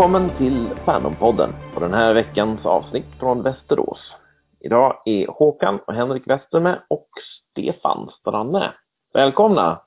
Välkommen 0.00 0.38
till 0.38 0.68
Fandompodden 0.84 1.54
och 1.74 1.80
den 1.80 1.94
här 1.94 2.14
veckans 2.14 2.66
avsnitt 2.66 3.06
från 3.18 3.42
Västerås. 3.42 4.12
Idag 4.60 5.02
är 5.04 5.26
Håkan 5.26 5.78
och 5.86 5.94
Henrik 5.94 6.26
Wester 6.26 6.60
med 6.60 6.82
och 6.88 7.08
Stefan 7.50 8.10
Stranne. 8.20 8.74
Välkomna! 9.12 9.82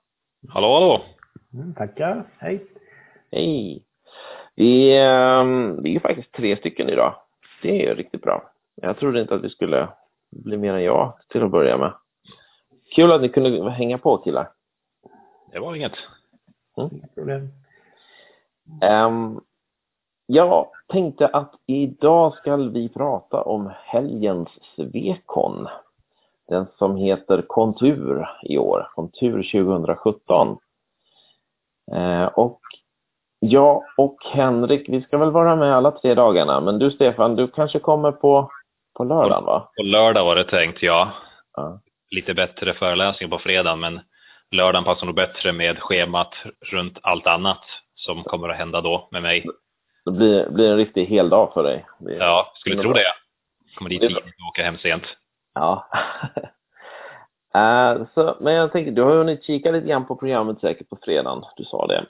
Hallå, 0.49 0.73
hallå! 0.73 1.01
Mm, 1.53 1.73
tackar, 1.73 2.29
hej! 2.37 2.65
Hej! 3.31 3.83
Vi, 4.55 4.97
ehm, 4.97 5.83
vi 5.83 5.95
är 5.95 5.99
faktiskt 5.99 6.31
tre 6.31 6.57
stycken 6.57 6.89
idag. 6.89 7.15
Det 7.61 7.87
är 7.87 7.95
riktigt 7.95 8.21
bra. 8.21 8.51
Jag 8.75 8.97
trodde 8.97 9.21
inte 9.21 9.35
att 9.35 9.43
vi 9.43 9.49
skulle 9.49 9.89
bli 10.31 10.57
mer 10.57 10.73
än 10.73 10.83
jag 10.83 11.17
till 11.29 11.43
att 11.43 11.51
börja 11.51 11.77
med. 11.77 11.93
Kul 12.95 13.11
att 13.11 13.21
ni 13.21 13.29
kunde 13.29 13.71
hänga 13.71 13.97
på 13.97 14.17
killar. 14.17 14.49
Det 15.51 15.59
var 15.59 15.75
inget. 15.75 15.93
Mm. 16.77 16.89
Inga 16.93 17.07
problem. 17.07 17.49
Um, 18.81 19.41
jag 20.25 20.67
tänkte 20.87 21.27
att 21.27 21.51
idag 21.65 22.33
ska 22.33 22.55
vi 22.55 22.89
prata 22.89 23.41
om 23.41 23.71
helgens 23.83 24.49
Svekon. 24.75 25.67
Den 26.47 26.65
som 26.77 26.95
heter 26.95 27.41
Kontur 27.47 28.27
i 28.43 28.57
år, 28.57 28.87
Kontur 28.95 29.43
2017. 29.51 30.57
Uh, 31.95 32.25
och 32.25 32.59
jag 33.39 33.83
och 33.97 34.17
Henrik, 34.31 34.89
vi 34.89 35.01
ska 35.01 35.17
väl 35.17 35.31
vara 35.31 35.55
med 35.55 35.75
alla 35.75 35.91
tre 35.91 36.13
dagarna, 36.13 36.61
men 36.61 36.79
du 36.79 36.91
Stefan, 36.91 37.35
du 37.35 37.47
kanske 37.47 37.79
kommer 37.79 38.11
på, 38.11 38.51
på 38.97 39.03
lördagen 39.03 39.45
va? 39.45 39.71
På 39.77 39.83
lördag 39.83 40.25
var 40.25 40.35
det 40.35 40.43
tänkt, 40.43 40.83
ja. 40.83 41.11
ja. 41.55 41.79
Lite 42.11 42.33
bättre 42.33 42.73
föreläsning 42.73 43.29
på 43.29 43.39
fredagen, 43.39 43.79
men 43.79 43.99
lördagen 44.51 44.83
passar 44.83 45.05
nog 45.05 45.15
bättre 45.15 45.53
med 45.53 45.79
schemat 45.79 46.33
runt 46.71 46.97
allt 47.01 47.27
annat 47.27 47.61
som 47.95 48.23
kommer 48.23 48.49
att 48.49 48.57
hända 48.57 48.81
då 48.81 49.07
med 49.11 49.21
mig. 49.21 49.45
Det 50.05 50.11
blir, 50.11 50.49
blir 50.49 50.71
en 50.71 50.77
riktig 50.77 51.05
hel 51.05 51.29
dag 51.29 51.53
för 51.53 51.63
dig. 51.63 51.85
Det 51.99 52.13
ja, 52.13 52.53
skulle 52.55 52.81
tro 52.81 52.91
bra. 52.91 52.93
det. 52.93 53.05
Kommer 53.75 53.89
dit 53.89 54.01
tidigt 54.01 54.17
och 54.17 54.47
åker 54.49 54.63
hem 54.63 54.77
sent. 54.77 55.03
Ja. 55.53 55.87
uh, 57.57 58.05
så, 58.15 58.37
men 58.39 58.53
jag 58.53 58.71
tänker, 58.71 58.91
du 58.91 59.01
har 59.01 59.15
hunnit 59.15 59.43
kika 59.43 59.71
lite 59.71 59.87
grann 59.87 60.05
på 60.05 60.15
programmet 60.15 60.59
säkert 60.59 60.89
på 60.89 60.97
fredagen. 61.01 61.43
Du 61.57 61.63
sa 61.63 61.87
det. 61.87 62.05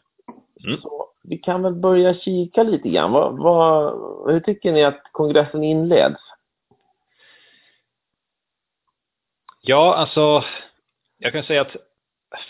Mm. 0.64 0.82
Så 0.82 1.10
vi 1.24 1.38
kan 1.38 1.64
väl 1.64 1.74
börja 1.74 2.14
kika 2.14 2.64
lite 2.64 2.90
grann. 2.90 3.12
Vad, 3.12 3.38
vad, 3.38 3.94
hur 4.32 4.40
tycker 4.40 4.72
ni 4.72 4.84
att 4.84 5.02
kongressen 5.12 5.64
inleds? 5.64 6.22
Ja, 9.62 9.96
alltså, 9.96 10.44
jag 11.18 11.34
kan 11.34 11.44
säga 11.44 11.62
att 11.62 11.76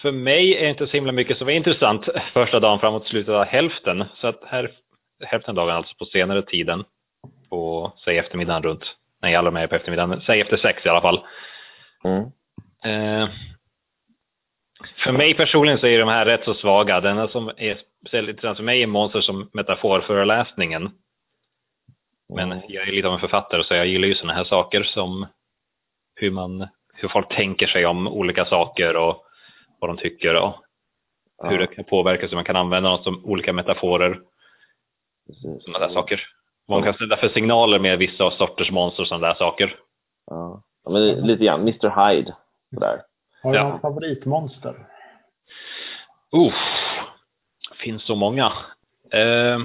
för 0.02 0.12
mig 0.12 0.56
är 0.58 0.64
det 0.64 0.70
inte 0.70 0.88
så 0.88 0.92
himla 0.92 1.12
mycket 1.12 1.38
som 1.38 1.48
är 1.48 1.54
intressant 1.54 2.06
första 2.34 2.60
dagen 2.60 2.80
framåt 2.80 3.08
slutet 3.08 3.34
av 3.34 3.44
hälften. 3.44 4.06
Så 4.16 4.28
att 4.28 4.44
här, 4.44 4.72
hälften 5.26 5.58
av 5.58 5.68
dagen 5.68 5.78
alltså 5.78 5.96
på 5.96 6.06
senare 6.06 6.42
tiden, 6.42 6.84
på, 7.50 7.92
säg 8.06 8.18
eftermiddagen 8.18 8.64
runt, 8.64 8.96
nej 9.22 9.36
alla 9.36 9.52
med 9.52 9.70
på 9.70 9.76
eftermiddagen, 9.76 10.22
säg 10.22 10.42
efter 10.42 10.58
sex 10.58 10.86
i 10.86 10.90
alla 10.90 11.02
fall. 11.02 11.26
Mm. 12.04 12.24
Eh, 12.86 13.30
för 15.04 15.12
mig 15.12 15.34
personligen 15.34 15.80
så 15.80 15.88
är 15.88 16.00
de 16.00 16.10
här 16.10 16.26
rätt 16.26 16.44
så 16.46 16.54
svaga. 16.54 17.02
Den 17.02 17.12
enda 17.12 17.28
som 17.28 17.52
är 17.58 17.80
speciellt 18.02 18.30
intressant 18.30 18.58
för 18.58 18.64
mig 18.64 18.84
är 18.84 18.88
Monster 18.88 19.22
som 19.22 19.50
metaforföreläsningen. 19.54 20.92
Men 22.36 22.52
Mm. 22.52 22.64
jag 22.68 22.88
är 22.88 22.92
lite 22.92 23.08
av 23.08 23.14
en 23.14 23.20
författare 23.20 23.64
så 23.64 23.74
jag 23.74 23.88
gillar 23.88 24.08
ju 24.08 24.16
sådana 24.16 24.34
här 24.34 24.44
saker 24.44 24.84
som 24.84 25.28
hur 26.16 26.32
man, 26.32 26.68
hur 26.94 27.08
folk 27.08 27.36
tänker 27.36 27.68
sig 27.68 27.86
om 27.86 28.08
olika 28.08 28.46
saker 28.46 28.96
och 28.96 29.24
vad 29.80 29.90
de 29.90 29.98
tycker 29.98 30.36
och 30.36 30.56
hur 31.44 31.60
det 31.60 31.68
kan 31.68 31.84
påverka 31.84 32.30
så 32.30 32.36
man 32.36 32.44
kan 32.44 32.56
använda 32.56 32.90
dem 32.90 33.04
som 33.04 33.26
olika 33.26 33.54
metaforer. 33.54 34.20
Sådana 35.62 35.88
där 35.88 35.94
saker. 35.94 36.22
Vad 36.66 36.78
man 36.80 36.84
kan 36.84 36.94
ställa 36.94 37.18
för 37.18 37.30
signaler 37.30 37.80
med 37.80 37.98
vissa 38.00 38.32
sorters 38.32 38.72
monster 38.72 39.02
och 39.04 39.08
sådana 39.08 39.28
där 39.28 39.36
saker. 39.36 39.80
Ja. 40.26 40.62
men 40.90 41.04
lite 41.28 41.44
grann, 41.46 41.62
Mr 41.62 42.08
Hyde. 42.10 42.36
Sådär. 42.74 43.02
Har 43.44 43.52
du 43.52 43.58
Ja. 43.58 43.70
någon 43.70 43.80
favoritmonster? 43.82 44.88
Uff, 46.32 46.54
finns 47.84 48.04
så 48.04 48.16
många. 48.16 48.54
Eh, 49.12 49.60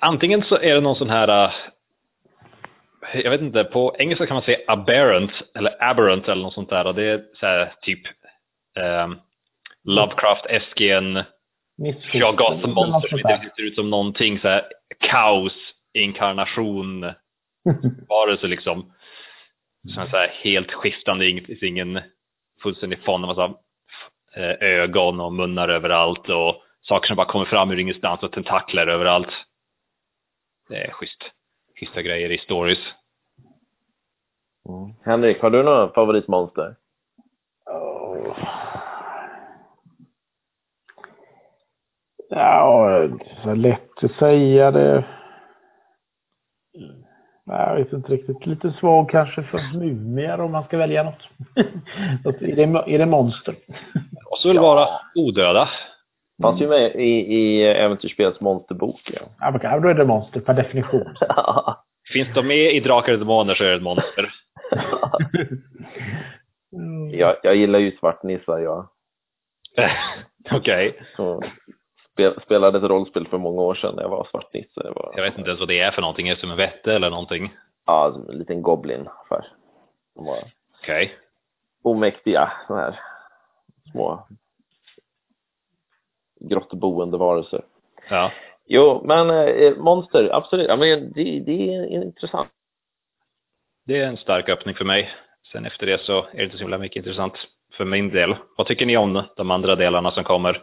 antingen 0.00 0.42
så 0.44 0.54
är 0.58 0.74
det 0.74 0.80
någon 0.80 0.96
sån 0.96 1.10
här, 1.10 1.28
eh, 3.12 3.20
jag 3.20 3.30
vet 3.30 3.40
inte, 3.40 3.64
på 3.64 3.96
engelska 3.98 4.26
kan 4.26 4.34
man 4.34 4.42
säga 4.42 4.58
aberrant 4.66 5.32
eller 5.54 5.82
aberrant 5.90 6.28
eller 6.28 6.42
något 6.42 6.54
sånt 6.54 6.70
där. 6.70 6.86
Och 6.86 6.94
det 6.94 7.04
är 7.04 7.24
så 7.40 7.46
här 7.46 7.74
typ 7.82 8.06
eh, 8.76 9.08
Shoggoth 12.12 12.52
eller 12.52 12.66
något 12.68 12.74
monster 12.90 13.18
inte 13.18 13.50
ser 13.56 13.62
ut 13.62 13.74
som 13.74 13.90
någonting 13.90 14.38
så 14.40 14.48
här 14.48 14.62
kaos 14.98 15.52
inkarnation 15.94 17.00
varelse 18.08 18.46
liksom. 18.46 18.92
Som 19.94 20.02
är 20.02 20.06
så 20.10 20.16
här 20.16 20.28
helt 20.42 20.72
skiftande, 20.72 21.28
inget- 21.28 21.46
det 21.46 21.56
finns 21.56 21.62
ingen 21.62 22.00
fullständig 22.62 23.04
fond, 23.04 23.24
en 23.24 23.28
massa 23.28 23.54
eh, 24.36 24.62
ögon 24.68 25.20
och 25.20 25.32
munnar 25.32 25.68
överallt 25.68 26.28
och 26.28 26.62
saker 26.82 27.06
som 27.06 27.16
bara 27.16 27.26
kommer 27.26 27.46
fram 27.46 27.70
ur 27.70 27.78
ingenstans 27.78 28.22
och 28.22 28.32
tentakler 28.32 28.86
överallt. 28.86 29.28
Det 30.68 30.76
är 30.76 30.90
schysst. 30.92 31.30
Schyssta 31.80 32.02
grejer 32.02 32.30
i 32.32 32.38
stories. 32.38 32.78
Mm. 34.68 34.94
Henrik, 35.04 35.40
har 35.42 35.50
du 35.50 35.62
några 35.62 35.92
favoritmonster? 35.92 36.76
Åh. 37.70 38.36
Ja, 42.34 43.08
så 43.42 43.54
lätt 43.54 44.04
att 44.04 44.12
säga 44.12 44.70
det. 44.70 45.04
Nej, 47.46 47.60
Jag 47.68 47.76
vet 47.76 47.92
inte 47.92 48.12
riktigt. 48.12 48.46
Lite 48.46 48.70
svag 48.70 49.10
kanske 49.10 49.42
för 49.42 49.78
mumier 49.78 50.40
om 50.40 50.52
man 50.52 50.64
ska 50.64 50.78
välja 50.78 51.02
något. 51.02 51.28
Är, 52.42 52.56
det, 52.56 52.94
är 52.94 52.98
det 52.98 53.06
monster? 53.06 53.54
Och 54.30 54.38
så 54.38 54.48
vill 54.48 54.58
vara 54.58 54.88
odöda. 55.14 55.68
Fanns 56.42 56.60
ju 56.60 56.68
med 56.68 56.94
i, 56.94 57.34
i 57.34 57.64
Äventyrsspelets 57.64 58.40
monsterbok. 58.40 59.10
Ja. 59.14 59.20
Ja, 59.40 59.50
men 59.50 59.82
då 59.82 59.88
är 59.88 59.94
det 59.94 60.04
monster 60.04 60.40
per 60.40 60.54
definition. 60.54 61.14
Finns 62.12 62.34
de 62.34 62.46
med 62.46 62.72
i 62.74 62.80
Drakar 62.80 63.12
och 63.12 63.18
Demoner 63.18 63.54
så 63.54 63.64
är 63.64 63.68
det 63.68 63.76
ett 63.76 63.82
monster. 63.82 64.32
Mm. 66.76 67.18
jag, 67.18 67.36
jag 67.42 67.56
gillar 67.56 67.78
ju 67.78 67.90
svartnissar, 67.90 68.58
jag. 68.58 68.88
Okej. 70.50 71.02
Så 71.16 71.42
spel, 72.12 72.40
spelade 72.42 72.78
ett 72.78 72.84
rollspel 72.84 73.28
för 73.28 73.38
många 73.38 73.62
år 73.62 73.74
sedan 73.74 73.94
när 73.96 74.02
jag 74.02 74.08
var 74.10 74.24
svartnisse. 74.30 74.90
Var, 74.94 75.12
Jag 75.16 75.22
vet 75.22 75.38
inte 75.38 75.48
ens 75.50 75.60
vad 75.60 75.68
det 75.68 75.80
är 75.80 75.90
för 75.90 76.00
någonting. 76.00 76.28
Är 76.28 76.34
det 76.34 76.40
som 76.40 76.50
en 76.50 76.56
vette 76.56 76.94
eller 76.94 77.10
någonting? 77.10 77.54
Ja, 77.86 78.14
en 78.28 78.38
liten 78.38 78.62
goblin 78.62 79.08
för. 79.28 79.46
Var 80.14 80.38
Okej. 80.80 81.12
omäktiga, 81.82 82.52
såna 82.66 82.80
här 82.80 83.00
små 83.92 84.26
grottboende 86.40 87.18
varelser. 87.18 87.64
Ja. 88.10 88.32
Jo, 88.66 89.02
men 89.04 89.30
eh, 89.30 89.76
monster, 89.76 90.30
absolut. 90.32 90.68
Ja, 90.68 90.76
men 90.76 91.12
det, 91.12 91.40
det 91.40 91.74
är 91.74 91.86
intressant. 91.86 92.48
Det 93.86 93.98
är 93.98 94.06
en 94.06 94.16
stark 94.16 94.48
öppning 94.48 94.74
för 94.74 94.84
mig. 94.84 95.10
Sen 95.52 95.66
efter 95.66 95.86
det 95.86 96.00
så 96.00 96.18
är 96.18 96.36
det 96.36 96.44
inte 96.44 96.56
så 96.56 96.62
himla 96.62 96.78
mycket 96.78 96.96
intressant 96.96 97.32
för 97.72 97.84
min 97.84 98.10
del. 98.10 98.36
Vad 98.56 98.66
tycker 98.66 98.86
ni 98.86 98.96
om 98.96 99.22
de 99.36 99.50
andra 99.50 99.76
delarna 99.76 100.10
som 100.10 100.24
kommer 100.24 100.62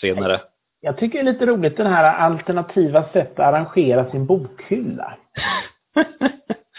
senare? 0.00 0.40
Jag 0.80 0.98
tycker 0.98 1.24
det 1.24 1.30
är 1.30 1.32
lite 1.32 1.46
roligt 1.46 1.76
den 1.76 1.86
här 1.86 2.14
alternativa 2.14 3.02
sättet 3.02 3.38
att 3.38 3.54
arrangera 3.54 4.10
sin 4.10 4.26
bokhylla. 4.26 5.18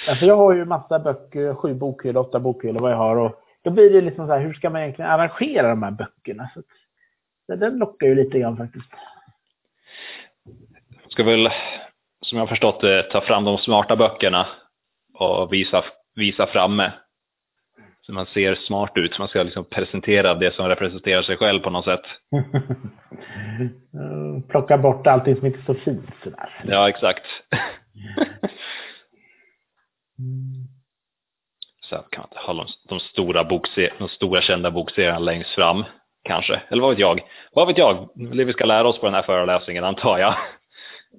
Alltså 0.08 0.26
jag 0.26 0.38
har 0.38 0.54
ju 0.54 0.66
massa 0.66 1.00
böcker, 1.00 1.56
sju 1.56 1.74
bokhyllor, 1.74 2.22
åtta 2.22 2.40
bokhyllor 2.40 2.82
vad 2.82 2.92
jag 2.92 2.98
har 2.98 3.16
och 3.16 3.44
då 3.64 3.72
blir 3.72 3.90
det 3.90 4.02
liksom 4.02 4.28
så 4.28 4.34
här, 4.34 4.40
hur 4.40 4.54
ska 4.54 4.70
man 4.70 4.82
egentligen 4.82 5.12
arrangera 5.12 5.70
de 5.70 5.84
här 5.84 5.92
böckerna? 5.92 6.50
Så 6.54 6.60
att, 7.54 7.60
den 7.60 7.78
lockar 7.78 8.08
ju 8.08 8.16
lite 8.16 8.40
grann 8.40 8.58
faktiskt. 8.58 8.90
Ska 11.10 11.24
väl, 11.24 11.50
som 12.22 12.38
jag 12.38 12.42
har 12.42 12.48
förstått 12.48 12.82
det, 12.82 13.04
ta 13.04 13.22
fram 13.22 13.44
de 13.44 13.58
smarta 13.58 13.96
böckerna 13.96 14.48
och 15.14 15.54
visa, 15.54 15.84
visa 16.16 16.48
framme. 16.48 16.92
Så 18.08 18.14
man 18.14 18.26
ser 18.26 18.56
smart 18.56 18.92
ut. 18.96 19.20
Man 19.20 19.28
ska 19.28 19.44
liksom 19.44 19.66
presentera 19.66 20.34
det 20.34 20.56
som 20.56 20.68
representerar 20.68 21.22
sig 21.22 21.38
själv 21.38 21.60
på 21.60 21.70
något 21.70 21.86
sätt. 21.86 22.02
Mm, 23.94 24.44
Plocka 24.50 24.78
bort 24.78 25.08
allting 25.08 25.36
som 25.36 25.46
inte 25.46 25.60
är 25.60 25.74
så 25.74 25.74
fint 25.74 26.10
sådär. 26.24 26.64
Ja, 26.68 26.90
exakt. 26.90 27.24
Så 31.82 31.96
kan 31.96 32.26
man 32.34 32.44
ha 32.46 32.64
de, 32.64 32.68
de, 32.90 33.00
stora 33.00 33.44
de 34.00 34.08
stora 34.10 34.42
kända 34.42 34.72
bokserierna 34.72 35.20
längst 35.20 35.56
fram, 35.56 35.84
kanske. 36.24 36.62
Eller 36.70 36.82
vad 36.82 36.92
vet 36.92 37.00
jag? 37.00 37.22
Vad 37.54 37.68
vet 37.68 37.78
jag? 37.78 38.10
Det 38.16 38.46
vi 38.46 38.54
ska 38.54 38.66
lära 38.66 38.88
oss 38.88 39.00
på 39.00 39.06
den 39.06 39.16
här 39.16 39.24
föreläsningen, 39.24 39.84
antar 39.84 40.18
jag. 40.18 40.36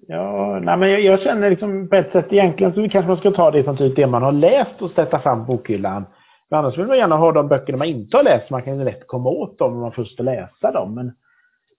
Ja, 0.08 0.60
nej 0.62 0.76
men 0.76 0.90
jag, 0.90 1.00
jag 1.00 1.20
känner 1.20 1.50
liksom 1.50 1.88
på 1.88 1.96
ett 1.96 2.12
sätt 2.12 2.26
egentligen 2.30 2.74
så 2.74 2.88
kanske 2.88 3.08
man 3.08 3.16
ska 3.16 3.30
ta 3.30 3.50
det 3.50 3.64
som 3.64 3.76
typ 3.76 3.96
det 3.96 4.06
man 4.06 4.22
har 4.22 4.32
läst 4.32 4.82
och 4.82 4.90
sätta 4.90 5.20
fram 5.20 5.46
bokhyllan. 5.46 6.06
Men 6.50 6.58
annars 6.58 6.78
vill 6.78 6.86
man 6.86 6.98
gärna 6.98 7.16
ha 7.16 7.32
de 7.32 7.48
böckerna 7.48 7.78
man 7.78 7.86
inte 7.86 8.16
har 8.16 8.24
läst. 8.24 8.50
Man 8.50 8.62
kan 8.62 8.78
ju 8.78 8.84
lätt 8.84 9.06
komma 9.06 9.30
åt 9.30 9.58
dem 9.58 9.72
om 9.72 9.80
man 9.80 9.92
först 9.92 10.20
läsa 10.20 10.72
dem. 10.72 10.94
Men 10.94 11.12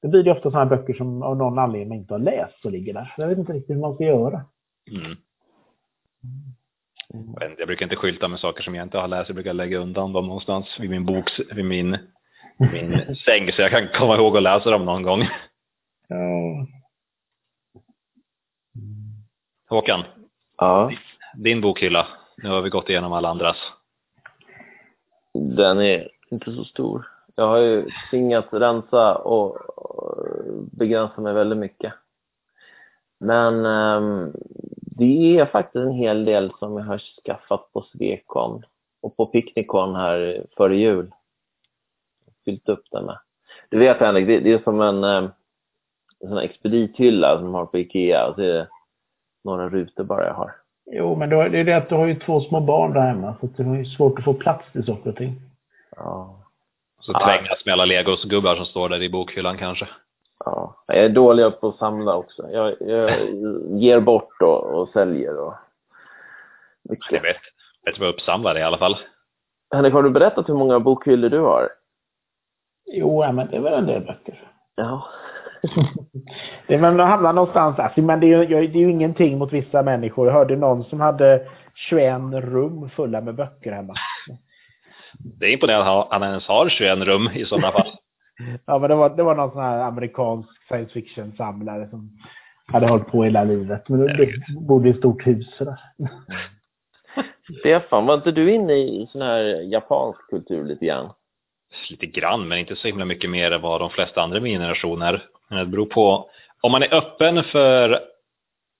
Då 0.01 0.07
blir 0.07 0.23
det 0.23 0.31
ofta 0.31 0.51
sådana 0.51 0.65
böcker 0.65 0.93
som 0.93 1.23
av 1.23 1.37
någon 1.37 1.59
anledning 1.59 1.89
man 1.89 1.97
inte 1.97 2.13
har 2.13 2.19
läst 2.19 2.65
och 2.65 2.71
ligger 2.71 2.93
där. 2.93 3.13
Jag 3.17 3.27
vet 3.27 3.37
inte 3.37 3.53
riktigt 3.53 3.75
hur 3.75 3.81
man 3.81 3.95
ska 3.95 4.03
göra. 4.03 4.45
Mm. 4.91 5.17
Jag 7.57 7.67
brukar 7.67 7.85
inte 7.85 7.95
skylta 7.95 8.27
med 8.27 8.39
saker 8.39 8.63
som 8.63 8.75
jag 8.75 8.83
inte 8.83 8.97
har 8.97 9.07
läst. 9.07 9.29
Jag 9.29 9.35
brukar 9.35 9.53
lägga 9.53 9.77
undan 9.77 10.13
dem 10.13 10.27
någonstans 10.27 10.77
vid 10.79 10.89
min 10.89 11.05
bok, 11.05 11.31
vid 11.51 11.65
min, 11.65 11.97
min 12.57 13.15
säng 13.25 13.51
så 13.51 13.61
jag 13.61 13.71
kan 13.71 13.87
komma 13.87 14.15
ihåg 14.15 14.37
att 14.37 14.43
läsa 14.43 14.69
dem 14.69 14.85
någon 14.85 15.03
gång. 15.03 15.21
Ja. 16.07 16.67
Håkan, 19.69 20.03
Ja, 20.57 20.91
din 21.35 21.61
bokhylla. 21.61 22.07
Nu 22.37 22.49
har 22.49 22.61
vi 22.61 22.69
gått 22.69 22.89
igenom 22.89 23.13
alla 23.13 23.29
andras 23.29 23.57
den 25.39 25.81
är 25.81 26.09
inte 26.31 26.51
så 26.51 26.63
stor. 26.63 27.07
Jag 27.35 27.47
har 27.47 27.57
ju 27.57 27.89
tvingats 28.11 28.53
rensa 28.53 29.15
och 29.15 29.57
och 30.09 30.25
begränsa 30.71 31.21
mig 31.21 31.33
väldigt 31.33 31.59
mycket. 31.59 31.93
Men 33.19 33.65
ehm, 33.65 34.33
det 34.81 35.39
är 35.39 35.45
faktiskt 35.45 35.75
en 35.75 35.91
hel 35.91 36.25
del 36.25 36.51
som 36.59 36.77
jag 36.77 36.85
har 36.85 37.01
skaffat 37.25 37.73
på 37.73 37.81
Svekon 37.81 38.63
och 39.01 39.17
på 39.17 39.25
Picknickon 39.25 39.95
här 39.95 40.45
före 40.57 40.77
jul. 40.77 41.11
Fyllt 42.45 42.69
upp 42.69 42.83
den 42.91 43.05
med. 43.05 43.19
Du 43.69 43.79
vet 43.79 43.97
Henrik, 43.97 44.27
det, 44.27 44.39
det 44.39 44.53
är 44.53 44.59
som 44.59 44.81
en, 44.81 45.03
ehm, 45.03 45.29
en 46.19 46.27
sån 46.27 46.37
här 46.37 46.43
expedithylla 46.43 47.35
som 47.35 47.45
de 47.45 47.53
har 47.53 47.65
på 47.65 47.77
Ikea 47.77 48.27
och 48.27 48.35
så 48.35 48.41
är 48.41 48.53
det 48.53 48.67
några 49.43 49.69
rutor 49.69 50.03
bara 50.03 50.27
jag 50.27 50.33
har. 50.33 50.55
Jo, 50.91 51.15
men 51.15 51.29
då, 51.29 51.43
det 51.47 51.59
är 51.59 51.63
det 51.63 51.73
att 51.73 51.89
du 51.89 51.95
har 51.95 52.05
ju 52.07 52.15
två 52.19 52.41
små 52.41 52.59
barn 52.59 52.93
där 52.93 53.01
hemma. 53.01 53.35
Så 53.41 53.47
det 53.57 53.63
är 53.79 53.83
svårt 53.83 54.19
att 54.19 54.25
få 54.25 54.33
plats 54.33 54.71
till 54.71 54.85
saker 54.85 55.09
och 55.09 55.15
ting. 55.15 55.41
Ja. 55.95 56.35
Så 56.99 57.11
Ja. 57.11 57.19
trängas 57.25 57.65
med 57.65 57.73
alla 57.73 57.85
legosgubbar 57.85 58.55
som 58.55 58.65
står 58.65 58.89
där 58.89 59.01
i 59.03 59.09
bokhyllan 59.09 59.57
kanske. 59.57 59.87
Ja, 60.45 60.75
jag 60.87 60.97
är 60.97 61.09
dålig 61.09 61.59
på 61.61 61.67
att 61.67 61.77
samla 61.77 62.15
också. 62.15 62.49
Jag, 62.51 62.75
jag 62.79 63.11
ger 63.79 63.99
bort 63.99 64.41
och, 64.41 64.63
och 64.63 64.89
säljer 64.89 65.37
och 65.39 65.53
Jag 66.83 66.91
mycket. 66.91 67.23
vet, 67.23 67.37
vet 67.85 67.99
vad 67.99 68.09
uppsamlare 68.09 68.59
i 68.59 68.63
alla 68.63 68.77
fall. 68.77 68.97
Henrik, 69.73 69.93
har 69.93 70.03
du 70.03 70.09
berättat 70.09 70.49
hur 70.49 70.53
många 70.53 70.79
bokhyllor 70.79 71.29
du 71.29 71.39
har? 71.39 71.69
Jo, 72.85 73.23
ja, 73.23 73.31
men 73.31 73.47
det 73.47 73.55
är 73.55 73.61
väl 73.61 73.73
en 73.73 73.85
del 73.85 74.01
böcker. 74.05 74.51
Ja. 74.75 75.05
Det 76.67 76.77
väl 76.77 76.97
de 76.97 77.03
hamnar 77.03 77.33
någonstans. 77.33 77.79
Alltså, 77.79 78.01
men 78.01 78.19
det 78.19 78.33
är, 78.33 78.43
ju, 78.43 78.67
det 78.67 78.77
är 78.77 78.81
ju 78.81 78.91
ingenting 78.91 79.37
mot 79.37 79.53
vissa 79.53 79.83
människor. 79.83 80.27
Jag 80.27 80.33
hörde 80.33 80.55
någon 80.55 80.83
som 80.83 80.99
hade 80.99 81.47
21 81.75 82.21
rum 82.33 82.89
fulla 82.89 83.21
med 83.21 83.35
böcker 83.35 83.71
hemma. 83.71 83.93
Det 85.19 85.45
är 85.45 85.53
imponerande 85.53 86.01
att 86.01 86.07
han 86.11 86.23
ens 86.23 86.47
har 86.47 86.69
21 86.69 86.99
rum 86.99 87.29
i 87.35 87.45
sådana 87.45 87.71
fall. 87.71 87.87
Ja, 88.65 88.79
men 88.79 88.89
det 88.89 88.95
var, 88.95 89.09
det 89.09 89.23
var 89.23 89.35
någon 89.35 89.51
sån 89.51 89.61
här 89.61 89.79
amerikansk 89.79 90.49
science 90.67 90.93
fiction-samlare 90.93 91.89
som 91.89 92.09
hade 92.65 92.87
hållit 92.87 93.07
på 93.07 93.23
hela 93.23 93.43
livet. 93.43 93.89
Men 93.89 93.99
det, 93.99 94.17
det 94.17 94.31
bodde 94.67 94.87
i 94.87 94.91
ett 94.91 94.97
stort 94.97 95.27
hus. 95.27 95.55
Sådär. 95.57 95.79
Stefan, 97.59 98.05
var 98.05 98.13
inte 98.13 98.31
du 98.31 98.51
inne 98.51 98.73
i 98.73 99.07
sån 99.11 99.21
här 99.21 99.43
japansk 99.71 100.29
kultur 100.29 100.63
lite 100.65 100.85
grann? 100.85 101.09
Lite 101.89 102.05
grann, 102.05 102.47
men 102.47 102.57
inte 102.57 102.75
så 102.75 102.87
himla 102.87 103.05
mycket 103.05 103.29
mer 103.29 103.51
än 103.51 103.61
vad 103.61 103.81
de 103.81 103.89
flesta 103.89 104.21
andra 104.21 104.39
min 104.39 104.59
generation 104.59 105.01
är. 105.01 105.23
Men 105.47 105.59
det 105.59 105.65
beror 105.65 105.85
på. 105.85 106.29
Om 106.61 106.71
man 106.71 106.83
är 106.83 106.93
öppen 106.93 107.43
för 107.43 107.99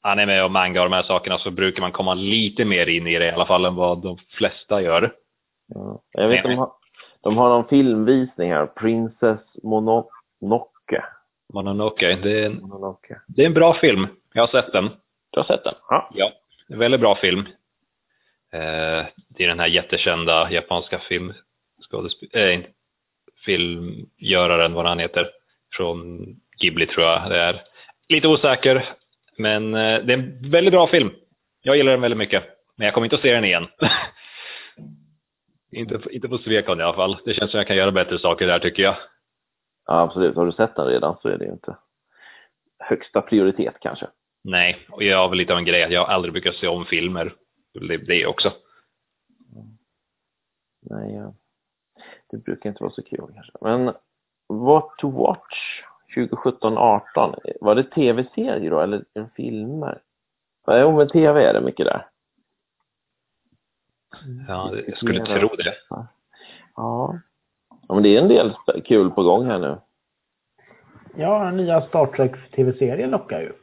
anime 0.01 0.41
och 0.41 0.51
manga 0.51 0.81
och 0.81 0.89
de 0.89 0.95
här 0.95 1.03
sakerna 1.03 1.38
så 1.38 1.51
brukar 1.51 1.81
man 1.81 1.91
komma 1.91 2.13
lite 2.13 2.65
mer 2.65 2.88
in 2.88 3.07
i 3.07 3.19
det 3.19 3.25
i 3.25 3.31
alla 3.31 3.45
fall 3.45 3.65
än 3.65 3.75
vad 3.75 4.03
de 4.03 4.18
flesta 4.18 4.81
gör. 4.81 5.13
Ja. 5.68 6.01
Jag 6.12 6.27
vet 6.27 6.44
de 6.44 6.56
har, 6.56 6.71
de 7.21 7.38
har 7.38 7.50
någon 7.50 7.68
filmvisning 7.68 8.51
här, 8.51 8.65
Princess 8.65 9.39
Mononoke. 9.63 11.03
Mononoke, 11.53 12.15
det 12.15 12.42
är, 12.42 12.45
en, 12.45 12.62
Mononoke. 12.62 13.19
det 13.27 13.42
är 13.42 13.45
en 13.45 13.53
bra 13.53 13.74
film. 13.74 14.07
Jag 14.33 14.44
har 14.44 14.62
sett 14.62 14.74
den. 14.74 14.89
Du 15.30 15.39
har 15.39 15.45
sett 15.45 15.63
den? 15.63 15.75
Ja. 15.89 16.09
Ja, 16.13 16.31
en 16.68 16.80
väldigt 16.80 17.01
bra 17.01 17.15
film. 17.15 17.39
Eh, 18.51 19.06
det 19.27 19.44
är 19.44 19.47
den 19.47 19.59
här 19.59 19.68
jättekända 19.68 20.51
japanska 20.51 21.00
film, 21.00 21.33
äh, 22.33 22.59
filmgöraren, 23.45 24.74
vad 24.74 24.86
han 24.86 25.00
heter, 25.00 25.30
från 25.74 26.25
Ghibli 26.62 26.86
tror 26.86 27.06
jag 27.06 27.30
det 27.30 27.39
är. 27.39 27.62
Lite 28.09 28.27
osäker, 28.27 28.89
men 29.38 29.74
eh, 29.74 30.06
det 30.06 30.13
är 30.13 30.18
en 30.18 30.51
väldigt 30.51 30.74
bra 30.74 30.88
film. 30.88 31.12
Jag 31.62 31.77
gillar 31.77 31.91
den 31.91 32.01
väldigt 32.01 32.18
mycket, 32.18 32.44
men 32.75 32.86
jag 32.86 32.94
kommer 32.94 33.06
inte 33.06 33.15
att 33.15 33.21
se 33.21 33.33
den 33.33 33.45
igen. 33.45 33.68
inte, 35.71 36.01
inte 36.12 36.27
på 36.27 36.38
Svekon 36.38 36.80
i 36.80 36.83
alla 36.83 36.95
fall. 36.95 37.18
Det 37.25 37.33
känns 37.33 37.51
som 37.51 37.57
jag 37.57 37.68
kan 37.68 37.77
göra 37.77 37.91
bättre 37.91 38.19
saker 38.19 38.47
där 38.47 38.59
tycker 38.59 38.83
jag. 38.83 38.95
ja, 39.88 40.01
absolut. 40.01 40.35
Har 40.35 40.45
du 40.45 40.51
sett 40.51 40.75
den 40.75 40.88
redan 40.88 41.18
så 41.21 41.30
är 41.30 41.38
det 41.38 41.45
inte 41.45 41.75
högsta 42.80 43.21
prioritet 43.21 43.75
kanske. 43.81 44.07
Nej, 44.44 44.88
och 44.89 45.03
jag 45.03 45.18
har 45.18 45.30
väl 45.30 45.38
lite 45.38 45.53
av 45.53 45.59
en 45.59 45.65
grej 45.65 45.83
att 45.83 45.92
jag 45.92 46.09
aldrig 46.09 46.33
brukar 46.33 46.51
se 46.51 46.68
om 46.68 46.85
filmer. 46.85 47.35
Det, 47.74 47.97
det 47.97 48.25
också. 48.25 48.53
Nej, 50.81 51.13
ja. 51.13 51.33
Det 52.30 52.38
brukar 52.38 52.70
inte 52.70 52.84
vara 52.84 52.94
så 52.94 53.04
kul 53.04 53.31
kanske. 53.34 53.52
Men 53.62 53.86
What 54.48 54.90
to 54.98 55.10
Watch 55.10 55.84
2017-18, 56.16 57.36
var 57.62 57.76
det 57.76 57.84
tv-serie 57.84 58.70
då 58.70 58.80
eller 58.80 59.06
en 59.14 59.30
filmer? 59.30 60.02
Jo, 60.68 60.98
men 60.98 61.08
tv 61.10 61.44
är 61.46 61.54
det 61.54 61.62
mycket 61.62 61.86
där. 61.86 62.06
Ja, 64.48 64.72
jag 64.88 64.98
skulle 64.98 65.26
tro 65.26 65.48
det. 65.56 65.74
Ja. 65.90 66.08
ja, 66.76 67.94
men 67.94 68.04
det 68.04 68.10
är 68.18 68.22
en 68.22 68.28
del 68.28 68.54
kul 68.86 69.10
på 69.12 69.24
gång 69.24 69.46
här 69.46 69.60
nu. 69.60 69.78
Ja, 71.16 71.44
den 71.46 71.58
nya 71.58 71.81
Star 71.88 72.06
Trek 72.06 72.52
tv-serien 72.52 73.10
lockar 73.10 73.40
ju. 73.42 73.54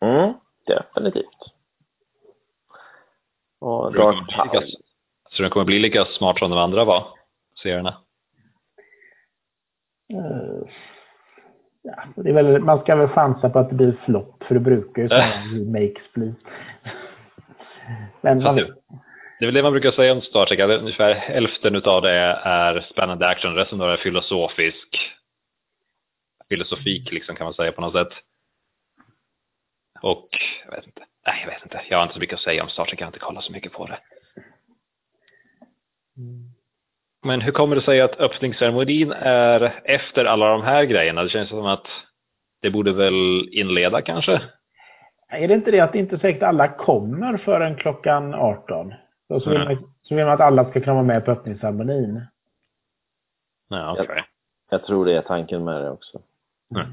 Mm, 0.00 0.32
definitivt. 0.66 1.52
Och 3.60 3.92
Dark 3.92 4.16
lika- 4.54 4.66
Så 5.30 5.42
den 5.42 5.50
kommer 5.50 5.66
bli 5.66 5.78
lika 5.78 6.04
smart 6.04 6.38
som 6.38 6.50
de 6.50 6.58
andra 6.58 6.84
var, 6.84 7.06
serierna? 7.62 7.96
Eh, 10.14 10.68
Ja, 11.82 12.22
det 12.22 12.30
är 12.30 12.34
väl, 12.34 12.60
man 12.60 12.80
ska 12.80 12.96
väl 12.96 13.08
chansa 13.08 13.50
på 13.50 13.58
att 13.58 13.68
det 13.68 13.74
blir 13.74 14.00
flopp, 14.04 14.44
för 14.44 14.54
det 14.54 14.60
brukar 14.60 15.02
ju 15.02 15.08
remakes 15.08 16.02
bli. 16.14 16.34
Men 18.20 18.42
man, 18.42 18.56
det, 18.56 18.74
det 19.38 19.44
är 19.44 19.46
väl 19.46 19.54
det 19.54 19.62
man 19.62 19.72
brukar 19.72 19.90
säga 19.90 20.12
om 20.12 20.20
Star 20.20 20.46
Trek, 20.46 20.60
att 20.60 20.80
ungefär 20.80 21.14
hälften 21.14 21.74
utav 21.74 22.02
det 22.02 22.10
är 22.10 22.80
spännande 22.80 23.28
action, 23.28 23.54
resten 23.54 23.80
av 23.80 23.86
det 23.86 23.92
är 23.92 23.96
filosofisk 23.96 24.98
filosofik 26.48 27.12
liksom 27.12 27.36
kan 27.36 27.44
man 27.44 27.54
säga 27.54 27.72
på 27.72 27.80
något 27.80 27.94
sätt. 27.94 28.18
Och, 30.02 30.28
jag 30.64 30.76
vet 30.76 30.86
inte, 30.86 31.04
nej 31.26 31.40
jag 31.42 31.50
vet 31.50 31.62
inte, 31.62 31.82
jag 31.90 31.98
har 31.98 32.02
inte 32.02 32.14
så 32.14 32.20
mycket 32.20 32.34
att 32.34 32.42
säga 32.42 32.62
om 32.62 32.68
Star 32.68 32.84
Trek, 32.84 33.00
jag 33.00 33.06
har 33.06 33.08
inte 33.08 33.18
kollat 33.18 33.44
så 33.44 33.52
mycket 33.52 33.72
på 33.72 33.86
det. 33.86 33.98
Men 37.24 37.40
hur 37.40 37.52
kommer 37.52 37.76
det 37.76 37.82
sig 37.82 38.00
att 38.00 38.20
öppningsceremonin 38.20 39.12
är 39.12 39.80
efter 39.84 40.24
alla 40.24 40.50
de 40.50 40.62
här 40.62 40.84
grejerna? 40.84 41.22
Det 41.22 41.28
känns 41.28 41.48
som 41.48 41.66
att 41.66 41.86
det 42.62 42.70
borde 42.70 42.92
väl 42.92 43.48
inleda 43.52 44.02
kanske? 44.02 44.40
är 45.28 45.48
det 45.48 45.54
inte 45.54 45.70
det 45.70 45.80
att 45.80 45.92
det 45.92 45.98
inte 45.98 46.16
är 46.16 46.18
säkert 46.18 46.42
alla 46.42 46.68
kommer 46.68 47.36
förrän 47.36 47.76
klockan 47.76 48.34
18? 48.34 48.94
Och 49.28 49.42
så 49.42 49.50
vill, 49.50 49.58
Nej. 49.58 49.74
man, 49.74 49.92
så 50.02 50.14
vill 50.14 50.24
man 50.24 50.34
att 50.34 50.40
alla 50.40 50.70
ska 50.70 50.80
kunna 50.80 50.94
vara 50.94 51.04
med 51.04 51.24
på 51.24 51.30
öppningsceremonin. 51.30 52.22
Ja, 53.68 53.96
okej. 53.98 54.24
Jag 54.70 54.84
tror 54.84 55.04
det 55.04 55.16
är 55.16 55.22
tanken 55.22 55.64
med 55.64 55.80
det 55.80 55.90
också. 55.90 56.20
Mm. 56.74 56.86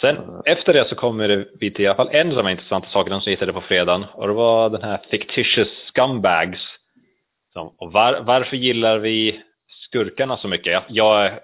Sen 0.00 0.42
efter 0.44 0.72
det 0.72 0.88
så 0.88 0.94
kommer 0.94 1.46
vi 1.60 1.70
till 1.70 1.84
i 1.84 1.86
alla 1.86 1.96
fall 1.96 2.08
en 2.12 2.30
av 2.30 2.44
de 2.44 2.48
intressanta 2.48 2.88
sakerna 2.88 3.20
som 3.20 3.30
jag 3.30 3.36
hittade 3.36 3.52
på 3.52 3.60
fredagen 3.60 4.04
och 4.14 4.26
det 4.26 4.32
var 4.32 4.70
den 4.70 4.82
här 4.82 5.00
fictitious 5.10 5.68
scumbags. 5.88 6.60
Som, 7.52 7.74
och 7.76 7.92
var, 7.92 8.20
varför 8.20 8.56
gillar 8.56 8.98
vi 8.98 9.42
skurkarna 9.68 10.36
så 10.36 10.48
mycket? 10.48 10.72
Jag, 10.72 10.82
jag 10.88 11.26
är 11.26 11.40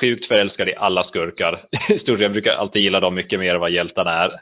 sjukt 0.00 0.28
förälskad 0.28 0.68
i 0.68 0.74
alla 0.74 1.04
skurkar. 1.04 1.68
Jag 2.04 2.32
brukar 2.32 2.52
alltid 2.52 2.82
gilla 2.82 3.00
dem 3.00 3.14
mycket 3.14 3.40
mer 3.40 3.54
än 3.54 3.60
vad 3.60 3.70
hjältarna 3.70 4.10
är. 4.10 4.40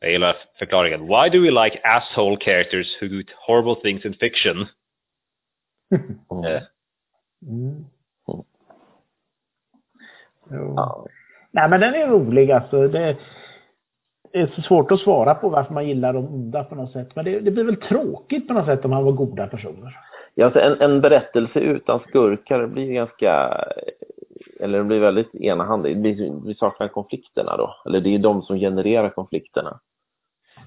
Jag 0.00 0.12
gillar 0.12 0.36
förklaringen. 0.58 1.00
Why 1.00 1.28
do 1.28 1.42
we 1.42 1.64
like 1.64 1.80
asshole 1.84 2.36
characters 2.40 3.02
who 3.02 3.08
do 3.08 3.22
horrible 3.46 3.82
things 3.82 4.04
in 4.04 4.14
fiction? 4.14 4.66
Mm. 6.30 6.62
Mm. 7.42 7.84
Jo. 8.26 8.46
Ja. 10.76 11.06
Nej, 11.50 11.68
men 11.68 11.80
den 11.80 11.94
är 11.94 12.06
rolig 12.06 12.50
alltså. 12.50 12.88
Det 12.88 13.16
är 14.32 14.46
så 14.56 14.62
svårt 14.62 14.90
att 14.92 15.00
svara 15.00 15.34
på 15.34 15.48
varför 15.48 15.74
man 15.74 15.88
gillar 15.88 16.12
de 16.12 16.26
onda 16.34 16.64
på 16.64 16.74
något 16.74 16.92
sätt. 16.92 17.08
Men 17.16 17.24
det, 17.24 17.40
det 17.40 17.50
blir 17.50 17.64
väl 17.64 17.76
tråkigt 17.76 18.48
på 18.48 18.54
något 18.54 18.66
sätt 18.66 18.84
om 18.84 18.90
man 18.90 19.04
var 19.04 19.12
goda 19.12 19.46
personer. 19.46 19.96
Ja, 20.34 20.44
alltså 20.44 20.60
en, 20.60 20.80
en 20.80 21.00
berättelse 21.00 21.58
utan 21.60 22.00
skurkar 22.00 22.66
blir 22.66 22.92
ganska, 22.92 23.60
eller 24.60 24.78
det 24.78 24.84
blir 24.84 25.00
väldigt 25.00 25.34
enahanda. 25.34 25.88
Det 25.88 25.94
blir- 25.94 26.46
Vi 26.46 26.54
saknar 26.54 26.88
konflikterna 26.88 27.56
då. 27.56 27.74
Eller 27.86 28.00
det 28.00 28.14
är 28.14 28.18
de 28.18 28.42
som 28.42 28.56
genererar 28.58 29.08
konflikterna. 29.10 29.80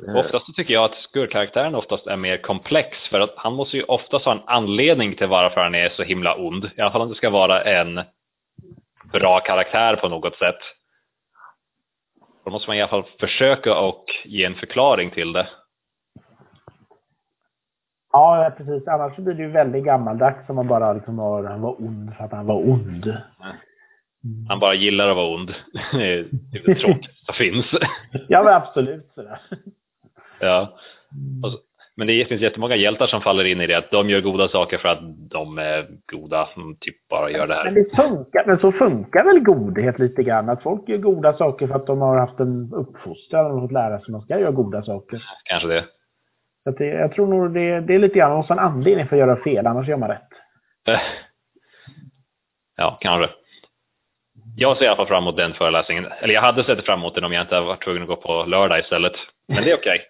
Eh, 0.08 0.15
Oftast 0.15 0.46
så 0.46 0.51
tycker 0.53 0.74
jag 0.74 0.84
att 0.84 0.96
skurkkaraktären 0.98 1.75
oftast 1.75 2.08
är 2.08 2.17
mer 2.17 2.38
komplex 2.38 2.98
för 3.10 3.20
att 3.20 3.34
han 3.36 3.53
måste 3.53 3.77
ju 3.77 3.84
oftast 3.84 4.25
ha 4.25 4.32
en 4.32 4.41
anledning 4.46 5.15
till 5.15 5.27
varför 5.27 5.62
han 5.62 5.75
är 5.75 5.89
så 5.89 6.03
himla 6.03 6.36
ond. 6.36 6.70
I 6.77 6.82
alla 6.82 6.91
fall 6.91 7.01
om 7.01 7.10
det 7.10 7.15
ska 7.15 7.29
vara 7.29 7.62
en 7.62 8.01
bra 9.13 9.39
karaktär 9.39 9.96
på 9.96 10.10
något 10.10 10.36
sätt. 10.36 10.60
Då 12.45 12.51
måste 12.51 12.69
man 12.69 12.77
i 12.77 12.81
alla 12.81 12.89
fall 12.89 13.03
försöka 13.19 13.79
och 13.79 14.05
ge 14.25 14.45
en 14.45 14.55
förklaring 14.55 15.12
till 15.12 15.33
det. 15.33 15.47
Ja, 18.12 18.53
precis. 18.57 18.88
Annars 18.88 19.15
blir 19.15 19.33
det 19.33 19.43
ju 19.43 19.50
väldigt 19.50 19.83
gammaldags 19.85 20.50
om 20.50 20.55
man 20.55 20.67
bara 20.67 20.93
liksom 20.93 21.17
var, 21.17 21.43
han 21.43 21.62
var 21.62 21.81
ond 21.81 22.15
för 22.15 22.23
att 22.23 22.31
han 22.31 22.45
var 22.45 22.55
ond. 22.69 23.13
Han 24.50 24.59
bara 24.59 24.73
gillar 24.73 25.09
att 25.09 25.15
vara 25.15 25.35
ond. 25.35 25.53
Det 25.91 26.13
är 26.19 26.27
det 26.65 26.75
tråkigt 26.75 27.17
som 27.25 27.35
finns. 27.35 27.65
Ja, 28.27 28.43
men 28.43 28.53
absolut. 28.53 29.12
Sådär. 29.15 29.39
Ja. 30.39 30.77
Och 31.43 31.51
så- 31.51 31.59
Men 31.95 32.07
det 32.07 32.27
finns 32.27 32.41
jättemånga 32.41 32.75
hjältar 32.75 33.07
som 33.07 33.21
faller 33.21 33.45
in 33.45 33.62
i 33.62 33.67
det, 33.67 33.77
att 33.77 33.91
de 33.91 34.09
gör 34.09 34.21
goda 34.21 34.47
saker 34.47 34.77
för 34.77 34.89
att 34.89 35.00
de 35.29 35.57
är 35.57 35.88
goda, 36.12 36.50
de 36.55 36.77
typ 36.79 37.07
bara 37.09 37.31
gör 37.31 37.47
det 37.47 37.55
Men 37.63 37.65
här. 37.65 37.71
det 37.71 37.95
funkar, 37.95 38.43
men 38.45 38.59
så 38.59 38.71
funkar 38.71 39.23
väl 39.23 39.39
godhet 39.39 40.00
lite 40.00 40.23
grann? 40.23 40.50
Att 40.50 40.63
folk 40.63 40.89
gör 40.89 40.97
goda 40.97 41.33
saker 41.38 41.67
för 41.67 41.75
att 41.75 41.88
de 41.88 42.01
har 42.01 42.17
haft 42.17 42.39
en 42.39 42.73
uppfostran 42.73 43.51
och 43.51 43.62
fått 43.62 43.71
lära 43.71 43.97
sig 43.97 44.03
att 44.03 44.12
man 44.12 44.21
ska 44.21 44.39
göra 44.39 44.51
goda 44.51 44.83
saker. 44.83 45.23
Kanske 45.43 45.67
det. 45.67 45.85
Så 46.63 46.71
det, 46.71 46.85
jag 46.85 47.13
tror 47.13 47.27
nog 47.27 47.53
det, 47.53 47.81
det 47.81 47.95
är 47.95 48.00
lite 48.00 48.19
grann 48.19 48.45
en 48.50 48.59
anledning 48.59 49.07
för 49.07 49.15
att 49.15 49.19
göra 49.19 49.43
fel, 49.43 49.67
annars 49.67 49.88
gör 49.88 49.97
man 49.97 50.09
rätt. 50.09 50.29
Ja, 52.75 52.97
kanske. 53.01 53.29
Jag 54.55 54.77
ser 54.77 54.85
i 54.85 54.88
alla 54.88 54.95
fall 54.95 55.07
fram 55.07 55.23
emot 55.23 55.38
den 55.38 55.53
föreläsningen. 55.53 56.05
Eller 56.21 56.33
jag 56.33 56.41
hade 56.41 56.63
sett 56.63 56.85
fram 56.85 57.00
emot 57.00 57.15
den 57.15 57.23
om 57.23 57.33
jag 57.33 57.41
inte 57.43 57.59
varit 57.59 57.83
tvungen 57.83 58.01
att 58.01 58.07
gå 58.07 58.15
på 58.15 58.45
lördag 58.47 58.79
istället. 58.79 59.13
Men 59.47 59.63
det 59.63 59.71
är 59.71 59.77
okej. 59.77 60.01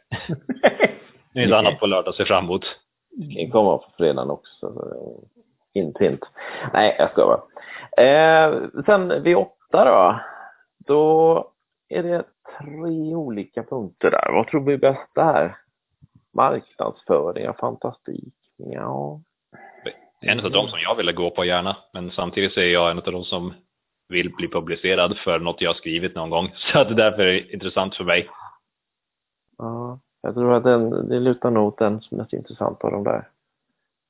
Det 1.34 1.42
finns 1.42 1.54
annat 1.54 1.80
på 1.80 1.86
lördag 1.86 2.10
att 2.10 2.16
se 2.16 2.26
fram 2.26 2.44
emot. 2.44 2.66
Det 3.12 3.42
kan 3.42 3.52
komma 3.52 3.78
på 3.78 3.92
fredagen 3.98 4.30
också. 4.30 4.66
är 4.66 5.34
Hint, 5.80 5.98
hint. 5.98 6.20
Nej, 6.74 6.96
jag 7.00 7.12
ska 7.12 7.26
bara. 7.26 7.42
Eh, 8.06 8.54
sen 8.86 9.24
vid 9.24 9.38
åtta 9.38 9.86
då. 9.86 10.20
Då 10.88 11.52
är 11.90 12.04
det 12.04 12.24
tre 12.60 13.16
olika 13.16 13.64
punkter 13.64 14.12
där. 14.12 14.32
Vad 14.32 14.48
tror 14.48 14.62
vi 14.62 14.74
är 14.74 14.78
bäst 14.78 15.16
där? 15.16 15.58
Marknadsföring, 16.34 17.44
ja, 17.44 17.54
fantastik. 17.54 18.34
Ja. 18.58 19.22
En 20.22 20.40
av 20.40 20.52
de 20.52 20.68
som 20.68 20.80
jag 20.80 20.96
ville 20.96 21.12
gå 21.12 21.30
på 21.30 21.46
gärna, 21.46 21.78
men 21.94 22.12
samtidigt 22.12 22.54
så 22.54 22.60
är 22.60 22.74
jag 22.74 22.92
en 22.92 22.98
av 22.98 23.12
de 23.12 23.24
som 23.24 23.54
vill 24.10 24.34
bli 24.34 24.48
publicerad 24.48 25.18
för 25.18 25.40
något 25.40 25.62
jag 25.62 25.70
har 25.70 25.76
skrivit 25.76 26.16
någon 26.16 26.30
gång. 26.30 26.52
Så 26.56 26.80
att 26.80 26.88
det 26.88 26.96
därför 26.96 27.20
är 27.20 27.26
det 27.26 27.54
intressant 27.54 27.96
för 27.96 28.04
mig. 28.04 28.30
ja. 29.58 30.00
Jag 30.26 30.34
tror 30.34 30.54
att 30.54 30.64
den, 30.64 31.10
det 31.10 31.20
lutar 31.20 31.52
nog 31.52 31.68
åt 31.68 31.78
den 31.78 32.02
som 32.02 32.18
är 32.18 32.22
mest 32.22 32.34
intressant 32.34 32.84
av 32.84 32.92
de 32.92 33.04
där. 33.04 33.28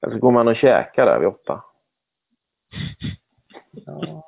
Eller 0.01 0.13
så 0.13 0.19
går 0.19 0.31
man 0.31 0.47
och 0.47 0.55
käkar 0.55 1.05
där 1.05 1.19
vid 1.19 1.27
åtta. 1.27 1.63
Ja. 3.71 4.23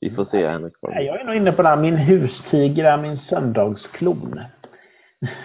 Vi 0.00 0.10
får 0.10 0.24
se 0.24 0.48
Henrik. 0.48 0.72
Jag 0.80 1.20
är 1.20 1.24
nog 1.24 1.34
inne 1.34 1.52
på 1.52 1.62
det 1.62 1.68
här, 1.68 1.76
min 1.76 1.96
hustiger 1.96 2.84
är 2.84 3.02
min 3.02 3.18
söndagsklon. 3.18 4.40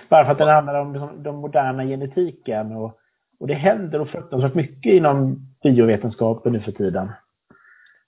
Bara 0.09 0.25
för 0.25 0.31
att 0.31 0.37
den 0.37 0.47
handlar 0.47 0.81
om 0.81 0.93
liksom 0.93 1.23
den 1.23 1.35
moderna 1.35 1.85
genetiken 1.85 2.71
och, 2.71 2.97
och 3.39 3.47
det 3.47 3.53
händer 3.53 4.01
och 4.01 4.09
fruktansvärt 4.09 4.53
mycket 4.53 4.93
inom 4.93 5.39
biovetenskapen 5.63 6.53
nu 6.53 6.59
för 6.59 6.71
tiden. 6.71 7.11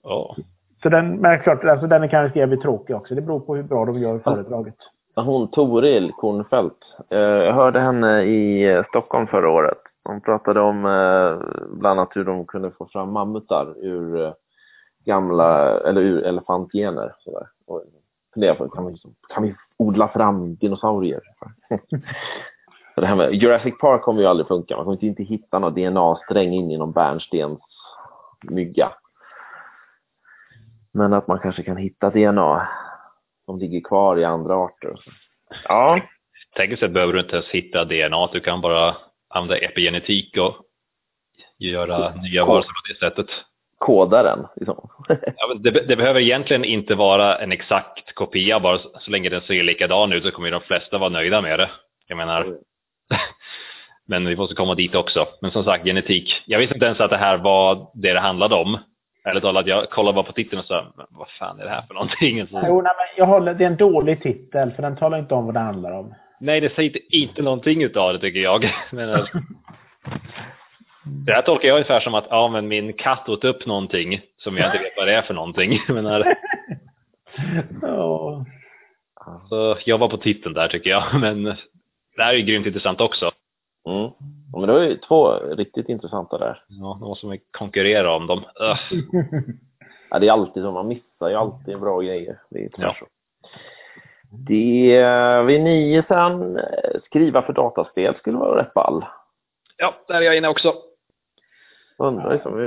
Ja. 0.02 0.36
Så 0.82 0.88
den, 0.88 1.16
men 1.16 1.40
klart, 1.40 1.64
alltså 1.64 1.86
den 1.86 2.08
kan 2.08 2.24
riskera 2.24 2.44
att 2.44 2.50
bli 2.50 2.58
tråkig 2.58 2.96
också. 2.96 3.14
Det 3.14 3.22
beror 3.22 3.40
på 3.40 3.56
hur 3.56 3.62
bra 3.62 3.84
de 3.84 3.98
gör 3.98 4.18
föredraget. 4.18 4.76
Hon 5.14 5.50
Toril 5.50 6.12
Kornfeldt. 6.12 6.96
Eh, 7.10 7.18
jag 7.18 7.54
hörde 7.54 7.80
henne 7.80 8.22
i 8.22 8.70
eh, 8.70 8.84
Stockholm 8.88 9.26
förra 9.26 9.50
året. 9.50 9.78
Hon 10.04 10.20
pratade 10.20 10.60
om 10.60 10.84
eh, 10.84 11.48
bland 11.78 12.00
annat 12.00 12.16
hur 12.16 12.24
de 12.24 12.46
kunde 12.46 12.70
få 12.70 12.86
fram 12.86 13.12
mammutar 13.12 13.74
ur 13.84 14.34
gamla, 15.04 15.80
eller 15.80 16.00
ur 16.00 16.24
elefantgener. 16.24 17.14
Sådär. 17.18 17.46
Och 17.66 17.82
funderade 18.34 18.58
på, 18.58 18.68
kan 18.68 18.86
vi, 18.86 18.96
kan 19.34 19.42
vi 19.42 19.54
odla 19.76 20.08
fram 20.08 20.54
dinosaurier? 20.54 21.20
Så 22.94 23.00
det 23.00 23.06
här 23.06 23.16
med, 23.16 23.34
Jurassic 23.34 23.78
Park 23.78 24.02
kommer 24.02 24.20
ju 24.20 24.26
aldrig 24.26 24.48
funka. 24.48 24.76
Man 24.76 24.84
kommer 24.84 25.04
inte 25.04 25.22
hitta 25.22 25.58
någon 25.58 25.74
DNA-sträng 25.74 26.52
in 26.52 26.70
i 26.70 26.76
någon 26.78 26.92
bärnstens 26.92 27.60
mygga. 28.50 28.92
Men 30.92 31.12
att 31.12 31.26
man 31.26 31.38
kanske 31.38 31.62
kan 31.62 31.76
hitta 31.76 32.10
DNA 32.10 32.68
som 33.50 33.58
ligger 33.58 33.80
kvar 33.80 34.18
i 34.18 34.24
andra 34.24 34.54
arter. 34.54 34.94
Ja, 35.64 36.00
Tekniskt 36.56 36.80
sett 36.80 36.92
behöver 36.92 37.12
du 37.12 37.20
inte 37.20 37.36
ens 37.36 37.48
hitta 37.48 37.84
DNA, 37.84 38.28
du 38.32 38.40
kan 38.40 38.60
bara 38.60 38.96
använda 39.28 39.56
epigenetik 39.56 40.36
och 40.36 40.56
göra 41.58 42.14
nya 42.14 42.44
varelser 42.44 42.68
på 42.68 42.92
det 42.92 42.98
sättet. 42.98 43.26
koda 43.78 44.22
den. 44.22 44.46
Liksom. 44.56 44.88
Ja, 45.36 45.54
det, 45.54 45.70
det 45.70 45.96
behöver 45.96 46.20
egentligen 46.20 46.64
inte 46.64 46.94
vara 46.94 47.38
en 47.38 47.52
exakt 47.52 48.14
kopia, 48.14 48.60
bara 48.60 48.78
så, 48.78 48.90
så 49.00 49.10
länge 49.10 49.28
den 49.28 49.40
ser 49.40 49.62
likadan 49.62 50.12
ut 50.12 50.24
så 50.24 50.30
kommer 50.30 50.50
de 50.50 50.60
flesta 50.60 50.98
vara 50.98 51.10
nöjda 51.10 51.42
med 51.42 51.58
det. 51.58 51.70
Jag 52.06 52.16
menar, 52.16 52.56
men 54.06 54.26
vi 54.26 54.36
måste 54.36 54.54
komma 54.54 54.74
dit 54.74 54.94
också. 54.94 55.26
Men 55.40 55.50
som 55.50 55.64
sagt, 55.64 55.84
genetik. 55.84 56.42
Jag 56.46 56.58
visste 56.58 56.74
inte 56.74 56.86
ens 56.86 57.00
att 57.00 57.10
det 57.10 57.16
här 57.16 57.38
var 57.38 57.90
det 57.94 58.12
det 58.12 58.20
handlade 58.20 58.54
om. 58.54 58.78
Eller 59.24 59.40
talat, 59.40 59.66
jag 59.66 59.90
kollade 59.90 60.14
bara 60.14 60.24
på 60.24 60.32
titeln 60.32 60.58
och 60.68 60.84
"Men 60.96 61.06
vad 61.10 61.28
fan 61.38 61.60
är 61.60 61.64
det 61.64 61.70
här 61.70 61.82
för 61.86 61.94
någonting? 61.94 62.46
Så, 62.46 62.62
Jo, 62.66 62.82
nej, 62.82 62.92
men 62.96 63.06
jag 63.16 63.26
håller, 63.26 63.54
det 63.54 63.64
är 63.64 63.70
en 63.70 63.76
dålig 63.76 64.22
titel, 64.22 64.70
för 64.72 64.82
den 64.82 64.96
talar 64.96 65.18
inte 65.18 65.34
om 65.34 65.44
vad 65.46 65.54
det 65.54 65.60
handlar 65.60 65.92
om. 65.92 66.14
nej, 66.40 66.60
det 66.60 66.74
säger 66.74 66.88
inte, 66.96 67.16
inte 67.16 67.42
någonting 67.42 67.82
utav 67.82 68.12
det 68.12 68.18
tycker 68.18 68.40
jag. 68.40 68.74
Men, 68.90 69.10
eh, 69.10 69.24
det 71.26 71.32
här 71.32 71.42
tolkar 71.42 71.68
jag 71.68 71.74
ungefär 71.74 72.00
som 72.00 72.14
att, 72.14 72.26
ja 72.30 72.48
men 72.48 72.68
min 72.68 72.92
katt 72.92 73.28
åt 73.28 73.44
upp 73.44 73.66
någonting 73.66 74.20
som 74.38 74.56
jag 74.56 74.66
inte 74.66 74.78
vet 74.78 74.96
vad 74.96 75.06
det 75.06 75.14
är 75.14 75.22
för 75.22 75.34
någonting. 75.34 75.72
Jag 75.86 75.94
menar, 75.94 76.34
Ja. 77.82 78.44
Så 79.48 79.76
jag 79.84 79.98
var 79.98 80.08
på 80.08 80.16
titeln 80.16 80.54
där 80.54 80.68
tycker 80.68 80.90
jag, 80.90 81.02
men 81.20 81.44
det 81.44 82.22
här 82.22 82.32
är 82.34 82.36
ju 82.38 82.44
grymt 82.44 82.66
intressant 82.66 83.00
också. 83.00 83.30
Mm. 83.88 84.10
Ja, 84.52 84.58
men 84.58 84.66
det 84.68 84.72
var 84.72 84.80
ju 84.80 84.96
två 84.96 85.32
riktigt 85.34 85.88
intressanta 85.88 86.38
där. 86.38 86.62
Ja, 86.68 86.98
måste 87.00 87.26
man 87.26 87.34
ju 87.34 87.40
konkurrera 87.50 88.16
om 88.16 88.26
dem. 88.26 88.40
Ja, 90.10 90.18
det 90.18 90.28
är 90.28 90.32
alltid 90.32 90.62
så, 90.62 90.72
man 90.72 90.88
missar 90.88 91.28
ju 91.28 91.34
alltid 91.34 91.80
bra 91.80 92.00
grejer. 92.00 92.38
Det 92.50 92.64
är 92.64 92.70
Ja. 92.76 92.96
så. 92.98 93.06
Det, 94.32 95.42
vid 95.46 95.60
nio 95.62 96.04
sen, 96.08 96.56
eh, 96.56 97.00
skriva 97.04 97.42
för 97.42 97.52
dataspel 97.52 98.14
skulle 98.14 98.36
vara 98.38 98.62
rätt 98.62 98.74
ball. 98.74 99.04
Ja, 99.76 99.94
där 100.08 100.14
är 100.14 100.22
jag 100.22 100.36
inne 100.36 100.48
också. 100.48 100.74
Undrar 101.98 102.32
liksom, 102.32 102.58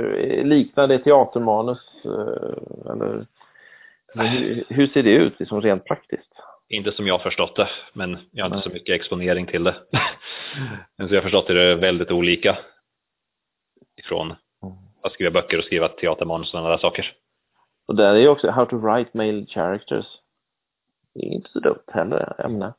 liknar 0.48 0.86
det 0.86 0.98
teatermanus? 0.98 1.90
eh, 2.04 2.90
eller 2.92 3.26
hur, 4.14 4.64
hur 4.68 4.86
ser 4.86 5.02
det 5.02 5.10
ut 5.14 5.40
liksom 5.40 5.60
rent 5.60 5.84
praktiskt? 5.84 6.32
Inte 6.68 6.92
som 6.92 7.06
jag 7.06 7.14
har 7.14 7.18
förstått 7.18 7.56
det, 7.56 7.68
men 7.92 8.18
jag 8.30 8.44
har 8.48 8.56
inte 8.56 8.68
så 8.68 8.74
mycket 8.74 8.94
exponering 8.94 9.46
till 9.46 9.64
det. 9.64 9.74
men 10.98 11.08
så 11.08 11.14
jag 11.14 11.18
har 11.20 11.22
förstått 11.22 11.46
det 11.46 11.62
är 11.62 11.76
väldigt 11.76 12.10
olika 12.10 12.58
ifrån 13.96 14.34
att 15.02 15.12
skriva 15.12 15.30
böcker 15.30 15.58
och 15.58 15.64
skriva 15.64 15.88
teatermanus 15.88 16.46
och 16.46 16.50
sådana 16.50 16.68
där 16.68 16.78
saker. 16.78 17.12
Och 17.88 17.94
där 17.96 18.14
är 18.14 18.18
ju 18.18 18.28
också 18.28 18.50
How 18.50 18.64
to 18.66 18.76
write 18.78 19.10
male 19.16 19.46
characters. 19.46 20.06
Det 21.14 21.20
är 21.20 21.32
inte 21.32 21.50
så 21.50 21.60
dumt 21.60 21.82
heller 21.92 22.44
ämne. 22.44 22.74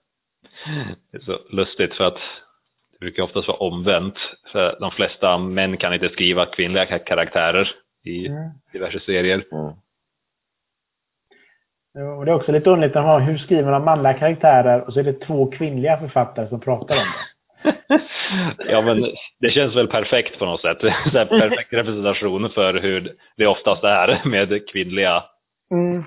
Det 1.12 1.18
är 1.18 1.22
så 1.22 1.40
lustigt 1.50 1.94
för 1.94 2.04
att 2.04 2.18
det 2.92 3.00
brukar 3.00 3.24
oftast 3.24 3.48
vara 3.48 3.58
omvänt. 3.58 4.16
För 4.52 4.78
de 4.80 4.92
flesta 4.92 5.38
män 5.38 5.78
kan 5.78 5.94
inte 5.94 6.10
skriva 6.10 6.46
kvinnliga 6.46 6.86
ka- 6.86 7.04
karaktärer 7.04 7.72
i 8.04 8.28
Mm. 8.28 8.50
diverse 8.72 9.00
serier. 9.00 9.44
Mm. 9.52 9.74
Och 12.18 12.26
det 12.26 12.32
är 12.32 12.36
också 12.36 12.52
lite 12.52 12.70
underligt, 12.70 12.96
att 12.96 13.04
ha, 13.04 13.20
hur 13.20 13.38
skriver 13.38 13.72
man 13.72 13.84
manliga 13.86 14.14
karaktärer 14.14 14.82
och 14.82 14.94
så 14.94 15.00
är 15.00 15.04
det 15.04 15.14
två 15.20 15.52
kvinnliga 15.52 15.98
författare 15.98 16.48
som 16.50 16.60
pratar 16.60 16.96
om 16.96 17.02
det. 17.02 18.00
Ja, 18.70 18.82
men 18.82 19.06
det 19.40 19.50
känns 19.50 19.76
väl 19.76 19.88
perfekt 19.88 20.40
på 20.40 20.46
något 20.46 20.62
sätt. 20.62 20.78
Så 20.82 20.88
här 21.18 21.26
perfekt 21.26 21.74
representation 21.74 22.50
för 22.50 22.74
hur 22.74 23.16
det 23.38 23.48
oftast 23.48 23.84
är 23.84 24.22
med 24.30 24.70
kvinnliga 24.70 25.24
Mm. 25.72 26.04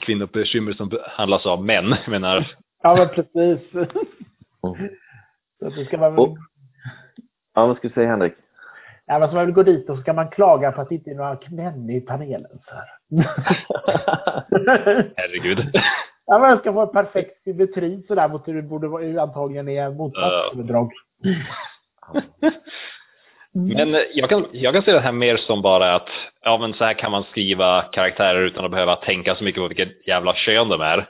kvinnobekymmer 0.00 0.72
som 0.72 0.88
behandlas 0.88 1.46
av 1.46 1.64
män. 1.64 1.94
Menar, 2.08 2.46
Ja, 2.82 2.96
men 2.96 3.08
precis. 3.08 3.72
Mm. 4.78 4.88
Så 5.58 5.68
det 5.80 5.84
ska 5.84 5.98
man. 5.98 6.18
Och- 6.18 6.36
Ja, 7.54 7.66
vad 7.66 7.76
ska 7.76 7.88
du 7.88 7.94
säga 7.94 8.08
Henrik? 8.08 8.32
Ja, 9.06 9.18
men 9.18 9.28
så 9.28 9.34
man 9.34 9.46
vill 9.46 9.54
gå 9.54 9.62
dit 9.62 9.90
och 9.90 9.96
så 9.96 10.02
ska 10.02 10.12
man 10.12 10.28
klaga 10.30 10.72
på 10.72 10.80
att 10.80 10.88
det 10.88 10.94
inte 10.94 11.10
är 11.10 11.14
några 11.14 11.38
män 11.50 11.90
i 11.90 12.00
panelen. 12.00 12.50
Så 12.64 12.74
här. 12.74 12.84
herregud. 15.16 15.58
ja, 16.26 16.38
men 16.38 16.50
jag 16.50 16.58
ska 16.60 16.72
få 16.72 16.80
en 16.82 16.92
perfekt 16.92 17.42
symmetri 17.44 18.02
sådär 18.08 18.28
mot 18.28 18.48
hur 18.48 18.54
det 18.54 18.62
borde 18.62 18.88
vara, 18.88 19.22
antagligen 19.22 19.68
är 19.68 19.90
motsatsöverdrag. 19.90 20.90
Men 23.54 23.96
jag 24.14 24.28
kan, 24.28 24.46
jag 24.52 24.74
kan 24.74 24.82
se 24.82 24.92
det 24.92 25.00
här 25.00 25.12
mer 25.12 25.36
som 25.36 25.62
bara 25.62 25.94
att 25.94 26.08
ja, 26.44 26.58
men 26.60 26.74
så 26.74 26.84
här 26.84 26.94
kan 26.94 27.10
man 27.10 27.24
skriva 27.24 27.82
karaktärer 27.82 28.42
utan 28.42 28.64
att 28.64 28.70
behöva 28.70 28.96
tänka 28.96 29.34
så 29.34 29.44
mycket 29.44 29.62
på 29.62 29.68
vilket 29.68 30.06
jävla 30.06 30.34
kön 30.34 30.68
de 30.68 30.80
är. 30.80 31.08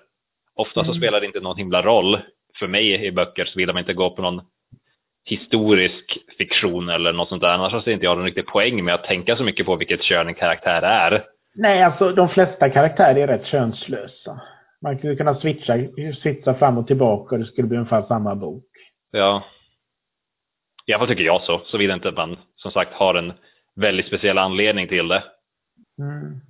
Ofta 0.56 0.84
så 0.84 0.90
Mm. 0.90 1.00
spelar 1.02 1.20
det 1.20 1.26
inte 1.26 1.40
någon 1.40 1.56
himla 1.56 1.82
roll. 1.82 2.18
för 2.58 2.68
mig 2.68 3.06
i 3.06 3.12
böcker 3.12 3.44
så 3.44 3.58
vill 3.58 3.66
man 3.66 3.78
inte 3.78 3.94
gå 3.94 4.10
på 4.10 4.22
någon 4.22 4.42
historisk 5.24 6.18
fiktion 6.38 6.88
eller 6.88 7.12
något 7.12 7.28
sånt 7.28 7.42
där. 7.42 7.48
Annars 7.48 7.84
ser 7.84 7.90
inte 7.92 8.04
jag 8.04 8.16
någon 8.16 8.26
riktig 8.26 8.46
poäng 8.46 8.84
med 8.84 8.94
att 8.94 9.04
tänka 9.04 9.36
så 9.36 9.44
mycket 9.44 9.66
på 9.66 9.76
vilket 9.76 10.02
kön 10.02 10.26
en 10.28 10.34
karaktär 10.34 10.82
är. 10.82 11.24
Nej, 11.54 11.82
alltså 11.82 12.12
de 12.12 12.28
flesta 12.28 12.70
karaktärer 12.70 13.16
är 13.16 13.26
rätt 13.26 13.46
könslösa. 13.46 14.40
Man 14.82 14.98
skulle 14.98 15.16
kunna 15.16 15.34
switcha, 15.34 15.74
switcha 16.22 16.54
fram 16.54 16.78
och 16.78 16.86
tillbaka 16.86 17.34
och 17.34 17.38
det 17.38 17.46
skulle 17.46 17.68
bli 17.68 17.76
ungefär 17.76 18.02
samma 18.02 18.34
bok. 18.34 18.64
Ja. 19.10 19.42
I 20.86 20.92
alla 20.92 20.98
fall 21.00 21.08
tycker 21.08 21.24
jag 21.24 21.42
så, 21.42 21.58
såvida 21.64 21.94
inte 21.94 22.10
man 22.10 22.36
som 22.56 22.70
sagt 22.70 22.92
har 22.92 23.14
en 23.14 23.32
väldigt 23.76 24.06
speciell 24.06 24.38
anledning 24.38 24.88
till 24.88 25.08
det. 25.08 25.22
Mm. 25.98 26.40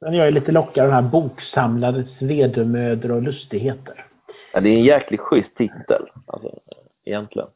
Men 0.00 0.14
jag 0.14 0.26
är 0.26 0.30
lite 0.30 0.52
lockad 0.52 0.84
av 0.84 0.90
den 0.90 1.04
här 1.04 1.10
boksamlades 1.10 2.22
vedermödor 2.22 3.10
och 3.10 3.22
lustigheter. 3.22 4.06
Ja, 4.52 4.60
det 4.60 4.68
är 4.68 4.76
en 4.76 4.84
jäkligt 4.84 5.20
schysst 5.20 5.56
titel, 5.56 6.06
alltså, 6.26 6.58
egentligen. 7.04 7.48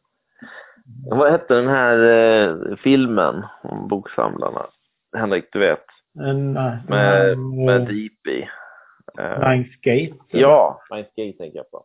Vad 1.10 1.32
hette 1.32 1.54
den 1.54 1.68
här 1.68 1.98
eh, 1.98 2.76
filmen 2.76 3.44
om 3.62 3.88
boksamlarna? 3.88 4.66
Henrik, 5.16 5.44
du 5.52 5.58
vet. 5.58 5.84
En, 6.18 6.56
eh, 6.56 6.74
Med, 6.88 7.32
en, 7.32 7.64
med 7.64 7.80
eh, 7.80 7.86
Deepy. 7.86 8.46
Eh, 9.18 9.48
Ninth 9.50 9.70
Gate. 9.82 10.14
ja, 10.30 10.80
Ninth 10.90 11.10
Gate 11.16 11.38
tänker 11.38 11.56
jag 11.58 11.70
på. 11.70 11.84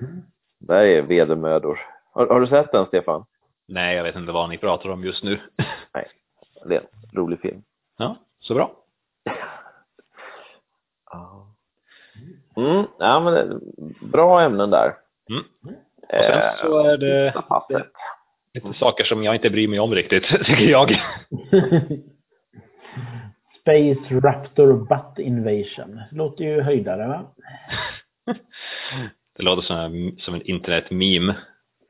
Mm. 0.00 0.22
Där 0.60 0.82
är 0.84 1.02
vedermödor. 1.02 1.80
Har, 2.12 2.26
har 2.26 2.40
du 2.40 2.46
sett 2.46 2.72
den, 2.72 2.86
Stefan? 2.86 3.24
Nej, 3.68 3.96
jag 3.96 4.02
vet 4.04 4.16
inte 4.16 4.32
vad 4.32 4.48
ni 4.48 4.58
pratar 4.58 4.88
om 4.90 5.04
just 5.04 5.24
nu. 5.24 5.40
Nej, 5.94 6.08
det 6.64 6.76
är 6.76 6.80
en 6.80 6.86
rolig 7.18 7.40
film. 7.40 7.62
ja, 7.98 8.16
så 8.40 8.54
bra. 8.54 8.72
Ja. 11.12 11.46
Mm, 12.56 12.84
ja, 12.98 13.20
men 13.20 13.60
bra 14.00 14.40
ämnen 14.40 14.70
där. 14.70 14.94
Mm. 15.30 15.44
Och 16.08 16.24
sen 16.24 16.56
så 16.60 16.78
är 16.78 16.98
det 16.98 17.34
lite 18.54 18.78
saker 18.78 19.04
som 19.04 19.22
jag 19.24 19.34
inte 19.34 19.50
bryr 19.50 19.68
mig 19.68 19.80
om 19.80 19.94
riktigt, 19.94 20.24
tycker 20.44 20.64
jag. 20.70 21.00
Space 23.70 24.20
Raptor 24.20 24.72
Butt 24.72 25.18
Invasion. 25.18 26.00
Låter 26.10 26.44
ju 26.44 26.60
höjdare 26.60 27.08
va? 27.08 27.34
Det 29.36 29.42
låter 29.42 29.62
som 29.62 29.76
en, 29.76 30.16
som 30.18 30.34
en 30.34 30.42
internet-meme. 30.42 31.34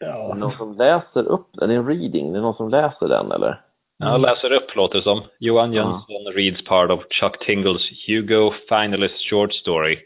Det 0.00 0.06
Ja. 0.06 0.34
någon 0.34 0.52
som 0.52 0.72
läser 0.76 1.22
upp 1.22 1.48
den? 1.52 1.70
Är 1.70 1.74
det 1.74 1.80
en 1.80 1.86
reading? 1.86 2.32
Det 2.32 2.38
är 2.38 2.42
någon 2.42 2.54
som 2.54 2.68
läser 2.68 3.08
den, 3.08 3.32
eller? 3.32 3.60
Jag 3.98 4.20
läser 4.20 4.52
upp 4.52 4.76
låter 4.76 4.98
det 4.98 5.04
som. 5.04 5.22
Johan 5.38 5.72
Jönsson 5.72 6.32
reads 6.34 6.64
part 6.64 6.90
of 6.90 7.00
Chuck 7.10 7.46
Tingles 7.46 7.82
Hugo 8.06 8.52
Finalist 8.68 9.30
Short 9.30 9.52
Story. 9.52 9.98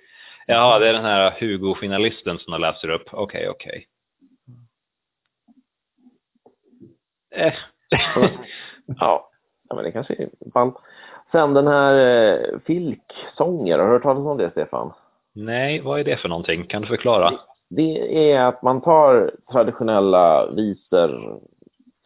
Jaha, 0.47 0.79
det 0.79 0.89
är 0.89 0.93
den 0.93 1.05
här 1.05 1.31
Hugo-finalisten 1.41 2.39
som 2.39 2.53
jag 2.53 2.61
läser 2.61 2.89
upp. 2.91 3.09
Okej, 3.13 3.49
okej. 3.49 3.87
Eh. 7.35 7.55
Ja, 8.87 9.31
ja 9.69 9.75
men 9.75 9.85
det 9.85 9.93
kanske 9.93 10.15
är 10.15 10.29
ball. 10.55 10.73
Sen 11.35 11.55
den 11.55 11.67
här 11.67 11.95
eh, 11.95 12.59
filksånger, 12.67 13.79
har 13.79 13.87
du 13.87 13.93
hört 13.93 14.03
talas 14.03 14.27
om 14.27 14.39
det, 14.39 14.51
Stefan? 14.51 14.93
Nej, 15.33 15.81
vad 15.81 16.01
är 16.01 16.05
det 16.05 16.17
för 16.17 16.29
någonting? 16.29 16.67
Kan 16.67 16.83
du 16.83 16.89
förklara? 16.89 17.31
Det 17.71 18.31
är 18.33 18.45
att 18.45 18.63
man 18.63 18.81
tar 18.81 19.31
traditionella 19.53 20.51
visor, 20.51 21.41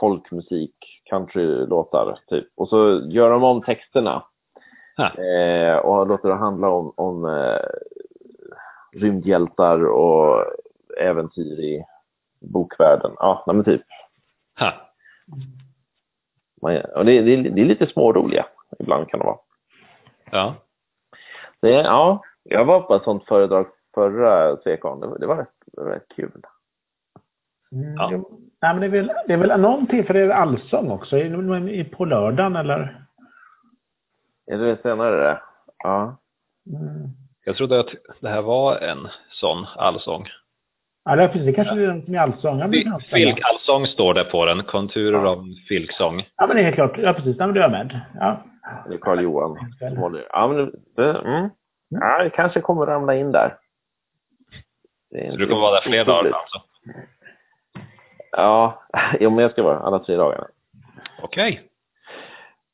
folkmusik, 0.01 0.75
countrylåtar 1.11 2.19
typ, 2.27 2.47
och 2.57 2.69
så 2.69 3.01
gör 3.09 3.31
de 3.31 3.45
om 3.45 3.63
texterna 3.63 4.23
eh, 4.99 5.77
och 5.77 6.07
låter 6.07 6.29
det 6.29 6.35
handla 6.35 6.69
om, 6.69 6.93
om 6.97 7.25
eh, 7.25 7.67
rymdhjältar 8.93 9.85
och 9.85 10.45
äventyr 11.01 11.61
i 11.61 11.85
bokvärlden. 12.41 13.13
Ja, 13.19 13.45
nej, 13.47 13.57
men 13.57 13.65
typ. 13.65 13.83
Man, 16.63 16.73
det, 17.07 17.21
det, 17.21 17.37
det 17.37 17.61
är 17.61 17.65
lite 17.65 17.87
småroliga, 17.87 18.47
ibland 18.79 19.09
kan 19.09 19.21
det 19.21 19.27
vara. 19.27 19.39
Ja. 20.31 20.55
Det, 21.61 21.71
ja, 21.71 22.23
jag 22.43 22.65
var 22.65 22.81
på 22.81 22.95
ett 22.95 23.03
sånt 23.05 23.25
föredrag 23.25 23.67
förra 23.95 24.57
Svekon. 24.57 25.01
Det, 25.01 25.07
var- 25.07 25.19
det 25.19 25.27
var 25.27 25.37
rätt, 25.37 25.49
rätt 25.79 26.09
kul. 26.17 26.43
Mm, 27.73 27.95
Ja. 27.95 28.09
jo. 28.13 28.41
Nej, 28.63 28.75
men 28.75 28.81
det 28.81 28.87
är 28.87 28.91
väl, 28.91 29.13
det 29.27 29.33
är 29.33 29.37
väl 29.37 29.61
någon 29.61 29.87
till 29.87 30.07
för 30.07 30.15
det 30.15 30.21
är 30.21 30.29
allsång 30.29 30.91
också. 30.91 31.17
Är 31.17 31.25
det 31.25 31.77
är 31.81 31.85
på 31.85 32.05
lördagen 32.05 32.57
eller? 32.57 33.05
Är 34.47 34.59
det 34.59 34.83
senare 34.83 35.17
det? 35.17 35.41
Ja. 35.79 36.17
Mm. 36.67 37.09
Jag 37.45 37.57
trodde 37.57 37.81
att 37.81 37.89
det 38.21 38.29
här 38.29 38.43
var 38.43 38.77
en 38.77 39.09
sån 39.31 39.67
allsång. 39.77 40.25
Ja, 41.17 41.29
precis. 41.29 41.47
Det 41.47 41.53
kanske 41.53 41.75
är 41.75 41.87
den 41.87 42.15
är 42.15 42.19
allsång. 42.19 42.59
Ja. 42.59 42.99
Filkallsång 43.01 43.87
står 43.87 44.15
det 44.15 44.25
på 44.25 44.45
den. 44.47 44.63
Konturer 44.63 45.25
Ja. 45.25 45.29
av 45.31 45.39
en 45.39 45.55
filksång. 45.69 46.27
Ja, 46.37 46.47
men 46.47 46.57
det 46.57 46.63
är 46.63 46.65
helt 46.65 46.75
klart. 46.75 46.99
Ja, 46.99 47.13
precis. 47.13 47.37
Ja, 47.39 47.47
men 47.47 47.55
du 47.55 47.63
är 47.63 47.69
med. 47.69 48.01
Ja. 48.15 48.43
Det 48.89 48.95
är 48.95 48.99
Karl 48.99 49.21
Johan 49.21 49.57
som 49.79 49.97
håller 49.97 50.27
Ja, 50.33 50.49
men 50.49 50.57
det, 50.57 50.73
det, 50.97 51.19
mm. 51.19 51.49
ja, 51.89 52.23
det 52.25 52.31
kanske 52.31 52.61
kommer 52.61 52.87
ramla 52.87 53.15
in 53.15 53.33
där. 53.33 53.57
Det 55.11 55.27
är 55.27 55.31
Så 55.31 55.37
du 55.37 55.47
kommer 55.47 55.61
vara 55.61 55.75
där 55.75 55.81
fler 55.91 56.05
dagar 56.05 56.33
alltså? 56.33 56.63
Ja, 58.33 58.83
jo, 59.21 59.31
men 59.31 59.39
jag 59.43 59.53
ska 59.53 59.63
vara 59.63 59.79
alla 59.79 59.99
tre 59.99 60.17
dagarna. 60.17 60.47
Okej. 61.23 61.63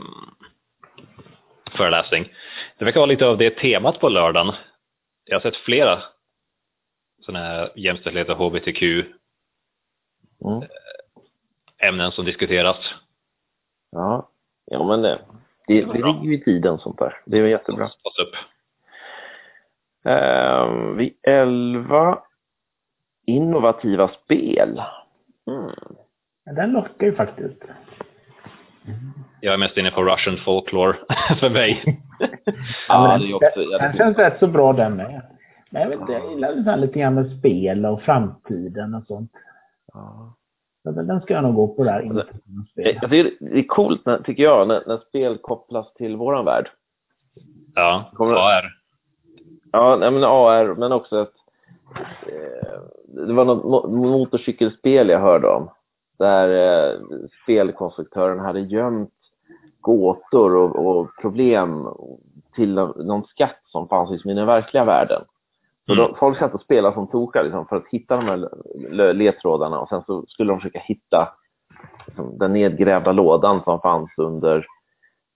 föreläsning. 1.78 2.34
Det 2.78 2.86
verkar 2.86 3.00
vara 3.00 3.10
lite 3.10 3.28
av 3.28 3.38
det 3.38 3.50
temat 3.50 4.00
på 4.00 4.10
lördagen. 4.10 4.54
Jag 5.26 5.36
har 5.36 5.42
sett 5.42 5.56
flera 5.58 6.00
sådana 7.26 7.46
här 7.46 7.72
jämställdhet 7.76 8.30
och 8.30 8.38
hbtq 8.38 8.84
Mm. 10.46 10.68
ämnen 11.78 12.12
som 12.12 12.26
diskuteras. 12.26 12.78
Ja, 13.92 14.30
ja 14.66 14.84
men 14.88 15.02
det, 15.02 15.20
det, 15.68 15.82
det 15.86 15.94
ligger 15.94 16.24
ju 16.24 16.34
i 16.34 16.44
tiden 16.44 16.80
sånt 16.80 17.00
där. 17.00 17.22
Det 17.26 17.38
är 17.38 17.46
jättebra. 17.46 17.88
tas 17.88 18.20
upp. 18.20 18.36
Ehm, 20.06 20.98
vid 20.98 21.14
11, 21.24 22.24
innovativa 23.26 24.08
spel. 24.08 24.82
Mm. 25.48 25.72
Den 26.56 26.72
lockar 26.72 27.06
ju 27.06 27.16
faktiskt. 27.16 27.62
Jag 29.42 29.54
är 29.54 29.58
mest 29.58 29.78
inne 29.78 29.92
på 29.92 30.04
Russian 30.04 30.38
folklore 30.46 30.98
för 31.40 31.50
mig. 31.50 32.02
Ja, 32.88 33.08
men 33.08 33.20
det 33.22 33.26
den- 33.28 33.34
också 33.36 33.60
Den 33.80 33.98
känns 33.98 34.18
rätt 34.18 34.40
så 34.40 34.48
bra 34.48 34.74
den 34.74 34.96
med. 34.96 35.22
Men 35.70 35.82
jag 35.82 35.90
vet 35.90 36.00
inte, 36.00 36.14
jag 36.14 36.32
gillar 36.32 36.78
lite 36.78 37.00
grann 37.00 37.16
med 37.16 37.38
spel 37.40 37.86
och 37.86 38.02
framtiden 38.02 38.96
och 38.96 39.04
sånt. 39.08 39.32
Ja. 39.94 40.34
Så 40.84 40.92
den 40.92 41.22
ska 41.22 41.34
jag 41.34 41.44
nog 41.44 41.56
gå 41.56 41.68
på 41.68 41.84
där. 41.84 42.02
Jag 42.76 43.02
tycker 43.02 43.32
det 43.40 43.60
är 43.60 43.68
coolt, 43.68 44.06
när, 44.06 44.20
tycker 44.20 44.44
jag, 44.44 44.68
när, 44.68 44.84
när 44.88 44.98
spel 44.98 45.38
kopplas 45.38 45.94
till 45.94 46.16
våran 46.16 46.46
värld. 46.46 46.70
Ja, 47.76 48.12
Kommer- 48.14 48.34
AR. 48.36 48.74
Ja, 49.72 49.96
nej, 50.00 50.12
men 50.12 50.24
AR, 50.24 50.76
men 50.76 50.92
också 50.92 51.16
att 51.22 51.34
eh, 52.28 52.80
det 53.28 53.34
var 53.34 53.46
något 53.46 53.64
mo- 53.64 53.96
motorcykelspel 54.08 55.10
jag 55.10 55.20
hörde 55.20 55.48
om. 55.48 55.70
Där 56.20 56.50
eh, 56.50 57.00
spelkonstruktören 57.44 58.40
hade 58.40 58.60
gömt 58.60 59.14
gåtor 59.82 60.56
och, 60.56 60.76
och 60.76 61.10
problem 61.22 61.88
till 62.56 62.74
någon 62.74 63.24
skatt 63.28 63.60
som 63.66 63.88
fanns 63.88 64.12
liksom 64.12 64.32
i 64.32 64.34
den 64.34 64.48
verkliga 64.48 64.86
världen. 64.86 65.22
Så 65.86 65.94
Mm. 65.94 66.06
då, 66.08 66.16
folk 66.16 66.38
satt 66.40 66.54
och 66.54 66.62
spelade 66.62 66.94
som 66.94 67.08
tokar 67.08 67.44
liksom, 67.44 67.68
för 67.68 67.76
att 67.76 67.88
hitta 67.92 68.16
de 68.18 68.26
här 68.26 69.14
ledtrådarna 69.14 69.80
och 69.80 69.90
sen 69.90 70.04
så 70.06 70.26
skulle 70.28 70.52
de 70.54 70.60
försöka 70.60 70.80
hitta 70.80 71.34
liksom, 72.08 72.38
den 72.38 72.54
nedgrävda 72.54 73.12
lådan 73.12 73.64
som 73.64 73.82
fanns 73.82 74.10
under 74.18 74.66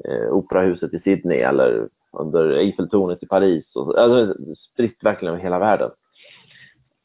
eh, 0.05 0.29
operahuset 0.31 0.93
i 0.93 0.99
Sydney 0.99 1.37
eller 1.39 1.89
under 2.11 2.49
Eiffeltornet 2.49 3.23
i 3.23 3.27
Paris. 3.27 3.75
Och, 3.75 3.85
så- 3.85 3.97
alltså, 3.97 4.35
spritt 4.55 5.03
verkligen 5.03 5.33
över 5.33 5.43
hela 5.43 5.59
världen. 5.59 5.91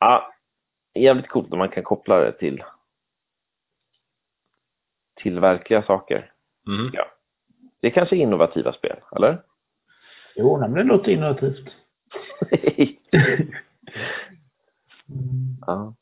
Ja, 0.01 0.33
jävligt 0.95 1.29
coolt 1.29 1.53
om 1.53 1.59
man 1.59 1.69
kan 1.69 1.83
koppla 1.85 2.17
det 2.21 2.33
till, 2.33 2.63
till 5.23 5.41
verkliga 5.41 5.83
saker. 5.83 6.33
Mm. 6.69 6.91
Ja. 6.93 7.05
Det 7.81 7.87
är 7.87 7.91
kanske 7.91 8.17
är 8.17 8.21
innovativa 8.21 8.73
spel, 8.73 8.97
eller? 9.17 9.43
Jo, 10.37 10.59
men 10.61 10.73
det 10.73 10.83
låter 10.83 11.13
innovativt. 11.13 11.69
ja. 15.67 15.95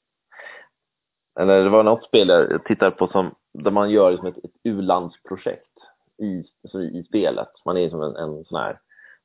Eller 1.40 1.64
det 1.64 1.70
var 1.70 1.82
något 1.82 2.04
spel 2.04 2.28
jag 2.28 2.64
tittade 2.64 2.90
på 2.90 3.08
som, 3.08 3.34
där 3.52 3.70
man 3.70 3.90
gör 3.90 4.10
liksom 4.10 4.28
ett, 4.28 4.44
ett 4.44 4.50
u-landsprojekt 4.64 5.78
i, 6.22 6.44
alltså 6.62 6.80
i, 6.80 7.04
spelet. 7.04 7.48
Man 7.64 7.76
är 7.76 7.90
som 7.90 8.02
en, 8.02 8.16
en 8.16 8.44
sån 8.44 8.58
här 8.58 8.80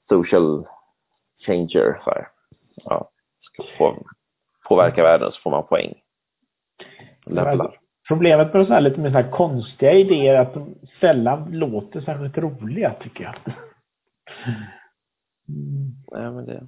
social 0.09 0.67
changer. 1.45 2.01
Så 2.03 2.09
här. 2.09 2.27
Ja. 2.75 3.11
På, 3.77 4.05
påverka 4.67 5.03
världen 5.03 5.31
så 5.31 5.41
får 5.41 5.51
man 5.51 5.67
poäng. 5.67 6.01
Levlar. 7.25 7.79
Problemet 8.09 8.53
med 8.53 8.67
så 8.67 8.73
här 8.73 8.81
lite 8.81 8.99
med 8.99 9.11
så 9.11 9.17
här 9.17 9.31
konstiga 9.31 9.93
idéer 9.93 10.35
är 10.35 10.39
att 10.39 10.53
de 10.53 10.75
sällan 10.99 11.51
låter 11.51 12.01
särskilt 12.01 12.37
roliga, 12.37 12.93
tycker 12.93 13.23
jag. 13.23 13.35
Mm. 15.49 15.91
Nej, 16.11 16.31
men 16.31 16.45
det... 16.45 16.67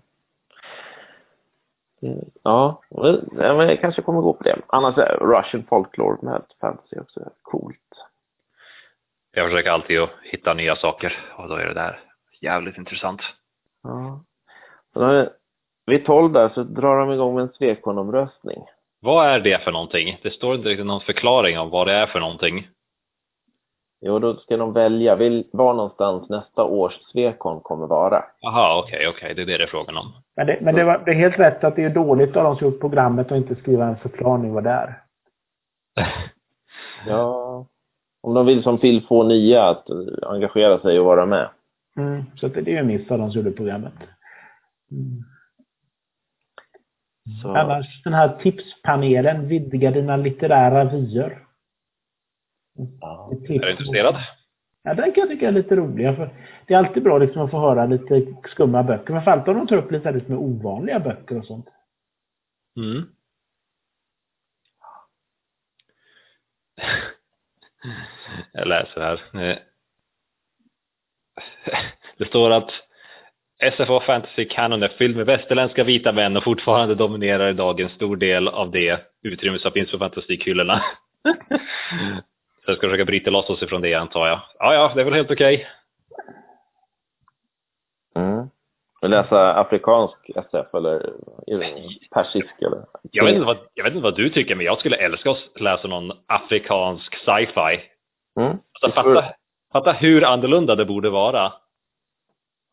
det 2.01 2.23
ja, 2.43 2.81
men 2.89 3.21
ja, 3.37 3.63
jag 3.63 3.81
kanske 3.81 4.01
kommer 4.01 4.21
gå 4.21 4.33
på 4.33 4.43
det. 4.43 4.61
Annars 4.67 4.97
är 4.97 5.17
Russian 5.17 5.63
Folklore 5.69 6.17
med 6.21 6.41
fantasy 6.59 6.99
också 6.99 7.29
coolt. 7.41 8.05
Jag 9.31 9.49
försöker 9.49 9.71
alltid 9.71 9.99
att 9.99 10.09
hitta 10.23 10.53
nya 10.53 10.75
saker 10.75 11.17
och 11.37 11.49
då 11.49 11.55
är 11.55 11.65
det 11.65 11.73
där 11.73 11.99
jävligt 12.41 12.77
intressant. 12.77 13.21
Ja. 13.83 15.29
Vid 15.85 16.05
12 16.05 16.33
där 16.33 16.49
så 16.49 16.63
drar 16.63 16.99
de 16.99 17.11
igång 17.11 17.35
med 17.35 17.41
en 17.41 17.53
Swecon-omröstning. 17.53 18.65
Vad 19.01 19.27
är 19.27 19.39
det 19.39 19.63
för 19.63 19.71
någonting? 19.71 20.19
Det 20.23 20.31
står 20.31 20.55
inte 20.55 20.69
riktigt 20.69 20.85
någon 20.85 21.01
förklaring 21.01 21.59
om 21.59 21.69
vad 21.69 21.87
det 21.87 21.93
är 21.93 22.07
för 22.07 22.19
någonting. 22.19 22.67
Jo, 24.01 24.19
då 24.19 24.35
ska 24.35 24.57
de 24.57 24.73
välja 24.73 25.15
vill, 25.15 25.47
var 25.53 25.73
någonstans 25.73 26.29
nästa 26.29 26.63
års 26.63 26.93
Swecon 26.93 27.61
kommer 27.61 27.87
vara. 27.87 28.23
Jaha, 28.39 28.79
okej, 28.79 29.07
okej, 29.07 29.33
det 29.35 29.41
är 29.41 29.45
det 29.45 29.57
det 29.57 29.63
är 29.63 29.67
frågan 29.67 29.97
om. 29.97 30.13
Men, 30.35 30.47
det, 30.47 30.59
men 30.61 30.75
det, 30.75 30.83
var, 30.83 31.03
det 31.05 31.11
är 31.11 31.15
helt 31.15 31.39
rätt 31.39 31.63
att 31.63 31.75
det 31.75 31.83
är 31.83 31.89
dåligt 31.89 32.35
av 32.35 32.43
de 32.43 32.55
som 32.55 32.67
gjort 32.67 32.79
programmet 32.79 33.31
och 33.31 33.37
inte 33.37 33.55
skriva 33.55 33.85
en 33.85 33.97
förklaring 33.97 34.53
vad 34.53 34.63
det 34.63 34.69
är. 34.69 35.01
Ja, 37.07 37.65
om 38.21 38.33
de 38.33 38.45
vill 38.45 38.63
som 38.63 38.77
Phil 38.77 39.05
få 39.07 39.23
nya 39.23 39.63
att 39.63 39.85
engagera 40.23 40.79
sig 40.79 40.99
och 40.99 41.05
vara 41.05 41.25
med. 41.25 41.49
Mm. 41.97 42.23
Så 42.35 42.47
det 42.47 42.59
är 42.59 42.65
ju 42.65 42.77
en 42.77 42.87
miss 42.87 43.11
av 43.11 43.17
de 43.17 43.31
som 43.31 43.41
gjorde 43.41 43.55
programmet. 43.55 43.93
Mm. 44.91 45.23
Så, 47.41 47.55
Annars 47.55 48.03
den 48.03 48.13
här 48.13 48.39
tipspanelen, 48.41 49.47
vidga 49.47 49.91
dina 49.91 50.17
litterära 50.17 50.83
vyer. 50.83 51.47
ja. 53.01 53.31
Är 53.49 53.59
du 53.59 53.71
intresserad? 53.71 54.15
Ja, 54.83 54.93
den 54.93 55.11
kan 55.11 55.21
jag 55.21 55.29
tycka 55.29 55.47
är 55.47 55.51
lite 55.51 55.75
rolig. 55.75 56.15
För 56.15 56.29
det 56.67 56.73
är 56.73 56.77
alltid 56.77 57.03
bra 57.03 57.17
liksom 57.17 57.41
att 57.41 57.51
få 57.51 57.59
höra 57.59 57.85
lite 57.85 58.33
skumma 58.49 58.83
böcker. 58.83 59.13
Men 59.13 59.23
framförallt 59.23 59.47
om 59.47 59.55
de 59.55 59.67
tar 59.67 59.77
upp 59.77 59.91
lite, 59.91 60.11
med 60.11 60.37
ovanliga 60.37 60.99
böcker 60.99 61.37
och 61.37 61.45
sånt. 61.45 61.67
Mm. 62.77 63.03
Jag 68.53 68.67
läser 68.67 69.01
här. 69.01 69.41
Eh, 69.41 69.57
Det 72.17 72.25
står 72.25 72.51
att 72.51 72.71
SFO 73.61 73.99
Fantasy 73.99 74.45
Canon 74.45 74.83
är 74.83 74.87
fylld 74.87 75.15
med 75.15 75.25
västerländska 75.25 75.83
vita 75.83 76.11
män 76.11 76.37
och 76.37 76.43
fortfarande 76.43 76.95
dominerar 76.95 77.49
idag 77.49 77.79
en 77.79 77.89
stor 77.89 78.15
del 78.15 78.47
av 78.47 78.71
det 78.71 79.01
utrymme 79.23 79.59
som 79.59 79.71
finns 79.71 79.91
på 79.91 79.97
fantastikhyllorna. 79.97 80.83
Så 82.65 82.71
jag 82.71 82.77
ska 82.77 82.87
försöka 82.87 83.05
bryta 83.05 83.31
loss 83.31 83.49
oss 83.49 83.63
ifrån 83.63 83.81
det 83.81 83.93
antar 83.93 84.27
jag. 84.27 84.39
Ja, 84.59 84.73
ja, 84.73 84.91
det 84.95 85.01
är 85.01 85.05
väl 85.05 85.13
helt 85.13 85.31
okej. 85.31 85.67
Mm. 88.15 88.49
Vill 89.01 89.11
läsa 89.11 89.53
afrikansk 89.53 90.29
SF 90.35 90.73
eller 90.73 91.13
persisk 92.11 92.61
eller? 92.61 92.85
Jag 93.11 93.25
vet, 93.25 93.33
inte 93.33 93.45
vad, 93.45 93.57
jag 93.73 93.83
vet 93.83 93.93
inte 93.93 94.03
vad 94.03 94.15
du 94.15 94.29
tycker, 94.29 94.55
men 94.55 94.65
jag 94.65 94.79
skulle 94.79 94.95
älska 94.95 95.31
att 95.31 95.61
läsa 95.61 95.87
någon 95.87 96.11
afrikansk 96.27 97.15
sci-fi. 97.15 97.81
Mm. 98.39 98.57
Alltså, 98.81 99.01
fatta, 99.01 99.33
fatta 99.73 99.91
hur 99.91 100.23
annorlunda 100.23 100.75
det 100.75 100.85
borde 100.85 101.09
vara. 101.09 101.53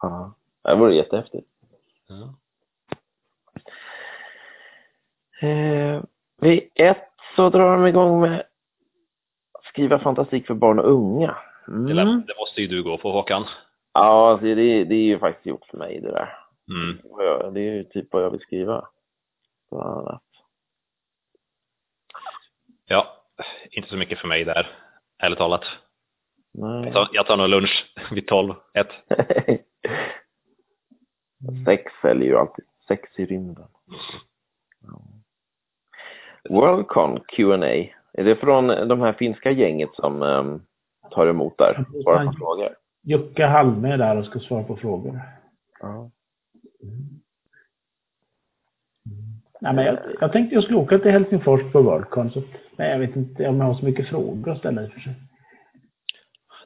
Ja. 0.02 0.34
Det 0.64 0.74
vore 0.74 0.94
jättehäftigt. 0.94 1.48
Ja. 2.08 2.34
Eh, 5.48 6.02
vid 6.40 6.68
ett 6.74 7.08
så 7.36 7.50
drar 7.50 7.76
de 7.76 7.86
igång 7.86 8.20
med 8.20 8.40
att 9.52 9.64
skriva 9.64 9.98
fantastik 9.98 10.46
för 10.46 10.54
barn 10.54 10.78
och 10.78 10.90
unga. 10.92 11.36
Det, 11.66 11.72
Mm. 11.72 11.96
lär- 11.96 12.26
det 12.26 12.34
måste 12.38 12.60
ju 12.60 12.66
du 12.66 12.82
gå 12.82 12.98
på 12.98 13.12
Håkan. 13.12 13.44
Ja, 13.92 14.30
alltså, 14.30 14.44
det, 14.46 14.84
det 14.84 14.94
är 14.94 15.02
ju 15.04 15.18
faktiskt 15.18 15.46
gjort 15.46 15.66
för 15.70 15.78
mig 15.78 16.00
det 16.00 16.10
där. 16.10 16.38
Mm. 16.70 16.98
Det 17.54 17.60
är 17.60 17.74
ju 17.74 17.84
typ 17.84 18.12
vad 18.12 18.22
jag 18.22 18.30
vill 18.30 18.40
skriva. 18.40 18.88
Bland 19.70 19.90
annat. 19.98 20.22
Ja, 22.86 23.06
inte 23.70 23.88
så 23.88 23.96
mycket 23.96 24.18
för 24.18 24.28
mig 24.28 24.44
där, 24.44 24.66
ärligt 25.18 25.38
talat. 25.38 25.64
Nej. 26.54 26.84
Jag 26.84 26.92
tar, 26.94 27.08
jag 27.12 27.26
tar 27.26 27.36
nog 27.36 27.48
lunch 27.48 27.94
vid 28.12 28.26
12, 28.26 28.54
ett. 28.74 28.88
Sex 31.66 31.92
säljer 32.02 32.28
ju 32.28 32.36
alltid. 32.36 32.64
Sex 32.88 33.18
i 33.18 33.26
rymden. 33.26 33.66
Ja. 34.80 35.02
Worldcon 36.50 37.20
Q&A 37.20 37.66
Är 38.12 38.24
det 38.24 38.36
från 38.36 38.66
de 38.66 39.00
här 39.00 39.12
finska 39.12 39.50
gänget 39.50 39.90
som 39.94 40.22
um, 40.22 40.62
tar 41.10 41.26
emot 41.26 41.58
där? 41.58 41.84
Svarar 42.02 42.26
på 42.26 42.32
frågor? 42.32 42.76
Jocke 43.02 43.46
Halme 43.46 43.92
är 43.92 43.98
där 43.98 44.16
och 44.16 44.26
ska 44.26 44.38
svara 44.40 44.64
på 44.64 44.76
frågor. 44.76 45.20
Ja. 45.80 46.10
Nej, 49.60 49.74
men 49.74 49.84
jag, 49.84 49.98
jag 50.20 50.32
tänkte 50.32 50.54
jag 50.54 50.64
skulle 50.64 50.78
åka 50.78 50.98
till 50.98 51.10
Helsingfors 51.10 51.72
på 51.72 51.82
Worldcon. 51.82 52.30
Så, 52.30 52.42
men 52.76 52.90
jag 52.90 52.98
vet 52.98 53.16
inte 53.16 53.48
om 53.48 53.60
jag 53.60 53.66
har 53.66 53.74
så 53.74 53.84
mycket 53.84 54.08
frågor 54.08 54.52
att 54.52 54.58
ställa 54.58 54.84
i 54.84 54.88
för 54.88 55.00
sig. 55.00 55.14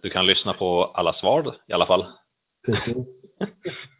Du 0.02 0.10
kan 0.10 0.26
lyssna 0.26 0.52
på 0.52 0.84
alla 0.84 1.12
svar 1.12 1.56
i 1.66 1.72
alla 1.72 1.86
fall. 1.86 2.06
Precis. 2.66 2.96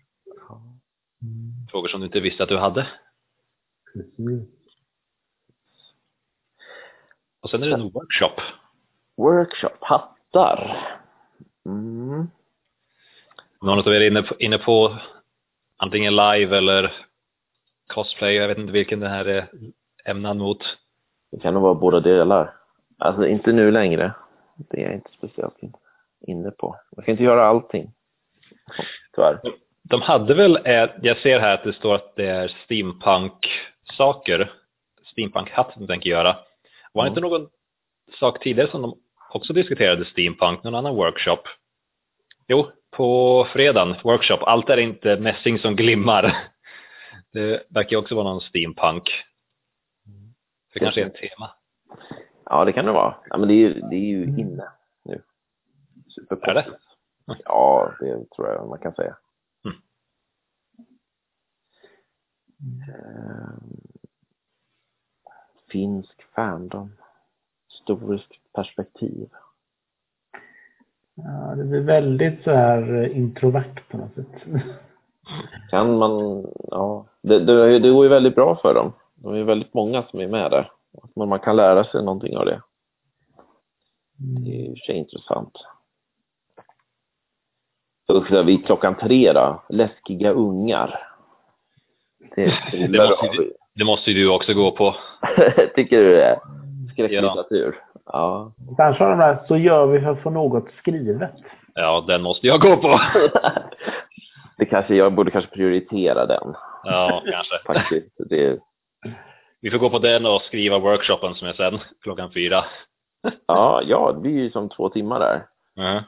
Frågor 1.71 1.89
som 1.89 2.01
du 2.01 2.07
inte 2.07 2.21
visste 2.21 2.43
att 2.43 2.49
du 2.49 2.59
hade. 2.59 2.87
Precis. 3.93 4.49
Och 7.41 7.51
sen 7.51 7.63
är 7.63 7.67
det 7.67 7.75
en 7.75 7.91
workshop. 7.91 8.41
Workshop, 9.17 9.77
hattar. 9.81 10.89
Mm. 11.67 12.27
Någon 13.63 13.79
av 13.79 13.87
er 13.89 14.01
är 14.01 14.07
inne 14.11 14.23
på, 14.23 14.35
inne 14.39 14.59
på 14.59 14.99
antingen 15.77 16.17
live 16.17 16.57
eller 16.59 16.93
cosplay. 17.87 18.35
Jag 18.35 18.49
vet 18.49 18.59
inte 18.59 18.73
vilken 18.73 19.01
det 19.01 19.09
här 19.09 19.25
är 19.25 19.51
ämnad 20.05 20.37
mot. 20.37 20.59
Det 21.31 21.39
kan 21.39 21.55
nog 21.55 21.63
vara 21.63 21.75
båda 21.75 22.01
delar. 22.01 22.55
Alltså 22.99 23.27
inte 23.27 23.53
nu 23.53 23.71
längre. 23.71 24.15
Det 24.57 24.81
är 24.81 24.85
jag 24.85 24.95
inte 24.95 25.11
speciellt 25.13 25.59
in- 25.63 25.75
inne 26.21 26.51
på. 26.51 26.77
Man 26.97 27.05
kan 27.05 27.13
inte 27.13 27.25
göra 27.25 27.47
allting. 27.47 27.93
Tyvärr. 29.15 29.41
De 29.83 30.03
hade 30.03 30.35
väl, 30.35 30.57
eh, 30.65 30.91
jag 31.03 31.19
ser 31.19 31.41
här 31.41 31.55
att 31.55 31.65
det 31.65 31.73
står 31.73 31.95
att 31.95 32.17
det 32.17 32.27
är 32.27 32.49
steampunk-saker. 32.65 34.53
Steampunk-hatt 35.13 35.75
de 35.77 35.87
tänker 35.87 36.11
göra. 36.11 36.37
Var 36.93 37.05
det 37.05 37.09
Mm. 37.11 37.19
inte 37.19 37.21
någon 37.21 37.49
sak 38.19 38.43
tidigare 38.43 38.71
som 38.71 38.83
de 38.83 38.99
också 39.33 39.53
diskuterade 39.53 40.05
steampunk, 40.05 40.63
någon 40.63 40.75
annan 40.75 40.95
workshop? 40.97 41.43
Jo, 42.49 42.71
på 42.91 43.47
fredagen, 43.53 43.95
workshop. 44.05 44.39
Allt 44.43 44.71
är 44.71 44.77
inte 44.77 45.17
mässing 45.21 45.59
som 45.59 45.77
glimmar. 45.77 46.37
Det 47.33 47.67
verkar 47.71 47.97
också 47.97 48.15
vara 48.15 48.25
någon 48.29 48.41
steampunk. 48.41 49.03
Det 50.73 50.79
kanske 50.79 51.03
är 51.03 51.07
ett 51.07 51.15
tema. 51.15 51.51
Ja, 52.45 52.65
det 52.65 52.73
kan 52.73 52.85
det 52.87 52.93
vara. 52.93 53.17
Ja, 53.31 53.39
men 53.39 53.49
det 53.49 53.55
är 53.55 53.57
ju, 53.57 53.73
det 53.81 53.97
är 53.97 54.09
ju 54.11 54.23
inne 54.25 54.69
nu. 55.05 55.23
Är 56.43 56.55
det? 56.55 56.67
Ja, 57.45 57.93
det 58.01 58.31
tror 58.37 58.49
jag 58.49 58.69
man 58.69 58.79
kan 58.79 58.95
säga. 58.95 59.17
Mm. 59.65 59.77
Ehm, 62.63 63.81
finsk 65.69 66.23
fandom. 66.35 66.93
Historiskt 67.69 68.53
perspektiv. 68.53 69.29
Ja, 71.15 71.55
det 71.57 71.65
blir 71.65 71.81
väldigt 71.81 72.45
så 72.45 72.51
här 72.51 72.95
eh, 72.95 73.17
introvert 73.17 73.81
på 73.91 73.97
något 73.97 74.15
sätt. 74.15 74.43
Kan 75.71 75.99
man, 75.99 76.47
ja, 76.71 77.07
det, 77.23 77.45
det, 77.45 77.79
det 77.79 77.91
går 77.91 78.05
ju 78.05 78.09
väldigt 78.09 78.35
bra 78.35 78.59
för 78.63 78.75
dem. 78.75 78.93
De 79.15 79.35
är 79.35 79.45
väldigt 79.45 79.75
många 79.75 80.03
som 80.03 80.21
är 80.21 80.29
med 80.29 80.51
där. 80.51 80.73
Men 81.17 81.29
man 81.29 81.41
kan 81.41 81.57
lära 81.57 81.85
sig 81.85 82.05
någonting 82.05 82.37
av 82.37 82.47
det. 82.47 82.63
Det 84.17 84.51
är 84.51 84.71
i 84.71 84.73
och 84.73 84.79
för 84.79 84.85
sig 84.85 84.97
intressant. 84.97 85.53
Usch, 88.13 88.47
vid 88.47 88.67
klockan 88.67 88.97
tre 88.97 89.33
då. 89.33 89.63
Läskiga 89.69 90.31
ungar. 90.31 91.12
Det, 92.37 92.55
Det 92.73 93.09
måste, 93.09 93.27
ju, 93.27 93.53
det 93.75 93.85
måste 93.85 94.11
ju 94.11 94.23
du 94.23 94.31
också 94.31 94.55
gå 94.55 94.71
på. 94.71 94.95
Tycker 95.75 96.01
du 96.01 96.15
det? 96.15 96.41
Skräcklitteratur? 96.93 97.79
Ja. 98.07 98.53
Kanske 98.77 99.05
har 99.05 99.11
de 99.11 99.19
där, 99.19 99.45
så 99.49 99.57
gör 99.57 99.87
vi 99.87 100.01
för 100.01 100.11
att 100.11 100.23
få 100.23 100.31
något 100.31 100.69
skrivet. 100.79 101.33
Ja, 101.75 102.05
den 102.09 102.23
måste 102.23 102.47
jag 102.47 102.61
gå 102.61 102.77
på. 102.77 103.01
det 104.59 104.65
kanske, 104.65 104.95
jag 104.95 105.13
borde 105.15 105.31
kanske 105.31 105.51
prioritera 105.51 106.27
den. 106.27 106.55
Ja, 106.85 107.23
kanske. 107.25 107.59
Faktiskt. 107.67 108.17
Det, 108.31 108.59
Vi 109.61 109.71
får 109.71 109.79
gå 109.79 109.91
på 109.91 109.99
den 109.99 110.27
och 110.27 110.43
skriva 110.43 110.79
workshopen 110.79 111.35
som 111.35 111.49
är 111.49 111.53
sen 111.53 111.79
klockan 112.03 112.33
fyra. 112.33 112.65
ja, 113.47 113.83
ja, 113.85 114.13
det 114.13 114.21
blir 114.21 114.33
ju 114.33 114.51
som 114.51 114.69
två 114.69 114.89
timmar 114.89 115.21
där. 115.21 115.47
Mhm. 115.77 116.03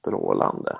Strålande. 0.00 0.76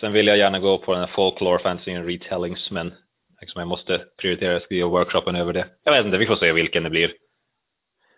Sen 0.00 0.12
vill 0.12 0.26
jag 0.26 0.38
gärna 0.38 0.58
gå 0.58 0.78
på 0.78 0.92
den 0.92 1.00
här 1.00 1.10
folklore, 1.14 1.58
fantasy 1.58 1.98
retellings, 1.98 2.70
men 2.70 2.94
liksom 3.40 3.58
jag 3.58 3.68
måste 3.68 3.98
prioritera 4.16 4.56
att 4.56 4.62
skriva 4.62 4.88
workshopen 4.88 5.36
över 5.36 5.52
det. 5.52 5.68
Jag 5.84 5.92
vet 5.92 6.06
inte, 6.06 6.18
vi 6.18 6.26
får 6.26 6.36
se 6.36 6.52
vilken 6.52 6.82
det 6.82 6.90
blir. 6.90 7.12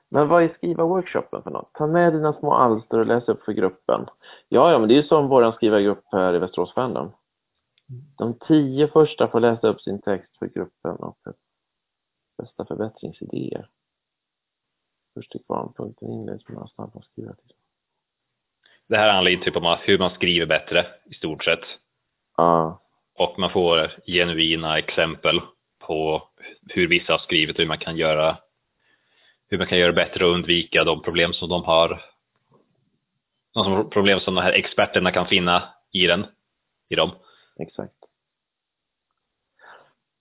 Men 0.09 0.29
vad 0.29 0.43
är 0.43 0.49
skriva-workshopen 0.49 1.43
för 1.43 1.51
något? 1.51 1.75
Ta 1.75 1.87
med 1.87 2.13
dina 2.13 2.33
små 2.33 2.53
alster 2.53 2.99
och 2.99 3.07
läs 3.07 3.29
upp 3.29 3.45
för 3.45 3.53
gruppen. 3.53 4.07
Ja, 4.49 4.73
ja, 4.73 4.79
men 4.79 4.89
det 4.89 4.95
är 4.95 5.03
ju 5.03 5.09
som 5.09 5.29
vår 5.29 5.53
skrivargrupp 5.53 6.05
här 6.07 6.35
i 6.35 6.39
Västerås 6.39 6.75
Fandom. 6.75 7.13
De 8.19 8.39
tio 8.39 8.89
första 8.89 9.29
får 9.29 9.41
läsa 9.41 9.69
upp 9.69 9.81
sin 9.81 10.03
text 10.03 10.39
för 10.39 10.47
gruppen 10.47 10.97
och 10.97 11.19
för 11.25 11.35
bästa 12.39 12.65
förbättringsidéer. 12.65 13.69
Först 15.15 15.33
till 15.33 15.45
kvarnpunkten 15.47 16.11
inleds 16.11 16.49
med 16.49 16.55
några 16.55 16.69
snabba 16.69 17.03
skriva 17.03 17.35
till. 17.35 17.53
Det 18.91 18.97
här 18.97 19.13
handlar 19.13 19.31
ju 19.31 19.37
typ 19.37 19.57
om 19.57 19.77
hur 19.83 19.99
man 19.99 20.11
skriver 20.11 20.47
bättre 20.47 20.87
i 21.05 21.15
stort 21.15 21.45
sett. 21.45 21.61
Ja, 22.37 22.83
Och 23.15 23.39
man 23.39 23.51
får 23.51 23.91
genuina 24.07 24.79
exempel 24.79 25.41
på 25.79 26.29
hur 26.69 26.89
vissa 26.89 27.13
har 27.13 27.19
skrivit 27.19 27.57
och 27.57 27.61
hur 27.61 27.69
man 27.69 27.79
kan 27.79 27.97
göra 27.97 28.39
hur 29.49 29.59
man 29.59 29.67
kan 29.67 29.79
göra 29.79 29.93
bättre 29.93 30.25
och 30.25 30.33
undvika 30.33 30.85
de 30.85 31.03
problem 31.03 31.33
som 31.33 31.49
de 31.49 31.65
har. 31.65 32.03
De 33.55 33.91
problem 33.91 34.21
som 34.21 34.35
de 34.35 34.41
här 34.43 34.53
experterna 34.53 35.13
kan 35.13 35.27
finna 35.27 35.69
i 35.93 36.07
den, 36.07 36.27
i 36.89 36.95
dem. 36.95 37.11
exakt. 37.59 37.95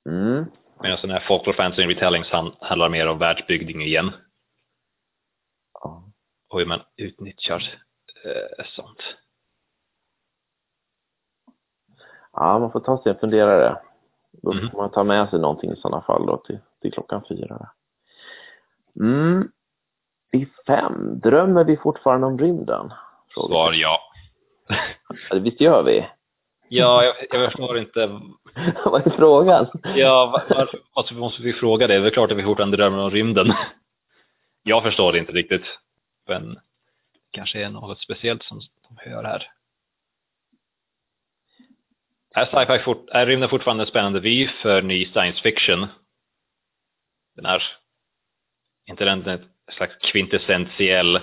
Mm. 0.09 0.45
Medan 0.81 0.97
den 1.01 1.11
här 1.11 1.23
folklore 1.27 1.57
fantasy 1.57 1.87
retellings 1.87 2.27
han- 2.29 2.55
handlar 2.61 2.89
mer 2.89 3.07
om 3.07 3.17
världsbyggning 3.19 3.81
igen 3.81 4.11
Ja. 5.73 6.03
och 6.49 6.59
hur 6.59 6.65
man 6.65 6.81
utnyttjar 6.97 7.63
eh, 8.25 8.65
sånt. 8.75 9.03
ja, 12.33 12.59
man 12.59 12.71
får 12.71 12.79
ta 12.79 13.03
sig 13.03 13.11
en 13.11 13.19
funderare. 13.19 13.77
Då 14.31 14.53
Mhm. 14.53 14.69
får 14.69 14.77
man 14.77 14.91
ta 14.91 15.03
med 15.03 15.29
sig 15.29 15.39
någonting 15.39 15.71
i 15.71 15.75
sådana 15.75 16.01
fall 16.01 16.25
då 16.25 16.37
till, 16.37 16.59
till 16.81 16.93
klockan 16.93 17.21
fyra. 17.29 17.69
Mm. 18.99 19.51
Vid 20.31 20.47
fem, 20.67 21.19
drömmer 21.19 21.63
vi 21.63 21.77
fortfarande 21.77 22.27
om 22.27 22.37
rymden? 22.39 22.93
Frågar 23.33 23.47
Svar 23.49 23.73
ja. 23.73 23.99
Visst 25.33 25.61
gör 25.61 25.83
vi? 25.83 26.07
Ja, 26.69 27.03
jag, 27.03 27.15
jag 27.31 27.51
förstår 27.51 27.77
inte. 27.77 28.07
Vad 28.85 29.07
är 29.07 29.09
frågan? 29.09 29.67
Ja, 29.95 30.25
var- 30.49 30.55
varför 30.57 30.79
varför 30.95 31.15
måste 31.15 31.41
vi 31.41 31.53
fråga 31.53 31.87
det? 31.87 31.99
Det 31.99 32.07
är 32.07 32.11
klart 32.11 32.31
att 32.31 32.37
vi 32.37 32.43
fortfarande 32.43 32.77
drömmer 32.77 32.99
om 33.03 33.09
rymden. 33.11 33.53
Jag 34.63 34.83
förstår 34.83 35.11
det 35.11 35.19
inte 35.19 35.31
riktigt. 35.31 35.65
Men 36.27 36.59
kanske 37.31 37.63
är 37.65 37.69
något 37.69 37.99
speciellt 37.99 38.43
som 38.43 38.59
de 38.59 38.97
hör 39.09 39.23
här. 39.23 39.51
Är, 42.35 42.45
sci-fi 42.45 42.83
fort, 42.83 43.09
är 43.09 43.25
rymden 43.25 43.49
fortfarande 43.49 43.83
en 43.83 43.89
spännande 43.89 44.19
vy 44.19 44.47
för 44.47 44.81
ny 44.81 45.05
science 45.05 45.41
fiction? 45.41 45.87
Den 47.35 47.45
är 47.45 47.63
inte 48.85 49.05
den 49.05 49.27
en 49.27 49.49
slags 49.71 49.95
kvintessentiell 50.11 51.19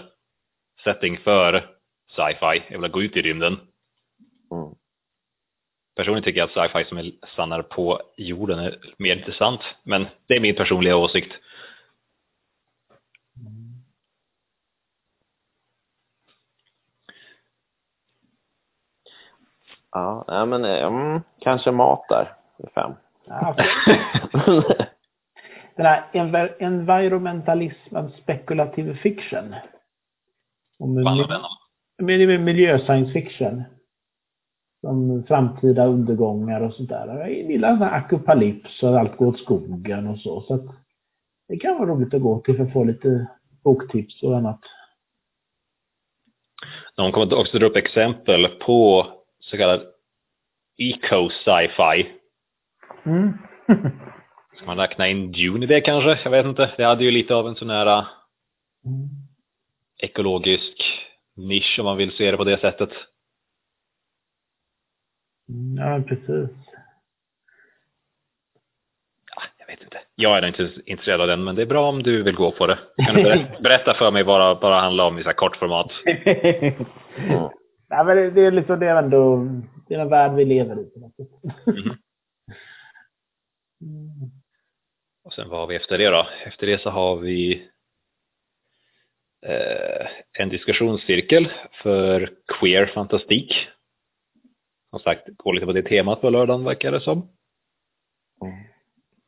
setting 0.84 1.18
för 1.18 1.76
sci-fi? 2.10 2.62
Jag 2.70 2.80
vill 2.80 2.90
gå 2.90 3.02
ut 3.02 3.16
i 3.16 3.22
rymden. 3.22 3.52
Mm. 4.52 4.74
Personligen 5.96 6.24
tycker 6.24 6.38
jag 6.38 6.50
att 6.50 6.70
sci-fi 6.70 6.84
som 6.88 6.98
är- 6.98 7.26
stannar 7.32 7.62
på 7.62 8.02
jorden 8.16 8.58
är 8.58 8.78
mer 8.98 9.16
intressant, 9.16 9.60
men 9.82 10.06
det 10.26 10.34
är 10.36 10.40
min 10.40 10.54
personliga 10.54 10.96
åsikt. 10.96 11.32
Ja, 19.90 20.24
nej, 20.28 20.46
men 20.46 20.64
eh, 20.64 20.86
mm, 20.86 21.20
kanske 21.40 21.70
mat 21.70 22.04
där 22.08 22.32
fem. 22.74 22.92
Ja, 23.26 23.56
Den 25.76 25.86
här 25.86 26.04
env- 26.12 26.54
environmentalism 26.58 27.96
and 27.96 28.12
speculative 28.12 28.94
fiction. 28.94 29.54
Men 31.98 32.06
det 32.06 32.14
är 32.14 32.38
miljö 32.38 32.78
science 32.78 33.12
fiction. 33.12 33.62
Som 34.80 35.24
framtida 35.28 35.86
undergångar 35.86 36.60
och 36.60 36.74
sånt 36.74 36.88
där. 36.88 37.18
Jag 37.18 37.30
gillar 37.32 37.68
den 37.68 37.82
här 37.82 37.98
apokalyps 37.98 38.82
och 38.82 38.98
allt 38.98 39.16
går 39.16 39.26
åt 39.26 39.38
skogen 39.38 40.06
och 40.06 40.18
så. 40.18 40.40
så 40.40 40.54
att 40.54 40.64
det 41.48 41.56
kan 41.56 41.78
vara 41.78 41.90
roligt 41.90 42.14
att 42.14 42.22
gå 42.22 42.40
till 42.40 42.56
för 42.56 42.64
att 42.64 42.72
få 42.72 42.84
lite 42.84 43.26
boktips 43.64 44.22
och 44.22 44.36
annat. 44.36 44.60
De 46.96 47.12
kommer 47.12 47.38
också 47.38 47.58
dra 47.58 47.66
upp 47.66 47.76
exempel 47.76 48.46
på 48.66 49.06
så 49.50 49.56
kallad 49.56 49.82
eco-sci-fi. 50.76 52.06
Mm. 53.06 53.32
Ska 54.56 54.66
man 54.66 54.76
räkna 54.78 55.08
in 55.08 55.32
Dune 55.32 55.64
i 55.64 55.66
det 55.66 55.80
kanske? 55.80 56.18
Jag 56.24 56.30
vet 56.30 56.46
inte. 56.46 56.74
Det 56.76 56.84
hade 56.84 57.04
ju 57.04 57.10
lite 57.10 57.34
av 57.34 57.48
en 57.48 57.56
sån 57.56 57.70
här 57.70 57.86
äh, 57.98 58.04
Mm. 58.86 59.08
ekologisk 59.98 60.82
nisch 61.36 61.76
om 61.78 61.84
man 61.84 61.96
vill 61.96 62.12
se 62.12 62.30
det 62.30 62.36
på 62.36 62.44
det 62.44 62.60
sättet. 62.60 62.90
Mm, 65.48 65.76
Ja, 65.86 66.02
precis. 66.08 66.50
Ja, 69.36 69.42
jag 69.58 69.66
vet 69.66 69.82
inte. 69.82 69.98
Jag 70.14 70.38
är 70.38 70.46
inte 70.46 70.70
intresserad 70.86 71.20
av 71.20 71.26
den, 71.26 71.44
men 71.44 71.54
det 71.56 71.62
är 71.62 71.66
bra 71.66 71.88
om 71.88 72.02
du 72.02 72.22
vill 72.22 72.34
gå 72.34 72.50
på 72.52 72.66
det. 72.66 72.78
Kan 73.06 73.14
du 73.14 73.22
berätta, 73.62 73.94
för 73.98 74.10
mig 74.10 74.22
vad 74.22 74.56
det 74.56 74.60
bara 74.60 74.80
handlar 74.80 75.06
om 75.06 75.18
i 75.18 75.22
så 75.22 75.28
här 75.28 75.34
kort 75.36 75.56
format? 75.56 75.90
Mm. 77.18 77.48
Ja, 77.88 78.04
men 78.04 78.34
det, 78.34 78.40
är 78.40 78.50
liksom 78.50 78.80
det 78.80 78.86
är 78.86 78.96
ändå, 78.96 79.48
det 79.88 79.94
är 79.94 79.98
den 79.98 80.08
värld 80.08 80.34
vi 80.34 80.44
lever 80.44 80.80
i. 80.80 80.90
Mm. 83.80 84.30
Och 85.24 85.32
sen 85.32 85.48
vad 85.48 85.60
har 85.60 85.66
vi 85.66 85.76
efter 85.76 85.98
det 85.98 86.10
då? 86.10 86.26
Efter 86.46 86.66
det 86.66 86.80
så 86.80 86.90
har 86.90 87.16
vi 87.16 87.68
eh, 89.46 90.06
en 90.38 90.48
diskussionscirkel 90.48 91.52
för 91.82 92.32
queer 92.46 92.86
fantastik. 92.86 93.54
Som 94.90 94.98
sagt, 94.98 95.28
går 95.36 95.54
lite 95.54 95.66
på 95.66 95.72
det 95.72 95.82
temat 95.82 96.20
på 96.20 96.30
lördagen 96.30 96.64
verkar 96.64 96.92
det 96.92 97.00
som. 97.00 97.18
Mm. 97.18 98.54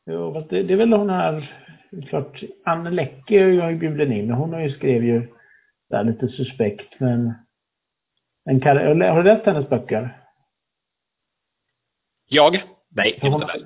Jo, 0.05 0.33
fast 0.33 0.49
det, 0.49 0.63
det 0.63 0.73
är 0.73 0.77
väl 0.77 0.93
hon 0.93 1.09
här, 1.09 1.55
klart, 2.09 2.43
Anne 2.65 2.91
Läcke 2.91 3.39
är 3.39 3.47
jag 3.47 3.71
ju 3.71 3.77
bjuden 3.77 4.11
in, 4.11 4.31
hon 4.31 4.53
har 4.53 4.61
ju 4.61 4.69
skrev 4.69 5.03
ju 5.03 5.27
där 5.89 6.03
lite 6.03 6.27
suspekt, 6.27 6.99
men 6.99 7.33
en 8.49 8.59
kar- 8.59 9.09
har 9.09 9.17
du 9.17 9.23
läst 9.23 9.45
hennes 9.45 9.69
böcker? 9.69 10.17
Jag? 12.29 12.63
Nej, 12.95 13.19
Hon, 13.21 13.33
inte 13.33 13.65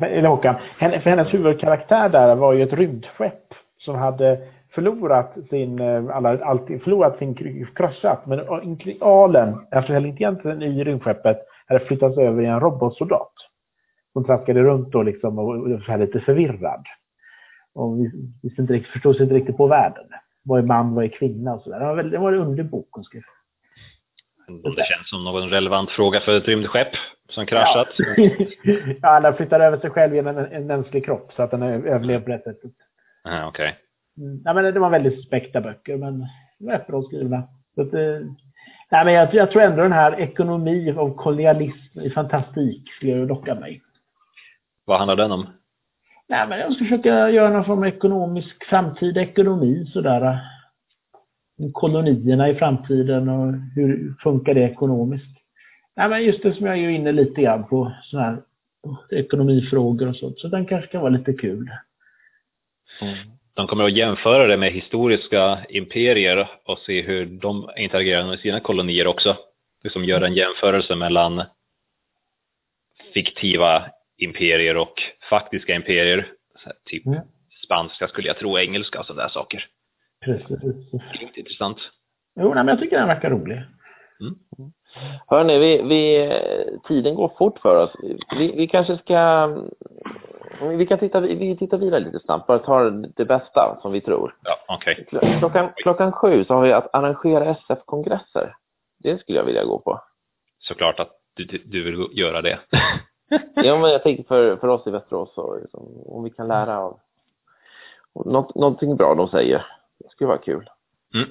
eller 0.00 0.28
Håkan, 0.28 0.54
henne, 0.78 1.00
för 1.00 1.10
hennes 1.10 1.34
huvudkaraktär 1.34 2.08
där 2.08 2.34
var 2.34 2.52
ju 2.52 2.62
ett 2.62 2.72
rymdskepp 2.72 3.54
som 3.78 3.94
hade 3.94 4.48
förlorat 4.74 5.34
sin, 5.50 5.78
eh, 5.78 6.16
alla, 6.16 6.44
alltid 6.44 6.82
förlorat 6.82 7.18
sin 7.18 7.34
krossat, 7.76 8.26
men 8.26 8.40
alen, 9.00 9.66
alltså 9.70 9.92
intelligensen 9.92 10.62
i 10.62 10.84
rymdskeppet, 10.84 11.38
hade 11.66 11.84
flyttats 11.84 12.18
över 12.18 12.42
i 12.42 12.46
en 12.46 12.60
robotsoldat. 12.60 13.32
Hon 14.14 14.24
traskade 14.24 14.62
runt 14.62 14.92
då 14.92 15.02
liksom 15.02 15.38
och 15.38 15.46
var 15.46 15.98
lite 15.98 16.20
förvirrad. 16.20 16.84
Och 17.74 17.98
vi, 17.98 18.10
vi 18.42 18.54
inte 18.58 18.72
riktigt, 18.72 18.92
förstod 18.92 19.16
sig 19.16 19.22
inte 19.22 19.34
riktigt 19.34 19.56
på 19.56 19.66
världen. 19.66 20.04
Vad 20.44 20.58
är 20.58 20.66
man, 20.66 20.94
vad 20.94 21.04
är 21.04 21.08
kvinna 21.08 21.54
och 21.54 21.62
sådär. 21.62 21.80
Det 21.80 21.86
var, 21.86 21.94
väldigt, 21.94 22.12
det 22.12 22.18
var 22.18 22.32
en 22.32 22.40
underlig 22.40 22.70
bok 22.70 22.88
hon 22.90 23.04
skrev. 23.04 23.22
Om 24.48 24.74
det 24.74 24.84
känns 24.84 25.08
som 25.08 25.24
någon 25.24 25.50
relevant 25.50 25.90
fråga 25.90 26.20
för 26.20 26.36
ett 26.36 26.48
rymdskepp 26.48 26.88
som 27.28 27.46
kraschat. 27.46 27.88
Ja, 27.98 28.14
ja 29.02 29.08
alla 29.08 29.32
flyttar 29.32 29.60
över 29.60 29.78
sig 29.78 29.90
själv 29.90 30.14
genom 30.14 30.38
en, 30.38 30.52
en 30.52 30.66
mänsklig 30.66 31.04
kropp 31.04 31.32
så 31.36 31.42
att 31.42 31.50
den 31.50 31.62
överlever 31.62 32.20
på 32.20 32.30
det 32.30 32.38
sättet. 32.38 32.72
Aha, 33.28 33.48
okay. 33.48 33.72
Mm, 34.18 34.42
ja, 34.44 34.52
men 34.54 34.74
det 34.74 34.80
var 34.80 34.90
väldigt 34.90 35.26
späckta 35.26 35.60
böcker, 35.60 35.96
men 35.96 36.26
rätt 36.70 36.86
bra 36.86 37.02
skrivna. 37.02 37.42
Så 37.74 37.82
att, 37.82 37.94
eh, 37.94 38.26
nej, 38.90 39.04
men 39.04 39.12
jag, 39.12 39.34
jag, 39.34 39.50
tror 39.50 39.62
ändå 39.62 39.82
den 39.82 39.92
här 39.92 40.20
ekonomi 40.20 40.94
och 40.96 41.16
kolonialism 41.16 42.00
i 42.00 42.10
fantastik 42.10 42.90
skulle 42.90 43.26
locka 43.26 43.54
mig. 43.54 43.82
Vad 44.84 44.98
handlar 44.98 45.16
den 45.16 45.32
om? 45.32 45.46
Nej, 46.28 46.48
men 46.48 46.58
jag 46.58 46.72
ska 46.72 46.84
försöka 46.84 47.30
göra 47.30 47.50
någon 47.50 47.64
form 47.64 47.78
av 47.78 47.86
ekonomisk 47.86 48.64
framtida 48.64 49.20
ekonomi 49.20 49.86
sådär. 49.92 50.40
Kolonierna 51.72 52.48
i 52.48 52.54
framtiden 52.54 53.28
och 53.28 53.54
hur 53.74 54.14
funkar 54.22 54.54
det 54.54 54.60
ekonomiskt? 54.60 55.36
Nej, 55.96 56.08
men 56.08 56.24
just 56.24 56.42
det 56.42 56.54
som 56.54 56.66
jag 56.66 56.78
är 56.78 56.88
inne 56.88 57.12
lite 57.12 57.42
grann 57.42 57.68
på, 57.68 57.92
sådana 58.02 58.28
här 58.28 58.42
ekonomifrågor 59.10 60.08
och 60.08 60.16
sånt. 60.16 60.38
Så 60.38 60.48
den 60.48 60.66
kanske 60.66 60.90
kan 60.90 61.00
vara 61.00 61.10
lite 61.10 61.32
kul. 61.32 61.70
Mm. 63.00 63.14
De 63.54 63.66
kommer 63.66 63.84
att 63.84 63.96
jämföra 63.96 64.46
det 64.46 64.56
med 64.56 64.72
historiska 64.72 65.58
imperier 65.68 66.48
och 66.64 66.78
se 66.78 67.02
hur 67.02 67.26
de 67.26 67.70
interagerar 67.76 68.26
med 68.26 68.38
sina 68.38 68.60
kolonier 68.60 69.06
också. 69.06 69.36
Liksom 69.82 70.04
göra 70.04 70.26
en 70.26 70.34
jämförelse 70.34 70.96
mellan 70.96 71.42
fiktiva 73.14 73.86
imperier 74.16 74.76
och 74.76 75.02
faktiska 75.30 75.74
imperier. 75.74 76.26
typ 76.84 77.06
mm. 77.06 77.20
spanska 77.64 78.08
skulle 78.08 78.28
jag 78.28 78.38
tro, 78.38 78.58
engelska 78.58 79.00
och 79.00 79.06
sådana 79.06 79.28
saker. 79.28 79.66
Precis. 80.24 81.02
Riktigt 81.12 81.36
intressant. 81.36 81.78
Jo, 82.40 82.54
nej, 82.54 82.64
men 82.64 82.68
jag 82.68 82.78
tycker 82.78 82.98
den 82.98 83.08
verkar 83.08 83.30
rolig. 83.30 83.62
Mm. 84.20 84.72
Hörni, 85.26 85.58
vi, 85.58 85.82
vi, 85.82 86.32
tiden 86.88 87.14
går 87.14 87.32
fort 87.38 87.58
för 87.58 87.76
oss. 87.76 87.90
Vi, 88.38 88.54
vi 88.56 88.66
kanske 88.66 88.98
ska... 88.98 89.46
Vi 90.78 90.86
kan 90.86 90.98
titta, 90.98 91.20
vi 91.20 91.56
tittar 91.56 91.78
vidare 91.78 92.00
lite 92.00 92.18
snabbt, 92.18 92.46
bara 92.46 92.58
ta 92.58 92.90
det 92.90 93.24
bästa 93.24 93.78
som 93.82 93.92
vi 93.92 94.00
tror. 94.00 94.36
Ja, 94.42 94.76
okay. 94.76 95.04
klockan, 95.38 95.68
klockan 95.76 96.12
sju 96.12 96.44
så 96.44 96.54
har 96.54 96.62
vi 96.62 96.72
att 96.72 96.94
arrangera 96.94 97.44
SF-kongresser. 97.44 98.54
Det 98.98 99.18
skulle 99.18 99.38
jag 99.38 99.44
vilja 99.44 99.64
gå 99.64 99.78
på. 99.78 100.00
Såklart 100.58 101.00
att 101.00 101.10
du, 101.34 101.44
du 101.44 101.84
vill 101.84 102.08
göra 102.12 102.42
det. 102.42 102.58
ja, 103.54 103.78
men 103.78 103.90
jag 103.90 104.02
tänker 104.02 104.24
för, 104.24 104.56
för 104.56 104.68
oss 104.68 104.86
i 104.86 104.90
Västerås, 104.90 105.34
så, 105.34 105.58
liksom, 105.58 106.02
om 106.06 106.24
vi 106.24 106.30
kan 106.30 106.48
lära 106.48 106.78
av 106.78 107.00
något, 108.14 108.54
någonting 108.54 108.96
bra 108.96 109.14
de 109.14 109.28
säger. 109.28 109.66
Det 110.14 110.16
skulle 110.16 110.28
vara 110.28 110.38
kul. 110.38 110.70
Mm. 111.14 111.28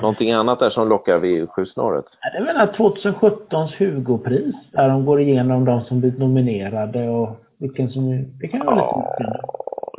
Någonting 0.00 0.32
annat 0.32 0.58
där 0.58 0.70
som 0.70 0.88
lockar 0.88 1.18
vid 1.18 1.48
sjusnåret? 1.48 2.04
Det 2.32 2.38
är 2.38 2.44
väl 2.44 2.56
2017s 2.56 3.78
Hugopris 3.78 4.54
där 4.72 4.88
de 4.88 5.04
går 5.04 5.20
igenom 5.20 5.64
de 5.64 5.84
som 5.84 6.00
blivit 6.00 6.18
nominerade 6.18 7.08
och 7.08 7.36
vilken 7.58 7.90
som... 7.90 8.24
Det 8.38 8.48
kan 8.48 8.66
vara 8.66 8.76
ja, 8.76 9.16
lite 9.18 9.40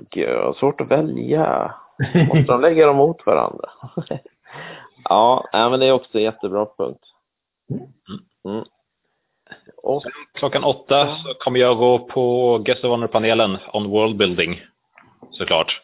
Gud, 0.09 0.55
svårt 0.55 0.81
att 0.81 0.91
välja. 0.91 1.75
Måste 2.27 2.51
de 2.51 2.61
lägga 2.61 2.85
dem 2.85 2.97
mot 2.97 3.25
varandra? 3.25 3.69
ja, 5.03 5.49
men 5.53 5.79
det 5.79 5.85
är 5.85 5.91
också 5.91 6.17
en 6.17 6.23
jättebra 6.23 6.65
punkt. 6.77 7.03
Mm. 7.69 8.55
Mm. 8.55 8.65
Och, 9.83 10.03
klockan 10.33 10.63
åtta 10.63 11.15
så 11.15 11.33
kommer 11.39 11.59
jag 11.59 11.77
gå 11.77 11.99
på 11.99 12.57
Guest 12.57 12.83
of 12.83 12.89
Honor-panelen 12.89 13.57
on 13.73 13.89
world 13.89 14.17
building. 14.17 14.61
Såklart. 15.31 15.81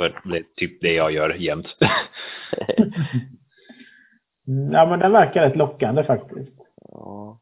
För 0.00 0.20
det 0.24 0.36
är 0.36 0.44
typ 0.56 0.80
det 0.80 0.94
jag 0.94 1.12
gör 1.12 1.30
jämt. 1.30 1.66
ja, 4.72 4.86
men 4.86 4.98
den 4.98 5.12
verkar 5.12 5.42
rätt 5.42 5.56
lockande 5.56 6.04
faktiskt. 6.04 6.56
Ja. 6.90 7.40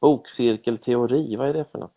Bokcirkelteori, 0.00 1.36
vad 1.36 1.48
är 1.48 1.52
det 1.52 1.64
för 1.72 1.78
något? 1.78 1.94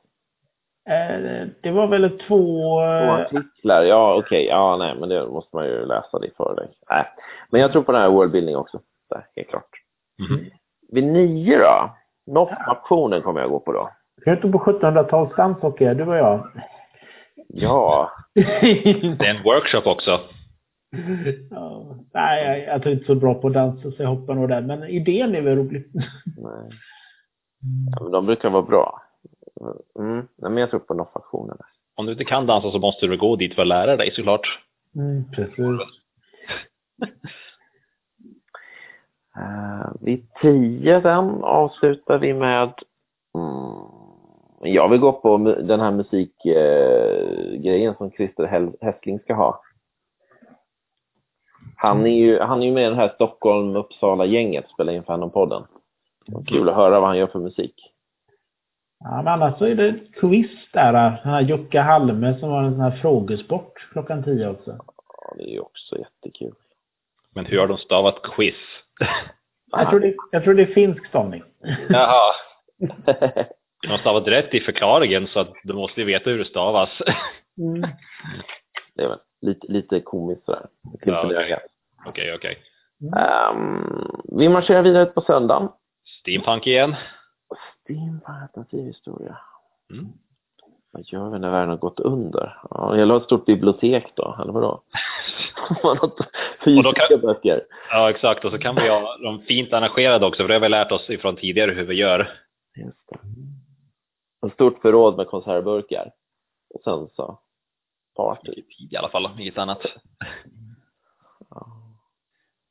Eh, 0.89 1.47
det 1.61 1.71
var 1.71 1.87
väl 1.87 2.19
två... 2.19 2.61
Två 2.99 3.11
artiklar, 3.11 3.83
ja 3.83 4.15
okej. 4.15 4.23
Okay. 4.25 4.45
Ja, 4.45 4.77
nej, 4.79 4.95
men 4.99 5.09
det 5.09 5.27
måste 5.27 5.55
man 5.55 5.65
ju 5.65 5.85
läsa 5.85 6.19
det 6.19 6.27
i 6.27 6.31
förväg. 6.37 6.69
Nej. 6.89 7.05
Men 7.49 7.61
jag 7.61 7.71
tror 7.71 7.83
på 7.83 7.91
den 7.91 8.01
här 8.01 8.09
worldbuilding 8.09 8.57
också. 8.57 8.81
Där, 9.09 9.27
helt 9.35 9.49
klart. 9.49 9.69
Mm. 10.29 10.45
Vid 10.91 11.03
nio 11.03 11.57
då? 11.57 11.95
NOF-aktionen 12.27 13.21
kommer 13.21 13.41
jag 13.41 13.49
gå 13.49 13.59
på 13.59 13.71
då. 13.71 13.89
Ska 14.21 14.35
du 14.35 14.51
på 14.51 14.59
1700-talsdans 14.59 15.59
och 15.61 15.77
du 15.79 16.03
och 16.03 16.15
jag? 16.15 16.47
Ja. 17.53 18.11
det 18.33 19.25
är 19.25 19.35
en 19.35 19.43
workshop 19.43 19.89
också. 19.89 20.19
Ja, 21.49 21.95
nej, 22.13 22.45
jag, 22.45 22.59
jag 22.59 22.85
är 22.87 22.91
inte 22.91 23.05
så 23.05 23.15
bra 23.15 23.33
på 23.33 23.47
att 23.47 23.53
dansa 23.53 23.91
så 23.91 24.03
jag 24.03 24.09
hoppar 24.09 24.35
nog 24.35 24.49
där. 24.49 24.61
Men 24.61 24.83
idén 24.83 25.35
är 25.35 25.41
väl 25.41 25.55
rolig. 25.55 25.85
Nej. 26.25 26.69
Ja, 27.91 28.03
men 28.03 28.11
de 28.11 28.25
brukar 28.25 28.49
vara 28.49 28.63
bra. 28.63 29.01
Mm. 29.99 30.27
Nej, 30.37 30.51
men 30.51 30.57
jag 30.57 30.69
tror 30.69 30.79
på 30.79 30.93
NOF-aktionen. 30.93 31.57
Om 31.95 32.05
du 32.05 32.11
inte 32.11 32.25
kan 32.25 32.45
dansa 32.45 32.71
så 32.71 32.79
måste 32.79 33.07
du 33.07 33.17
gå 33.17 33.35
dit 33.35 33.55
för 33.55 33.61
att 33.61 33.67
lära 33.67 33.97
dig 33.97 34.11
såklart. 34.11 34.59
Mm, 34.95 35.31
precis. 35.31 35.59
uh, 39.37 39.91
vid 40.01 40.33
tio 40.41 41.01
sen 41.01 41.43
avslutar 41.43 42.19
vi 42.19 42.33
med 42.33 42.73
mm, 43.35 43.68
jag 44.61 44.89
vill 44.89 44.99
gå 44.99 45.11
på 45.11 45.37
den 45.37 45.79
här 45.79 45.91
musikgrejen 45.91 47.95
som 47.97 48.11
Christer 48.11 48.71
Hässling 48.81 49.19
ska 49.19 49.33
ha. 49.33 49.61
Han 51.75 52.05
är 52.05 52.15
ju, 52.15 52.39
han 52.39 52.61
är 52.61 52.65
ju 52.65 52.71
med 52.71 52.87
i 52.87 52.89
det 52.89 52.95
här 52.95 53.13
Stockholm-Uppsala-gänget, 53.15 54.69
spelar 54.69 54.93
in 54.93 55.03
Fanon-podden. 55.03 55.63
Kul 56.47 56.69
att 56.69 56.75
höra 56.75 56.99
vad 56.99 57.09
han 57.09 57.17
gör 57.17 57.27
för 57.27 57.39
musik. 57.39 57.75
Ja, 58.99 59.15
men 59.15 59.27
annars 59.27 59.57
så 59.57 59.65
är 59.65 59.75
det 59.75 59.99
quiz 60.13 60.51
där. 60.73 60.93
Den 60.93 61.33
här 61.33 61.41
Jocke 61.41 61.79
Halme 61.79 62.39
som 62.39 62.49
har 62.49 62.63
en 62.63 62.71
sån 62.71 62.81
här 62.81 62.99
frågesport 63.01 63.89
klockan 63.91 64.23
tio 64.23 64.49
också. 64.49 64.77
Ja, 65.07 65.33
det 65.37 65.43
är 65.43 65.53
ju 65.53 65.59
också 65.59 65.97
jättekul. 65.97 66.55
Men 67.35 67.45
hur 67.45 67.59
har 67.59 67.67
de 67.67 67.77
stavat 67.77 68.21
quiz? 68.23 68.55
jag, 69.71 69.89
tror 69.89 69.99
det, 69.99 70.15
jag 70.31 70.43
tror 70.43 70.53
det 70.53 70.63
är 70.63 70.73
finsk 70.73 71.07
stavning. 71.07 71.43
Jaha. 71.89 72.33
De 73.81 73.87
har 73.87 73.97
stavat 73.97 74.27
rätt 74.27 74.53
i 74.53 74.59
förklaringen 74.59 75.27
så 75.27 75.39
att 75.39 75.53
du 75.63 75.73
måste 75.73 76.01
ju 76.01 76.07
veta 76.07 76.29
hur 76.29 76.37
det 76.37 76.45
stavas. 76.45 76.89
Mm. 77.57 77.81
Det 78.95 79.03
är 79.03 79.09
väl 79.09 79.19
lite, 79.41 79.67
lite 79.67 79.99
komiskt 79.99 80.45
sådär. 80.45 80.65
Ja, 81.01 81.23
Okej, 81.23 81.59
okej. 82.05 82.33
Okay. 82.35 82.35
Okay. 82.35 82.55
Um, 83.51 84.23
vi 84.37 84.49
marscherar 84.49 84.81
vidare 84.81 85.05
på 85.05 85.21
söndagen. 85.21 85.69
Steampunk 86.21 86.67
igen. 86.67 86.95
Steampunk, 87.83 88.23
alternativhistoria. 88.25 89.37
Mm. 89.91 90.07
Vad 90.91 91.03
gör 91.05 91.29
vi 91.29 91.39
när 91.39 91.51
världen 91.51 91.69
har 91.69 91.77
gått 91.77 91.99
under? 91.99 92.57
Ja, 92.69 92.97
jag 92.97 93.07
la 93.07 93.17
ett 93.17 93.23
stort 93.23 93.45
bibliotek 93.45 94.13
då, 94.15 94.37
eller 94.41 94.53
vadå? 94.53 94.83
fysiska 96.65 97.07
kan, 97.09 97.21
böcker. 97.21 97.61
Ja, 97.91 98.09
exakt. 98.09 98.45
Och 98.45 98.51
så 98.51 98.57
kan 98.57 98.75
vi 98.75 98.89
ha 98.89 99.17
dem 99.17 99.41
fint 99.47 99.73
arrangerade 99.73 100.25
också, 100.25 100.43
för 100.43 100.47
det 100.47 100.53
har 100.53 100.61
vi 100.61 100.69
lärt 100.69 100.91
oss 100.91 101.09
ifrån 101.09 101.35
tidigare 101.35 101.71
hur 101.71 101.85
vi 101.85 101.95
gör. 101.95 102.29
Just 102.75 103.09
det 103.09 103.17
ett 104.47 104.53
stort 104.53 104.81
förråd 104.81 105.17
med 105.17 105.27
konservburkar. 105.27 106.11
Och 106.73 106.81
sen 106.83 107.09
så 107.15 107.39
party. 108.15 108.49
Mycket 108.49 108.77
tid 108.77 108.93
i 108.93 108.97
alla 108.97 109.09
fall, 109.09 109.29
inget 109.39 109.57
annat. 109.57 109.81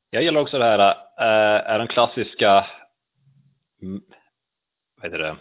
Jag 0.09 0.23
gillar 0.23 0.41
också 0.41 0.57
det 0.57 0.65
här, 0.65 0.79
äh, 1.17 1.71
är 1.71 1.77
den 1.79 1.87
klassiska, 1.87 2.65
mm, 3.81 4.01
vad 4.95 5.05
heter 5.05 5.19
det, 5.19 5.37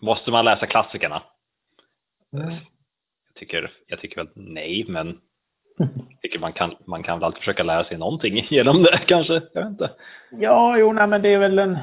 måste 0.00 0.30
man 0.30 0.44
läsa 0.44 0.66
klassikerna? 0.66 1.22
Mm. 2.32 2.50
Jag, 3.26 3.34
tycker, 3.34 3.72
jag 3.86 4.00
tycker 4.00 4.16
väl 4.16 4.32
nej, 4.34 4.84
men 4.88 5.20
jag 5.78 5.88
tycker 6.22 6.38
man 6.38 6.52
kan, 6.52 6.74
man 6.86 7.02
kan 7.02 7.18
väl 7.18 7.24
alltid 7.24 7.38
försöka 7.38 7.62
lära 7.62 7.84
sig 7.84 7.98
någonting 7.98 8.46
genom 8.50 8.82
det 8.82 8.98
kanske, 9.06 9.32
jag 9.32 9.62
vet 9.62 9.70
inte. 9.70 9.90
Ja, 10.30 10.78
jo, 10.78 10.92
nej, 10.92 11.06
men 11.06 11.22
det 11.22 11.34
är 11.34 11.38
väl 11.38 11.58
en, 11.58 11.78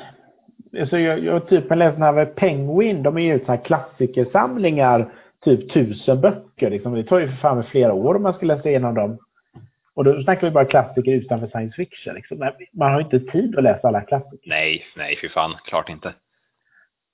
alltså 0.79 0.99
jag, 0.99 1.23
jag 1.23 1.49
typ 1.49 1.69
har 1.69 1.75
läst 1.75 1.95
den 1.95 2.03
här 2.03 2.25
Penguin, 2.25 3.03
de 3.03 3.17
är 3.17 3.21
ju 3.21 3.39
så 3.39 3.45
här 3.45 3.65
klassikersamlingar, 3.65 5.13
typ 5.45 5.73
tusen 5.73 6.21
böcker. 6.21 6.69
Liksom. 6.69 6.93
Det 6.93 7.03
tar 7.03 7.19
ju 7.19 7.27
för 7.27 7.35
fan 7.35 7.63
flera 7.63 7.93
år 7.93 8.15
om 8.15 8.23
man 8.23 8.33
ska 8.33 8.45
läsa 8.45 8.69
igenom 8.69 8.95
dem. 8.95 9.17
Och 9.95 10.03
då 10.03 10.23
snackar 10.23 10.47
vi 10.47 10.51
bara 10.51 10.65
klassiker 10.65 11.11
utanför 11.11 11.47
science 11.47 11.75
fiction. 11.75 12.15
Liksom. 12.15 12.51
Man 12.73 12.93
har 12.93 13.01
inte 13.01 13.19
tid 13.19 13.57
att 13.57 13.63
läsa 13.63 13.87
alla 13.87 14.01
klassiker. 14.01 14.49
Nej, 14.49 14.85
nej 14.97 15.15
för 15.15 15.27
fan, 15.27 15.55
klart 15.65 15.89
inte. 15.89 16.13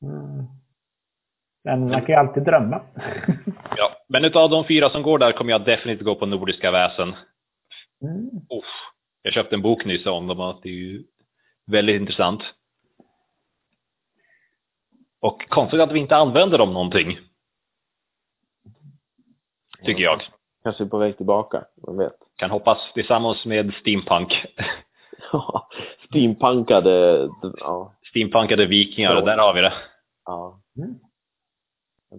Mm. 0.01 0.45
Men 1.63 1.79
man 1.79 2.01
kan 2.01 2.07
ju 2.07 2.13
alltid 2.13 2.43
drömma. 2.43 2.81
ja, 3.77 3.91
men 4.07 4.25
utav 4.25 4.49
de 4.49 4.65
fyra 4.65 4.89
som 4.89 5.03
går 5.03 5.19
där 5.19 5.31
kommer 5.31 5.51
jag 5.51 5.65
definitivt 5.65 6.05
gå 6.05 6.15
på 6.15 6.25
Nordiska 6.25 6.71
väsen. 6.71 7.15
Mm. 8.01 8.25
Uff, 8.35 8.65
jag 9.21 9.33
köpte 9.33 9.55
en 9.55 9.61
bok 9.61 9.85
nyss 9.85 10.05
om 10.05 10.27
dem 10.27 10.39
och 10.39 10.59
det 10.63 10.69
är 10.69 10.73
ju 10.73 11.03
väldigt 11.71 12.01
intressant. 12.01 12.41
Och 15.21 15.49
konstigt 15.49 15.79
att 15.79 15.91
vi 15.91 15.99
inte 15.99 16.15
använder 16.15 16.57
dem 16.57 16.73
någonting. 16.73 17.17
Tycker 19.83 20.03
jag. 20.03 20.21
Kanske 20.63 20.85
på 20.85 20.97
väg 20.97 21.17
tillbaka, 21.17 21.65
vem 21.87 21.97
vet. 21.97 22.15
Kan 22.35 22.49
hoppas 22.49 22.93
tillsammans 22.93 23.45
med 23.45 23.73
steampunk. 23.73 24.45
Steampunkade, 26.09 27.27
ja. 27.59 27.93
Steampunkade 28.09 28.65
vikingar, 28.65 29.15
och 29.15 29.25
där 29.25 29.37
har 29.37 29.53
vi 29.53 29.61
det. 29.61 29.73
ja. 30.25 30.61
Mm. 30.77 30.99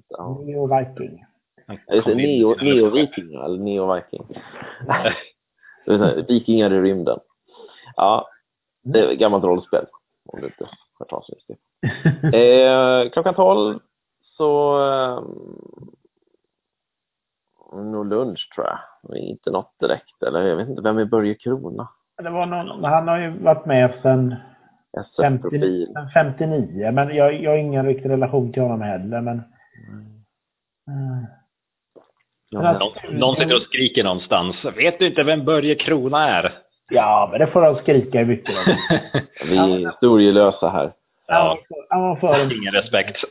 ja. 0.09 0.41
Neo 0.45 0.79
Viking. 0.79 1.25
Det 1.87 2.15
neo, 2.15 2.55
neo-vikingar 2.55 3.45
eller 3.45 3.59
neo-viking? 3.59 4.27
Det 5.87 6.25
Vikingar 6.29 6.73
i 6.73 6.81
rymden. 6.81 7.19
Ja, 7.97 8.29
det 8.83 8.99
är 8.99 9.13
ett 9.13 9.19
gammalt 9.19 9.45
rollspel. 9.45 9.87
Om 10.27 10.41
du 10.41 10.47
inte 10.47 10.69
om 11.09 11.23
det. 11.47 12.39
Eh, 12.39 13.11
klockan 13.11 13.35
12 13.35 13.79
så 14.23 14.79
eh, 14.89 15.23
nog 17.83 18.07
lunch 18.07 18.51
tror 18.55 18.67
jag. 18.67 18.79
Inte 19.19 19.51
något 19.51 19.75
direkt. 19.81 20.23
Eller 20.27 20.43
jag 20.43 20.57
vet 20.57 20.69
inte, 20.69 20.83
vem 20.83 20.99
är 20.99 21.05
Börje 21.05 21.35
Krona? 21.35 21.89
Det 22.23 22.31
var 22.31 22.47
någon, 22.47 22.85
han 22.85 23.09
har 23.09 23.19
ju 23.19 23.31
varit 23.31 23.67
med 23.67 23.99
sedan 24.03 24.35
50, 25.23 25.43
SF-profil. 25.43 25.87
sedan 25.87 26.11
59, 26.15 26.93
men 26.93 27.17
jag, 27.17 27.43
jag 27.43 27.51
har 27.51 27.57
ingen 27.59 27.87
riktig 27.87 28.11
relation 28.11 28.53
till 28.53 28.63
honom 28.63 28.81
heller. 28.81 29.21
Men, 29.21 29.43
mm. 30.87 31.27
Ja, 32.53 32.73
Någon, 32.73 33.19
någon 33.19 33.35
sitter 33.35 33.57
och 33.57 33.63
skriker 33.63 34.05
någonstans. 34.05 34.57
Vet 34.77 34.99
du 34.99 35.07
inte 35.07 35.23
vem 35.23 35.45
Börje 35.45 35.75
Krona 35.75 36.29
är? 36.29 36.53
Ja, 36.91 37.29
men 37.31 37.41
det 37.41 37.47
får 37.47 37.63
de 37.63 37.77
skrika 37.77 38.19
hur 38.19 38.27
mycket 38.27 38.55
de 38.55 38.77
vi 39.49 39.57
är 39.59 39.89
historielösa 39.91 40.69
här. 40.69 40.93
Han 41.89 42.03
var 42.03 42.17
för- 42.17 42.57
Ingen 42.59 42.73
respekt. 42.73 43.17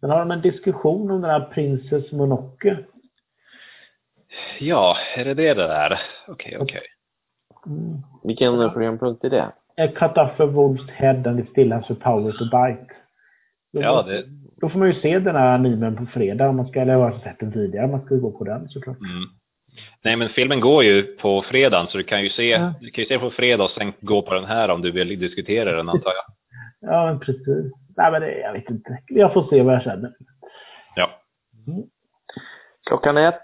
Sen 0.00 0.10
har 0.10 0.18
de 0.18 0.30
en 0.30 0.40
diskussion 0.40 1.10
om 1.10 1.20
den 1.22 1.30
här 1.30 1.40
Princess 1.40 2.12
Monoke. 2.12 2.78
Ja, 4.58 4.96
är 5.16 5.24
det 5.24 5.34
det 5.34 5.54
det 5.54 5.66
där? 5.66 6.00
Okej, 6.28 6.58
okej. 6.60 6.82
Mm. 7.66 7.96
Vilken 8.24 8.70
programpunkt 8.70 9.24
är 9.24 9.30
det? 9.30 9.52
A 9.76 9.88
cut 9.96 10.18
off 10.18 10.40
a 10.40 10.44
wolf's 10.46 10.90
head 10.90 11.26
and 11.26 11.40
it 11.40 11.50
still 11.50 11.72
has 11.72 11.86
the 11.86 11.94
power 11.94 12.32
to 12.32 12.44
bite. 12.44 12.94
Ja, 13.70 14.02
det... 14.02 14.24
då 14.60 14.68
får 14.68 14.78
man 14.78 14.88
ju 14.88 14.94
se 15.00 15.18
den 15.18 15.36
här 15.36 15.54
animen 15.54 15.96
på 15.96 16.06
fredag 16.06 16.52
man 16.52 16.68
ska, 16.68 16.80
eller 16.80 16.92
jag 16.92 17.00
har 17.10 17.18
sett 17.18 17.38
den 17.40 17.52
tidigare, 17.52 17.86
man 17.86 18.04
ska 18.04 18.14
ju 18.14 18.20
gå 18.20 18.38
på 18.38 18.44
den 18.44 18.68
såklart. 18.68 18.98
Mm. 18.98 19.24
Nej, 20.04 20.16
men 20.16 20.28
filmen 20.28 20.60
går 20.60 20.84
ju 20.84 21.02
på 21.02 21.42
fredagen, 21.42 21.86
så 21.86 21.98
du 21.98 22.04
kan 22.04 22.22
ju 22.22 22.30
se, 22.30 22.48
Ja. 22.50 22.72
du 22.80 22.90
kan 22.90 23.02
ju 23.04 23.08
se 23.08 23.18
på 23.18 23.30
fredag 23.30 23.64
och 23.64 23.70
sen 23.70 23.92
gå 24.00 24.22
på 24.22 24.34
den 24.34 24.44
här 24.44 24.70
om 24.70 24.82
du 24.82 24.90
vill 24.90 25.18
diskutera 25.20 25.76
den, 25.76 25.88
antar 25.88 26.12
jag. 26.12 26.24
Ja, 26.90 27.06
men 27.06 27.20
precis. 27.20 27.72
Nej, 27.96 28.12
men 28.12 28.20
det, 28.20 28.38
jag 28.38 28.52
vet 28.52 28.70
inte. 28.70 28.98
Jag 29.08 29.32
får 29.32 29.42
se 29.50 29.62
vad 29.62 29.74
jag 29.74 29.82
känner. 29.82 30.12
Ja. 30.94 31.10
Klockan 32.86 33.16
ett. 33.16 33.42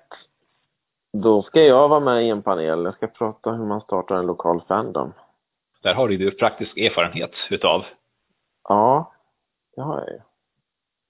Då 1.13 1.43
ska 1.43 1.63
jag 1.63 1.89
vara 1.89 2.01
med 2.01 2.25
i 2.27 2.29
en 2.31 2.43
panel. 2.43 2.85
Jag 2.85 2.95
ska 2.95 3.07
prata 3.07 3.53
hur 3.53 3.67
man 3.67 3.81
startar 3.81 4.17
en 4.17 4.27
lokal 4.27 4.63
fandom. 4.69 5.13
Där 5.83 5.95
har 5.95 6.09
du 6.09 6.15
ju 6.15 6.31
praktisk 6.31 6.77
erfarenhet 6.79 7.31
utav. 7.51 7.85
Ja, 8.69 9.13
det 9.77 9.83
har 9.83 9.99
jag 10.01 10.09
ju. 10.09 10.21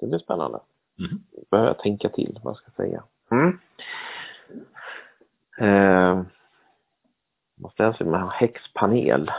Det 0.05 0.09
blir 0.09 0.19
spännande. 0.19 0.61
Mm. 0.99 1.23
behöver 1.51 1.71
jag 1.71 1.79
tänka 1.79 2.09
till 2.09 2.41
vad 2.43 2.51
jag 2.51 2.57
ska 2.57 2.71
säga. 2.71 3.05
Mm. 3.31 3.59
Eh, 5.59 6.23
måste 7.55 7.95
se 7.99 8.05
med 8.05 8.21
en 8.21 8.29
häxpanel. 8.29 9.31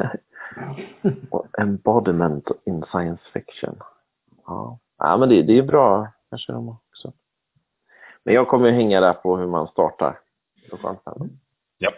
Och 1.30 1.46
Embodiment 1.58 2.50
in 2.64 2.84
science 2.90 3.22
fiction. 3.32 3.80
Ja, 4.46 4.78
ja 4.98 5.16
men 5.16 5.28
det, 5.28 5.42
det 5.42 5.58
är 5.58 5.62
bra. 5.62 6.12
Kanske 6.30 6.52
de 6.52 6.68
också. 6.68 7.12
Men 8.22 8.34
jag 8.34 8.48
kommer 8.48 8.70
hänga 8.70 9.00
där 9.00 9.14
på 9.14 9.36
hur 9.36 9.46
man 9.46 9.68
startar 9.68 10.20
lokalfandom. 10.70 11.30
Ja. 11.78 11.92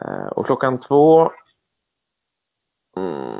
Eh, 0.00 0.26
och 0.26 0.46
klockan 0.46 0.80
två 0.80 1.30
mm, 2.96 3.39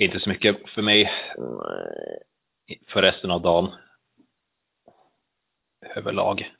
Inte 0.00 0.20
så 0.20 0.28
mycket 0.28 0.70
för 0.70 0.82
mig 0.82 1.10
nej. 1.38 2.82
för 2.88 3.02
resten 3.02 3.30
av 3.30 3.42
dagen. 3.42 3.68
Överlag. 5.96 6.54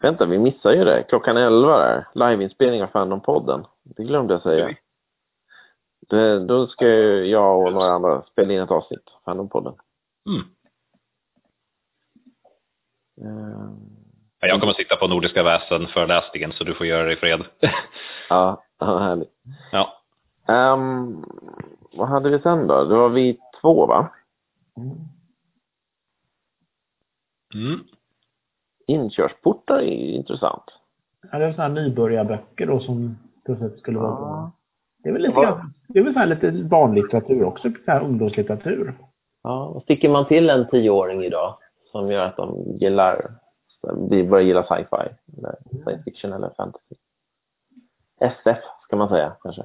Vänta, 0.00 0.26
vi 0.26 0.38
missar 0.38 0.72
ju 0.72 0.84
det. 0.84 1.02
Klockan 1.08 1.36
11 1.36 1.78
där. 1.78 2.08
Liveinspelning 2.14 2.82
av 2.82 2.88
Fandom-podden. 2.90 3.66
Det 3.82 4.04
glömde 4.04 4.34
jag 4.34 4.42
säga. 4.42 4.76
Det, 6.08 6.46
då 6.46 6.66
ska 6.66 6.86
ju 6.88 7.24
jag 7.24 7.66
och 7.66 7.72
några 7.72 7.92
andra 7.92 8.22
spela 8.22 8.52
in 8.52 8.60
ett 8.60 8.70
avsnitt. 8.70 9.10
Fandom-podden. 9.24 9.74
Mm. 10.28 10.40
Eh, 13.20 13.70
Ja, 14.40 14.48
Jag 14.48 14.60
kommer 14.60 14.70
att 14.70 14.76
sitta 14.76 14.96
på 14.96 15.08
Nordiska 15.08 15.42
väsen 15.42 15.86
föreläsningen 15.86 16.52
så 16.52 16.64
du 16.64 16.74
får 16.74 16.86
göra 16.86 17.04
det 17.06 17.12
i 17.12 17.16
fred. 17.16 17.44
ja, 18.28 18.64
ja, 18.78 18.98
härligt. 18.98 19.30
ja. 19.72 20.03
Ehm, 20.48 21.24
vad 21.92 22.08
hade 22.08 22.30
vi 22.30 22.38
sen 22.40 22.66
då? 22.66 22.84
Det 22.84 22.96
var 22.96 23.08
vi 23.08 23.38
två, 23.60 23.86
va? 23.86 24.08
Mm. 27.54 27.78
Inkörsportar 28.86 29.78
är 29.78 29.82
intressant. 30.16 30.64
Ja, 31.32 31.38
det 31.38 31.44
är 31.44 31.52
sådana 31.52 31.74
här 31.80 31.82
nybörjarböcker 31.88 32.66
då 32.66 32.80
som 32.80 33.18
plötsligt 33.44 33.78
skulle 33.78 33.98
vara 33.98 34.14
bra. 34.16 34.52
Det 35.02 35.08
är 35.08 35.12
väl 35.12 35.22
lite, 35.22 35.34
Ja. 35.34 35.42
grann- 35.42 35.74
det 35.88 35.98
är 35.98 36.02
väl 36.04 36.12
så 36.12 36.18
här 36.18 36.26
lite 36.26 36.52
barnlitteratur 36.52 37.44
också, 37.44 37.70
så 37.84 37.90
här 37.90 38.04
ungdomslitteratur. 38.04 38.94
Ja, 39.42 39.66
och 39.66 39.82
sticker 39.82 40.08
man 40.08 40.26
till 40.26 40.50
en 40.50 40.68
tioåring 40.68 41.22
idag 41.24 41.58
som 41.92 42.10
gör 42.12 42.26
att 42.26 42.36
de 42.36 42.76
gillar, 42.80 43.32
vi 44.10 44.24
börjar 44.24 44.46
gilla 44.46 44.62
sci-fi, 44.62 45.14
eller 45.38 45.56
science 45.84 46.02
fiction 46.04 46.32
eller 46.32 46.50
fantasy. 46.56 46.94
SF 48.20 48.58
ska 48.82 48.96
man 48.96 49.08
säga 49.08 49.36
kanske. 49.42 49.62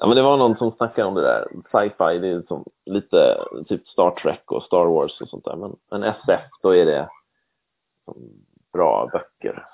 Ja, 0.00 0.06
men 0.06 0.16
det 0.16 0.22
var 0.22 0.36
någon 0.36 0.56
som 0.56 0.70
snackade 0.70 1.08
om 1.08 1.14
det 1.14 1.22
där. 1.22 1.46
Sci-fi, 1.72 2.18
det 2.18 2.28
är 2.28 2.42
som 2.48 2.64
lite 2.86 3.44
typ 3.68 3.88
Star 3.88 4.10
Trek 4.10 4.52
och 4.52 4.62
Star 4.62 4.84
Wars 4.84 5.20
och 5.20 5.28
sånt 5.28 5.44
där. 5.44 5.56
Men, 5.56 5.76
men 5.90 6.02
SF, 6.02 6.40
då 6.62 6.76
är 6.76 6.86
det 6.86 7.08
bra 8.72 9.08
böcker. 9.12 9.64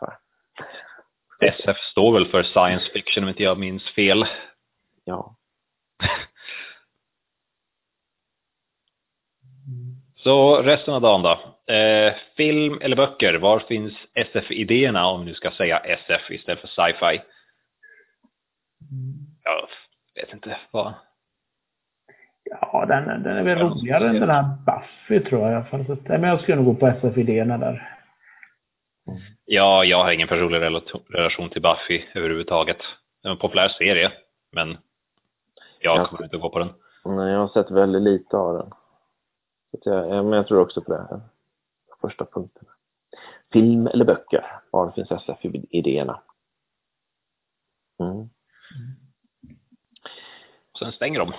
SF 1.41 1.77
står 1.77 2.13
väl 2.13 2.27
för 2.27 2.43
science 2.43 2.91
fiction 2.93 3.25
om 3.25 3.29
inte 3.29 3.43
jag 3.43 3.59
minns 3.59 3.91
fel. 3.91 4.25
Ja. 5.05 5.37
Så 10.17 10.63
resten 10.63 10.95
av 10.95 11.01
dagen 11.01 11.23
då. 11.23 11.39
Eh, 11.75 12.15
film 12.37 12.79
eller 12.81 12.97
böcker, 12.97 13.35
var 13.35 13.59
finns 13.59 13.95
SF-idéerna 14.15 15.07
om 15.07 15.21
vi 15.21 15.27
nu 15.27 15.35
ska 15.35 15.51
säga 15.51 15.79
SF 15.79 16.31
istället 16.31 16.61
för 16.61 16.69
sci-fi? 16.69 17.21
Jag 20.15 20.23
vet 20.25 20.35
inte 20.35 20.57
vad. 20.71 20.95
Ja, 22.45 22.85
den, 22.89 23.23
den 23.23 23.37
är 23.37 23.43
väl 23.43 23.59
roligare 23.59 24.09
än 24.09 24.21
den 24.21 24.31
här 24.31 24.45
Buffy 24.67 25.21
tror 25.29 25.41
jag. 25.43 25.53
i 25.53 25.55
alla 25.55 25.65
fall. 25.65 25.87
Så 25.87 25.93
att- 25.93 26.09
nej, 26.09 26.19
Men 26.19 26.31
jag 26.31 26.41
skulle 26.41 26.57
nog 26.57 26.65
gå 26.65 26.75
på 26.75 26.87
SF-idéerna 26.87 27.59
där. 27.59 27.99
Ja, 29.45 29.85
jag 29.85 30.05
har 30.05 30.13
ingen 30.13 30.29
personlig 30.29 30.61
rela- 30.61 30.81
relation 31.09 31.51
till 31.51 31.63
Buffy 31.63 32.03
överhuvudtaget. 32.15 32.79
Det 33.23 33.29
är 33.29 33.33
en 33.33 33.39
populär 33.39 33.69
serie, 33.69 34.13
men 34.53 34.69
jag 35.81 35.97
Ja. 35.99 36.07
kommer 36.07 36.25
inte 36.25 36.37
att 36.37 36.43
gå 36.43 36.51
på 36.51 36.59
den. 36.59 36.69
Nej, 37.05 37.33
jag 37.33 37.39
har 37.39 37.49
sett 37.49 37.71
väldigt 37.71 38.03
lite 38.03 38.37
av 38.37 38.59
den. 38.59 38.69
Så 39.71 39.77
att 39.77 39.87
jag, 39.87 40.17
ja, 40.17 40.23
men 40.23 40.33
jag 40.33 40.47
tror 40.47 40.61
också 40.61 40.83
på 40.83 40.93
det 40.93 40.99
här. 41.11 41.21
Första 42.01 42.25
punkten. 42.25 42.65
Film 43.53 43.87
eller 43.87 44.05
böcker? 44.05 44.61
Var 44.71 44.91
finns 44.91 45.11
SF-idéerna? 45.11 46.23
Mm. 48.01 48.29
Sen 50.79 50.93
stänger 50.93 51.19
de. 51.19 51.33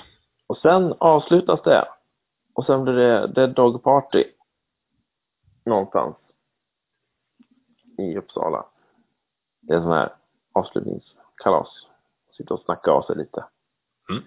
Och 0.48 0.58
sen 0.58 0.94
avslutas 1.00 1.62
det. 1.64 1.86
Och 2.54 2.66
sen 2.66 2.84
blir 2.84 2.94
det 2.94 3.28
Dead 3.28 3.54
Dog 3.56 3.84
Party. 3.84 4.24
Någonstans. 5.66 6.16
I 7.98 8.18
Uppsala. 8.18 8.66
Det 9.62 9.74
är 9.74 9.78
en 9.78 9.84
sån 9.84 9.92
här 9.92 10.16
avslutningskalas. 10.54 11.68
Sitta 12.38 12.54
och 12.54 12.60
snacka 12.62 12.92
av 12.92 13.02
sig 13.02 13.16
lite. 13.16 13.46
Mm. 14.10 14.24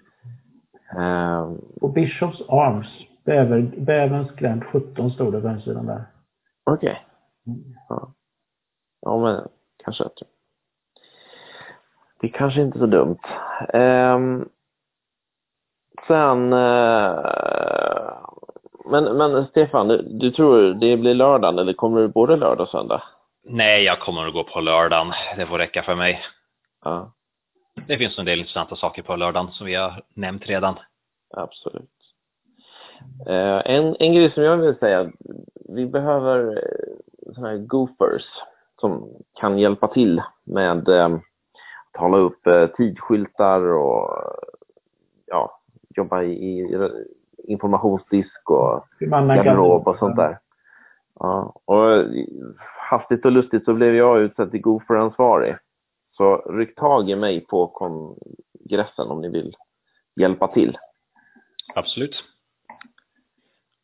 Ehm, 1.03 1.57
Och 1.81 1.93
Bishops 1.93 2.41
Arms. 2.41 2.87
Bäver, 3.23 3.61
Bäverns 3.77 4.31
gränd 4.31 4.63
17 4.65 5.11
stod 5.11 5.33
det 5.33 5.41
på 5.41 5.47
hemsidan 5.47 5.85
där. 5.85 6.03
Okej. 6.63 7.05
Mm. 7.47 7.75
Ja. 7.89 8.13
ja, 9.01 9.17
men 9.17 9.47
kanske. 9.83 10.03
att- 10.03 10.21
Det 12.21 12.27
är 12.27 12.31
kanske 12.31 12.61
inte 12.61 12.79
så 12.79 12.85
dumt. 12.85 13.17
Ehm, 13.73 14.49
sen... 16.07 16.53
eh, 16.53 17.19
men, 18.91 19.03
men 19.17 19.45
Stefan, 19.47 19.87
du, 19.87 20.01
du 20.01 20.31
tror 20.31 20.73
det 20.73 20.97
blir 20.97 21.13
lördagen 21.13 21.59
eller 21.59 21.73
kommer 21.73 22.01
det 22.01 22.07
både 22.07 22.35
lördag 22.35 22.61
och 22.61 22.69
söndag? 22.69 23.03
Nej, 23.43 23.83
jag 23.83 23.99
kommer 23.99 24.27
att 24.27 24.33
gå 24.33 24.43
på 24.43 24.59
lördagen. 24.59 25.13
Det 25.37 25.45
får 25.47 25.57
räcka 25.57 25.83
för 25.83 25.95
mig. 25.95 26.21
Ja, 26.83 27.11
Det 27.87 27.97
finns 27.97 28.17
en 28.19 28.25
del 28.25 28.39
intressanta 28.39 28.75
saker 28.75 29.01
på 29.03 29.15
lördagen 29.15 29.51
som 29.51 29.65
vi 29.67 29.75
har 29.75 30.03
nämnt 30.13 30.45
redan. 30.47 30.75
absolut. 31.37 31.89
Eh, 33.27 33.61
en, 33.75 33.95
en 33.99 34.13
grej 34.13 34.31
som 34.31 34.43
jag 34.43 34.57
vill 34.57 34.75
säga, 34.77 35.11
vi 35.69 35.85
behöver 35.85 36.57
eh, 36.57 37.33
sådana 37.33 37.49
här 37.49 37.57
goofers 37.57 38.25
som 38.81 39.09
kan 39.39 39.59
hjälpa 39.59 39.87
till 39.87 40.21
med 40.43 40.71
att 40.71 40.85
hålla 41.97 42.17
upp 42.17 42.47
eh, 42.47 42.67
tidskyltar 42.67 43.61
och 43.61 44.23
ja, 45.25 45.59
jobba 45.95 46.23
i, 46.23 46.33
i 46.33 46.89
informationsdisk 47.47 48.49
och 48.49 48.85
garderob 48.99 49.87
och 49.87 49.97
sånt 49.97 50.15
där. 50.15 50.39
Ja, 51.19 51.53
och 51.65 52.05
hastigt 52.89 53.25
och 53.25 53.31
lustigt 53.31 53.65
så 53.65 53.73
blev 53.73 53.95
jag 53.95 54.19
utsedd 54.19 54.51
till 54.51 54.61
gooferansvarig. 54.61 55.55
Så 56.17 56.37
ryck 56.37 56.75
tag 56.75 57.09
i 57.09 57.15
mig 57.15 57.45
på 57.45 57.67
kongressen 57.67 59.07
om 59.07 59.21
ni 59.21 59.29
vill 59.29 59.55
hjälpa 60.15 60.47
till. 60.47 60.77
Absolut. 61.75 62.23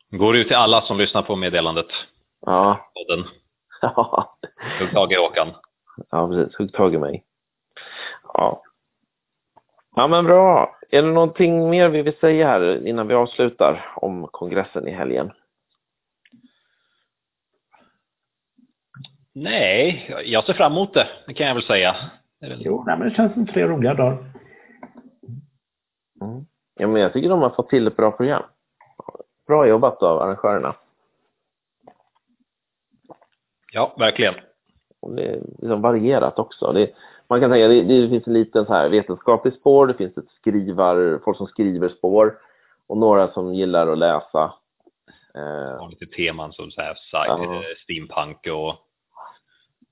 Går 0.10 0.36
ut 0.36 0.48
till 0.48 0.56
alla 0.56 0.82
som 0.82 0.98
lyssnar 0.98 1.22
på 1.22 1.36
meddelandet. 1.36 1.88
Ja, 2.42 2.92
Podden. 2.94 3.26
ja, 3.82 4.38
Hugg 4.80 4.92
tag 4.92 5.12
i 5.12 5.16
Håkan. 5.16 5.48
ja 6.12 6.28
precis. 6.28 6.58
Hugg 6.58 6.74
tag 6.74 6.94
i 6.94 6.98
mig. 6.98 7.24
Ja. 8.34 8.62
Ja, 9.96 10.08
men 10.08 10.26
bra. 10.26 10.78
Är 10.90 11.02
det 11.02 11.12
någonting 11.12 11.70
mer 11.70 11.90
vi 11.90 12.02
vill 12.02 12.18
säga 12.18 12.48
här 12.48 12.88
innan 12.88 13.08
vi 13.08 13.14
avslutar 13.14 13.94
om 13.96 14.28
kongressen 14.32 14.88
i 14.88 14.92
helgen? 14.92 15.32
Nej, 19.34 20.16
jag 20.26 20.46
ser 20.46 20.54
fram 20.54 20.72
emot 20.72 20.94
det. 20.94 21.08
Det 21.28 21.34
kan 21.34 21.48
jag 21.48 21.54
väl 21.56 21.64
säga. 21.64 21.96
Är 22.42 22.50
väl... 22.50 22.62
Jo, 22.66 22.84
nej, 22.88 22.98
men 22.98 23.10
det 23.10 23.16
känns 23.16 23.34
som 23.34 23.48
tre 23.48 23.68
roliga 23.68 23.94
dagar. 23.94 24.18
Mm. 26.22 26.46
Ja, 26.76 26.88
men 26.88 27.02
jag 27.02 27.14
tycker 27.14 27.30
de 27.30 27.42
har 27.42 27.50
fått 27.50 27.70
till 27.70 27.88
ett 27.88 27.96
bra 27.96 28.12
program. 28.12 28.44
Bra 29.48 29.68
jobbat 29.68 30.04
av 30.04 30.22
arrangörerna. 30.22 30.76
Ja, 33.72 33.96
verkligen. 34.00 34.34
Och 35.00 35.16
det 35.16 35.24
är 35.24 35.42
liksom 35.42 35.82
varierat 35.82 36.40
också. 36.40 36.72
Det, 36.72 36.92
man 37.30 37.40
kan 37.42 37.52
tänka 37.52 37.68
det, 37.68 37.82
det 37.84 38.10
finns 38.10 38.28
en 38.28 38.34
liten 38.34 38.66
så 38.66 38.74
här 38.74 38.90
vetenskaplig 38.90 39.54
spår, 39.54 39.88
det 39.88 39.94
finns 39.94 40.18
ett 40.18 40.30
skrivar, 40.40 41.22
folk 41.24 41.38
som 41.38 41.48
skriver 41.48 41.90
spår 41.90 42.40
och 42.88 42.98
några 42.98 43.28
som 43.32 43.54
gillar 43.54 43.88
att 43.88 43.98
läsa. 43.98 44.54
Eh, 45.36 45.80
Har 45.80 45.90
lite 45.90 46.06
teman 46.06 46.54
som 46.54 46.72
så 46.72 46.82
här, 46.82 46.94
sci- 46.94 47.26
Ja. 47.28 47.44
eh, 47.56 47.62
steampunk 47.84 48.48
och, 48.48 48.74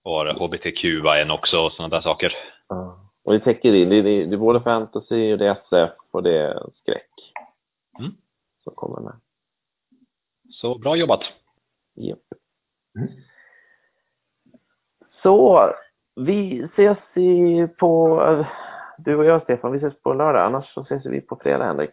och 0.03 0.25
HBTQ-en 0.39 1.31
också 1.31 1.57
och 1.57 1.71
sådana 1.71 1.95
där 1.95 2.01
saker. 2.01 2.33
ja. 2.67 2.99
och 3.23 3.33
det 3.33 3.39
täcker 3.39 3.73
in, 3.73 3.89
det, 3.89 4.01
det, 4.01 4.25
det 4.25 4.35
är 4.35 4.37
både 4.37 4.61
fantasy 4.61 5.33
och 5.33 5.37
det 5.37 5.47
är 5.47 5.51
SF 5.51 5.91
och 6.11 6.23
det 6.23 6.37
är 6.37 6.63
skräck 6.81 7.09
Mm. 7.99 8.11
som 8.63 8.73
kommer 8.75 8.99
med. 9.01 9.13
Så 10.51 10.77
bra 10.77 10.95
jobbat. 10.95 11.21
Japp. 11.95 12.19
Mm. 12.99 13.09
Så, 15.23 15.69
vi 16.15 16.63
ses 16.63 16.97
i 17.15 17.67
på, 17.79 18.45
du 18.97 19.15
och 19.15 19.25
jag 19.25 19.43
Stefan, 19.43 19.71
vi 19.71 19.77
ses 19.77 20.01
på 20.01 20.13
lördag, 20.13 20.45
annars 20.45 20.73
så 20.73 20.81
ses 20.81 21.05
vi 21.05 21.21
på 21.21 21.35
fredag 21.43 21.65
Henrik. 21.65 21.91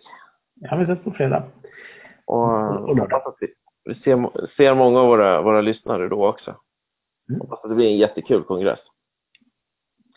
Ja, 0.54 0.76
vi 0.76 0.84
ses 0.84 1.04
på 1.04 1.10
fredag. 1.10 1.44
Och, 2.24 2.44
Och 2.44 2.96
lördag. 2.96 3.02
hoppas 3.02 3.26
att 3.26 3.36
vi, 3.40 3.54
vi 3.84 3.94
ser, 3.94 4.46
ser 4.56 4.74
många 4.74 5.00
av 5.00 5.06
våra, 5.06 5.42
våra 5.42 5.60
lyssnare 5.60 6.08
då 6.08 6.28
också. 6.28 6.56
Mm. 7.28 7.40
Hoppas 7.40 7.64
att 7.64 7.70
det 7.70 7.74
blir 7.76 7.90
en 7.90 7.98
jättekul 7.98 8.44
kongress. 8.44 8.80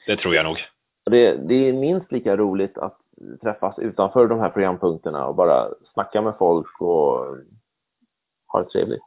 Det 0.06 0.18
tror 0.18 0.36
jag 0.36 0.46
nog. 0.46 0.58
Det, 1.06 1.36
det 1.36 1.56
är 1.70 1.74
minst 1.74 2.12
lika 2.12 2.38
roligt 2.38 2.78
att 2.78 2.98
träffas 3.42 3.80
utanför 3.80 4.28
de 4.28 4.40
här 4.40 4.50
programpunkterna 4.50 5.28
och 5.28 5.36
bara 5.36 5.68
snacka 5.94 6.22
med 6.22 6.38
folk 6.38 6.82
och 6.82 7.38
ha 8.48 8.64
det 8.64 8.70
trevligt. 8.70 9.04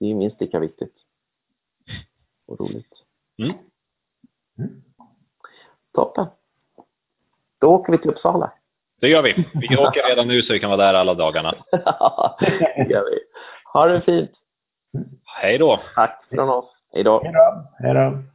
Det 0.00 0.10
är 0.10 0.14
minst 0.14 0.40
lika 0.40 0.58
viktigt. 0.58 0.94
Och 2.46 2.60
roligt. 2.60 3.01
Mm. 3.38 3.56
Mm. 4.58 4.82
Toppen. 5.94 6.26
Då 7.60 7.66
åker 7.66 7.92
vi 7.92 7.98
till 7.98 8.10
Uppsala. 8.10 8.52
Det 9.00 9.08
gör 9.08 9.22
vi. 9.22 9.48
Vi 9.54 9.76
åker 9.76 10.08
redan 10.08 10.28
nu 10.28 10.42
så 10.42 10.52
vi 10.52 10.60
kan 10.60 10.70
vara 10.70 10.82
där 10.82 10.94
alla 10.94 11.14
dagarna. 11.14 11.54
det 12.76 12.86
gör 12.90 13.04
vi. 13.10 13.18
Ha 13.72 13.86
det 13.86 14.00
fint. 14.00 14.30
Hej 15.24 15.58
då! 15.58 15.80
Tack 15.94 16.24
från 16.30 16.48
oss. 16.50 16.64
Hej 16.92 17.04
då. 17.04 17.22
Hej 17.22 17.32
då. 17.32 17.68
Hej 17.78 17.94
då. 17.94 18.31